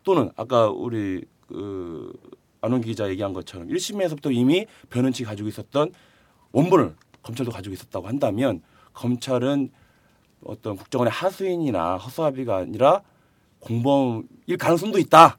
또는 0.04 0.30
아까 0.36 0.70
우리 0.70 1.24
그 1.48 2.14
안원 2.62 2.82
기자 2.82 3.10
얘기한 3.10 3.34
것처럼 3.34 3.68
1심에서부터 3.70 4.32
이미 4.32 4.68
측이 4.92 5.24
가지고 5.24 5.50
있었던 5.50 5.90
원본을 6.52 6.94
검찰도 7.28 7.52
가지고 7.52 7.74
있었다고 7.74 8.08
한다면 8.08 8.62
검찰은 8.94 9.70
어떤 10.46 10.78
국정원의 10.78 11.12
하수인이나 11.12 11.98
허수아비가 11.98 12.58
아니라 12.58 13.02
공범일 13.60 14.58
가능성도 14.58 14.98
있다. 15.00 15.38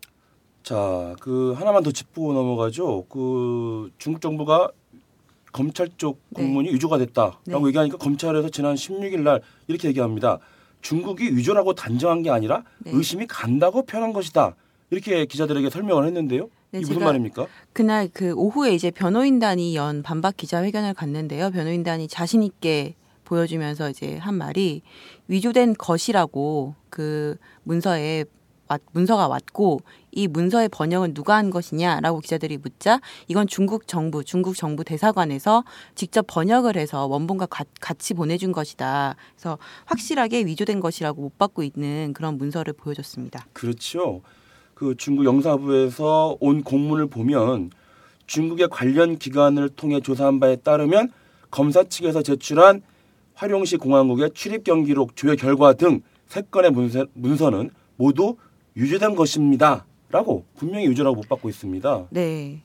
자, 0.63 1.17
그 1.21 1.55
하나만 1.57 1.83
더 1.83 1.91
짚고 1.91 2.35
넘어가죠. 2.35 3.07
그 3.09 3.91
중국 3.97 4.21
정부가 4.21 4.71
검찰 5.51 5.89
쪽 5.97 6.21
네. 6.31 6.43
공문이 6.43 6.75
위조가 6.75 6.99
됐다라고 6.99 7.41
네. 7.47 7.67
얘기하니까 7.69 7.97
검찰에서 7.97 8.51
지난 8.51 8.75
16일 8.75 9.21
날 9.21 9.41
이렇게 9.67 9.89
얘기합니다. 9.89 10.39
중국이 10.83 11.35
위조라고 11.35 11.75
단정한 11.75 12.23
게 12.23 12.31
아니라 12.31 12.65
네. 12.81 12.91
의심이 12.93 13.27
간다고 13.27 13.87
표현한 13.87 14.13
것이다. 14.13 14.55
이렇게 14.91 15.25
기자들에게 15.25 15.71
설명을 15.71 16.05
했는데요. 16.07 16.51
네, 16.71 16.81
이게 16.81 16.89
무슨 16.89 17.05
말입니까? 17.05 17.47
그날 17.73 18.09
그 18.13 18.33
오후에 18.35 18.75
이제 18.75 18.91
변호인단이 18.91 19.75
연 19.75 20.03
반박 20.03 20.37
기자회견을 20.37 20.95
갔는데요. 20.95 21.51
변호인단이 21.51 22.09
자신 22.09 22.43
있게 22.43 22.95
보여주면서 23.25 23.91
이제 23.91 24.17
한 24.19 24.35
말이 24.35 24.83
위조된 25.29 25.75
것이라고 25.75 26.75
그 26.91 27.37
문서에 27.63 28.25
왔- 28.71 28.83
문서가 28.93 29.29
왔고 29.29 29.81
이 30.13 30.29
문서의 30.29 30.69
번역은 30.69 31.15
누가 31.15 31.37
한 31.37 31.49
것이냐라고 31.49 32.21
기자들이 32.21 32.59
묻자 32.59 33.01
이건 33.27 33.47
중국 33.47 33.87
정부 33.87 34.23
중국 34.25 34.57
정부 34.57 34.85
대사관에서 34.85 35.65
직접 35.95 36.27
번역을 36.27 36.77
해서 36.77 37.07
원본과 37.07 37.47
가- 37.47 37.65
같이 37.81 38.13
보내준 38.13 38.53
것이다. 38.53 39.17
그래서 39.35 39.57
확실하게 39.87 40.41
위조된 40.45 40.81
것이라고 40.81 41.23
못 41.23 41.39
받고 41.39 41.63
있는 41.63 42.13
그런 42.15 42.37
문서를 42.37 42.75
보여줬습니다. 42.75 43.47
그렇죠. 43.55 44.21
그 44.79 44.95
중국 44.97 45.25
영사부에서 45.25 46.37
온 46.39 46.63
공문을 46.63 47.09
보면 47.09 47.71
중국의 48.27 48.69
관련 48.71 49.19
기관을 49.19 49.71
통해 49.71 50.01
조사한 50.01 50.39
바에 50.39 50.55
따르면 50.55 51.11
검사 51.51 51.83
측에서 51.83 52.23
제출한 52.23 52.83
화룡시 53.35 53.77
공항국의 53.79 54.31
출입 54.35 54.63
경기록 54.63 55.17
조회 55.17 55.35
결과 55.35 55.73
등 55.73 56.03
세 56.29 56.43
건의 56.51 56.71
문서, 56.71 57.07
문서는 57.15 57.71
모두 57.97 58.37
유죄된 58.77 59.17
것입니다.라고 59.17 60.45
분명히 60.57 60.87
유죄라고 60.87 61.17
못 61.17 61.29
받고 61.29 61.49
있습니다. 61.49 62.09
네. 62.11 62.63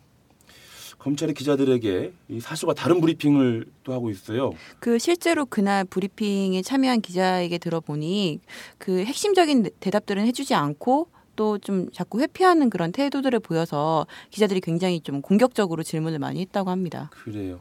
검찰이 0.99 1.33
기자들에게 1.33 2.13
이 2.29 2.39
사실과 2.39 2.73
다른 2.73 3.01
브리핑을 3.01 3.65
또 3.83 3.93
하고 3.93 4.09
있어요. 4.09 4.53
그 4.79 4.99
실제로 4.99 5.45
그날 5.45 5.83
브리핑에 5.83 6.61
참여한 6.61 7.01
기자에게 7.01 7.57
들어보니 7.57 8.39
그 8.77 9.03
핵심적인 9.03 9.69
대답들은 9.81 10.25
해주지 10.27 10.53
않고 10.53 11.07
또 11.35 11.57
좀 11.59 11.89
자꾸 11.91 12.19
회피하는 12.19 12.69
그런 12.69 12.91
태도들을 12.91 13.39
보여서 13.39 14.05
기자들이 14.29 14.61
굉장히 14.61 15.01
좀 15.01 15.21
공격적으로 15.21 15.83
질문을 15.83 16.19
많이 16.19 16.41
했다고 16.41 16.69
합니다. 16.69 17.09
그래요. 17.11 17.59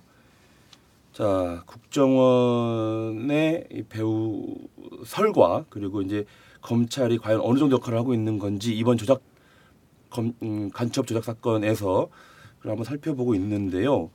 자, 1.13 1.63
국정원의 1.67 3.67
이 3.71 3.83
배우 3.83 4.47
설과 5.05 5.67
그리고 5.69 6.01
이제 6.03 6.25
검찰이 6.63 7.19
과연 7.19 7.41
어느 7.43 7.59
정도 7.59 7.77
역할을 7.77 7.99
하고 7.99 8.15
있는 8.15 8.39
건지 8.39 8.75
이번 8.75 8.97
조작 8.97 9.21
검, 10.09 10.33
음, 10.43 10.71
간첩 10.71 11.07
조작 11.07 11.25
사건에서 11.25 12.09
그걸 12.59 12.73
한번 12.73 12.85
살펴보고 12.85 13.35
있는데요. 13.35 14.11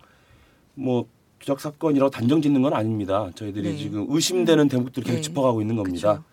뭐 0.74 1.08
조작 1.40 1.60
사건이라고 1.60 2.10
단정 2.10 2.42
짓는 2.42 2.64
건 2.64 2.74
아닙니다. 2.74 3.30
저희들이 3.36 3.72
네. 3.72 3.78
지금 3.78 4.08
의심되는 4.10 4.68
대목들을 4.68 5.06
계속 5.06 5.18
네. 5.18 5.22
짚어가고 5.22 5.62
있는 5.62 5.76
겁니다. 5.76 6.16
그쵸. 6.16 6.24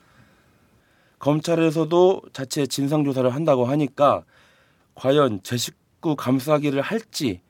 검찰에서도 1.25 2.21
자체 2.35 2.67
진상 2.67 3.03
조사를 3.03 3.35
한다고 3.35 3.65
하니까 3.65 4.25
과연 4.95 5.41
제 5.43 5.57
식구 5.57 6.17
감싸기를 6.17 6.83
할지 6.83 7.41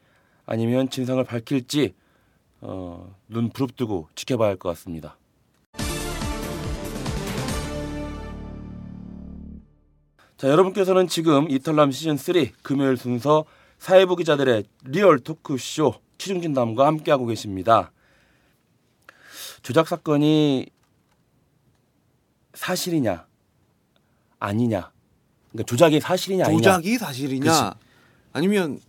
아니면 0.47 0.89
진상을 0.89 1.22
밝힐지 1.25 1.93
어, 2.61 3.12
눈 3.27 3.51
부릅뜨고 3.51 4.09
지켜봐야 4.14 4.51
할 4.51 4.57
것 4.59 4.68
같습니다. 4.70 5.18
자, 10.37 10.49
여러분께서는 10.49 11.09
지금 11.09 11.51
이털남 11.51 11.91
시즌 11.91 12.16
3 12.16 12.35
금요일 12.62 12.97
순서 12.97 13.45
사회부 13.79 14.14
기자들의 14.14 14.64
리얼 14.85 15.18
토크쇼 15.18 15.95
취중진담과 16.18 16.87
함께하고 16.87 17.27
계십니다. 17.27 17.91
조작 19.62 19.89
사건이 19.89 20.66
사실이냐 22.53 23.27
아니냐. 24.45 24.90
그러니까 25.53 25.66
조작이 25.66 26.01
사실이냐 26.01 26.47
아니냐. 26.47 26.59
조작이 26.59 26.99
사실이냐. 26.99 27.74
아니면 28.32 28.80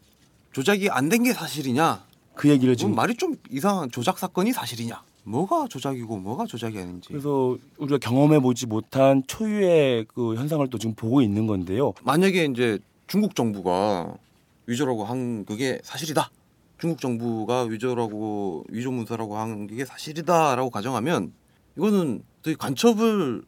조작이 0.52 0.90
안 0.90 1.10
된 1.10 1.24
게 1.24 1.34
사실이냐. 1.34 2.04
그 2.34 2.50
얘기를 2.50 2.76
지금 2.76 2.92
지금 2.92 2.96
말이 2.96 3.16
좀 3.16 3.36
이상한 3.52 3.90
조작 3.92 4.18
사건이 4.20 4.52
사실이냐. 4.54 5.02
뭐가 5.24 5.68
조작이고 5.70 6.18
뭐가 6.18 6.46
조작이 6.46 6.78
아닌지. 6.78 7.10
그래서 7.10 7.58
우리가 7.78 7.98
경험해 7.98 8.40
보지 8.40 8.68
못한 8.68 9.24
초유의 9.26 10.06
그 10.14 10.36
현상을 10.36 10.68
또 10.70 10.78
지금 10.78 10.94
보고 10.96 11.22
있는 11.22 11.48
건데요. 11.48 11.94
만약에 12.04 12.46
이제 12.46 12.78
중국 13.08 13.36
정부가 13.36 14.14
위조라고 14.68 15.06
한 15.06 15.46
그게 15.46 15.80
사실이다. 15.84 16.30
중국 16.78 17.00
정부가 17.00 17.64
위조라고 17.64 18.66
위조 18.70 18.92
문서라고 18.92 19.38
한게 19.38 19.86
사실이다라고 19.86 20.70
가정하면 20.70 21.32
이거는 21.78 22.24
간첩을 22.60 23.44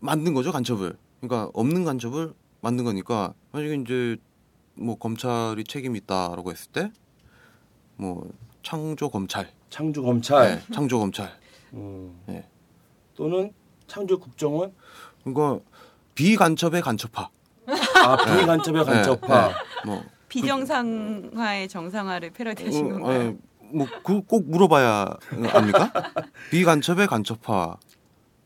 만든 0.00 0.34
거죠 0.34 0.52
간첩을. 0.52 0.96
그러니까 1.20 1.50
없는 1.54 1.84
간첩을 1.84 2.32
만든 2.60 2.84
거니까 2.84 3.34
만약에 3.52 3.74
이제 3.76 4.16
뭐 4.74 4.96
검찰이 4.96 5.64
책임 5.64 5.96
있다라고 5.96 6.50
했을 6.50 6.70
때 6.72 6.90
뭐 7.96 8.28
창조 8.62 9.08
검찰, 9.08 9.48
창조 9.70 10.02
검찰 10.02 10.56
네, 10.56 10.62
창조 10.72 10.98
검찰 10.98 11.30
음, 11.74 12.18
네. 12.26 12.44
또는 13.14 13.52
창조 13.86 14.18
국정원 14.18 14.72
그러니까 15.22 15.60
비간첩의 16.14 16.82
간첩화. 16.82 17.28
아 18.04 18.16
비간첩의 18.40 18.84
간첩화 18.84 19.48
네, 19.48 19.54
뭐 19.86 20.02
비정상화의 20.28 21.68
정상화를 21.68 22.30
패러디하신 22.30 22.88
건가요? 22.90 23.36
뭐그 23.72 24.22
꼭 24.22 24.48
물어봐야 24.50 25.16
압니까? 25.52 25.92
비간첩의 26.50 27.06
간첩화, 27.06 27.76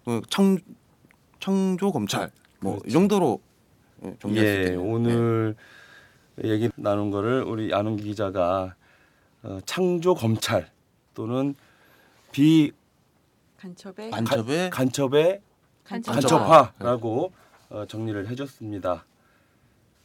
어, 0.07 0.21
창 0.29 0.59
창조 1.41 1.93
검찰 1.93 2.31
뭐이 2.61 2.91
정도로 2.91 3.41
예, 4.05 4.17
정리할 4.21 4.47
수예 4.47 4.61
있겠네요. 4.63 4.83
오늘 4.83 5.57
얘기 6.45 6.71
나눈 6.77 7.11
거를 7.11 7.43
우리 7.43 7.75
안홍기 7.75 8.05
기자가 8.05 8.75
어, 9.43 9.59
창조 9.67 10.15
검찰 10.15 10.71
또는 11.15 11.55
비 12.33 12.73
간첩의 13.57 14.11
간첩의 14.11 14.71
간첩의 14.71 15.41
간첩화. 15.85 16.15
간첩화 16.15 16.73
라고 16.79 17.33
어, 17.71 17.85
정리를 17.87 18.29
해줬습니다. 18.29 19.05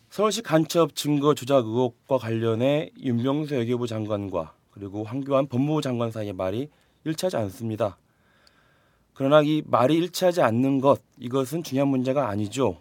서울시 0.10 0.42
간첩 0.42 0.96
증거 0.96 1.34
조작 1.34 1.66
의혹과 1.66 2.18
관련해 2.18 2.92
윤병수 3.00 3.56
외교부 3.56 3.88
장관과 3.88 4.54
그리고 4.72 5.04
황교안 5.04 5.48
법무부 5.48 5.82
장관 5.82 6.12
사이의 6.12 6.34
말이 6.34 6.70
일치하지 7.04 7.38
않습니다. 7.38 7.98
그러나 9.14 9.42
이 9.42 9.62
말이 9.66 9.96
일치하지 9.96 10.42
않는 10.42 10.82
것 10.82 11.02
이것은 11.20 11.64
중요한 11.64 11.88
문제가 11.90 12.30
아니죠. 12.30 12.78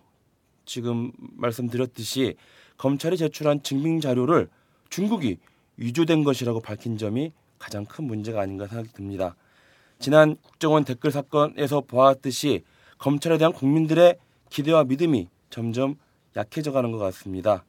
지금 0.65 1.13
말씀드렸듯이 1.37 2.37
검찰이 2.79 3.17
제출한 3.17 3.63
증빙 3.63 4.01
자료를 4.01 4.49
중국이 4.89 5.39
위조된 5.77 6.25
것이라고 6.25 6.61
밝힌 6.61 6.97
점이 6.97 7.33
가장 7.59 7.85
큰 7.85 8.05
문제가 8.05 8.41
아닌가 8.41 8.67
생각이 8.67 8.93
듭니다. 8.93 9.37
지난 9.99 10.37
국정원 10.43 10.85
댓글 10.85 11.11
사건에서 11.11 11.83
보았듯이 11.83 12.65
검찰에 12.99 13.39
대한 13.39 13.53
국민들의 13.53 14.19
기대와 14.51 14.85
믿음이 14.85 15.29
점점 15.51 15.97
약해져 16.37 16.73
가는 16.73 16.91
것 16.93 16.99
같습니다. 16.99 17.65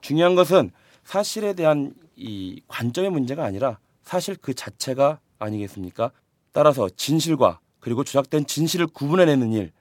중요한 0.00 0.34
것은 0.34 0.70
사실에 1.04 1.54
대한 1.54 1.94
이 2.16 2.60
관점의 2.68 3.10
문제가 3.10 3.44
아니라 3.44 3.78
사실 4.02 4.36
그 4.36 4.54
자체가 4.54 5.20
아니겠습니까? 5.38 6.10
따라서 6.52 6.88
진실과 6.88 7.60
그리고 7.82 8.04
조작된 8.04 8.46
진실을 8.46 8.86
구분해내는 8.86 9.52
일 9.52 9.72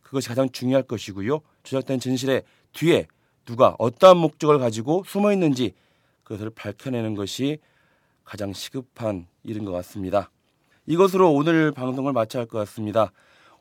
그것이 0.00 0.28
가장 0.28 0.48
중요할 0.48 0.84
것이고요. 0.84 1.40
조작된 1.62 2.00
진실의 2.00 2.44
뒤에 2.72 3.06
누가 3.44 3.76
어떠한 3.78 4.16
목적을 4.16 4.58
가지고 4.58 5.04
숨어 5.06 5.32
있는지 5.32 5.74
그것을 6.24 6.48
밝혀내는 6.48 7.14
것이 7.14 7.58
가장 8.24 8.54
시급한 8.54 9.26
일인 9.44 9.66
것 9.66 9.72
같습니다. 9.72 10.30
이것으로 10.86 11.30
오늘 11.30 11.72
방송을 11.72 12.14
마쳐야 12.14 12.40
할 12.40 12.48
것 12.48 12.58
같습니다. 12.60 13.12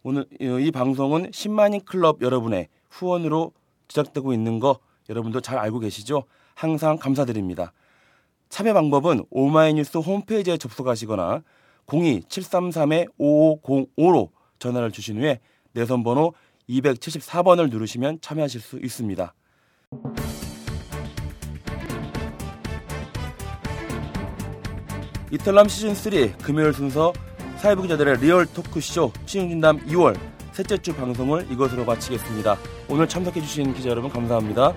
오늘 0.03 0.25
이 0.39 0.71
방송은 0.71 1.31
10만인 1.31 1.83
클럽 1.83 2.21
여러분의 2.21 2.69
후원으로 2.89 3.51
제작되고 3.89 4.31
있는 4.31 4.59
거 4.59 4.79
여러분도 5.09 5.41
잘 5.41 5.57
알고 5.57 5.79
계시죠? 5.79 6.23
항상 6.55 6.95
감사드립니다. 6.95 7.73
참여 8.47 8.73
방법은 8.73 9.25
오마이뉴스 9.29 9.97
홈페이지에 9.97 10.55
접속하시거나 10.57 11.43
02-733-5505로 11.87 14.29
전화를 14.59 14.91
주신 14.91 15.19
후에 15.19 15.39
내선 15.73 16.03
번호 16.03 16.33
274번을 16.69 17.69
누르시면 17.69 18.19
참여하실 18.21 18.61
수 18.61 18.77
있습니다. 18.77 19.33
이털남 25.31 25.67
시즌 25.69 25.95
3 25.95 26.37
금요일 26.39 26.73
순서 26.73 27.13
사회부 27.57 27.83
기자들의 27.83 28.17
리얼 28.17 28.45
토크쇼 28.47 29.13
취중진담 29.25 29.85
2월 29.87 30.19
셋째 30.51 30.77
주 30.77 30.93
방송을 30.93 31.49
이것으로 31.51 31.85
마치겠습니다. 31.85 32.57
오늘 32.89 33.07
참석해주신 33.07 33.73
기자 33.73 33.89
여러분 33.89 34.09
감사합니다. 34.09 34.75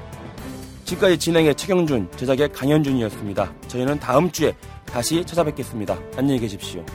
지금까지 0.84 1.18
진행의 1.18 1.56
최경준, 1.56 2.12
제작의 2.12 2.52
강현준이었습니다. 2.52 3.52
저희는 3.68 3.98
다음 3.98 4.30
주에 4.30 4.54
다시 4.94 5.24
찾아뵙겠습니다. 5.24 5.98
안녕히 6.16 6.38
계십시오. 6.38 6.86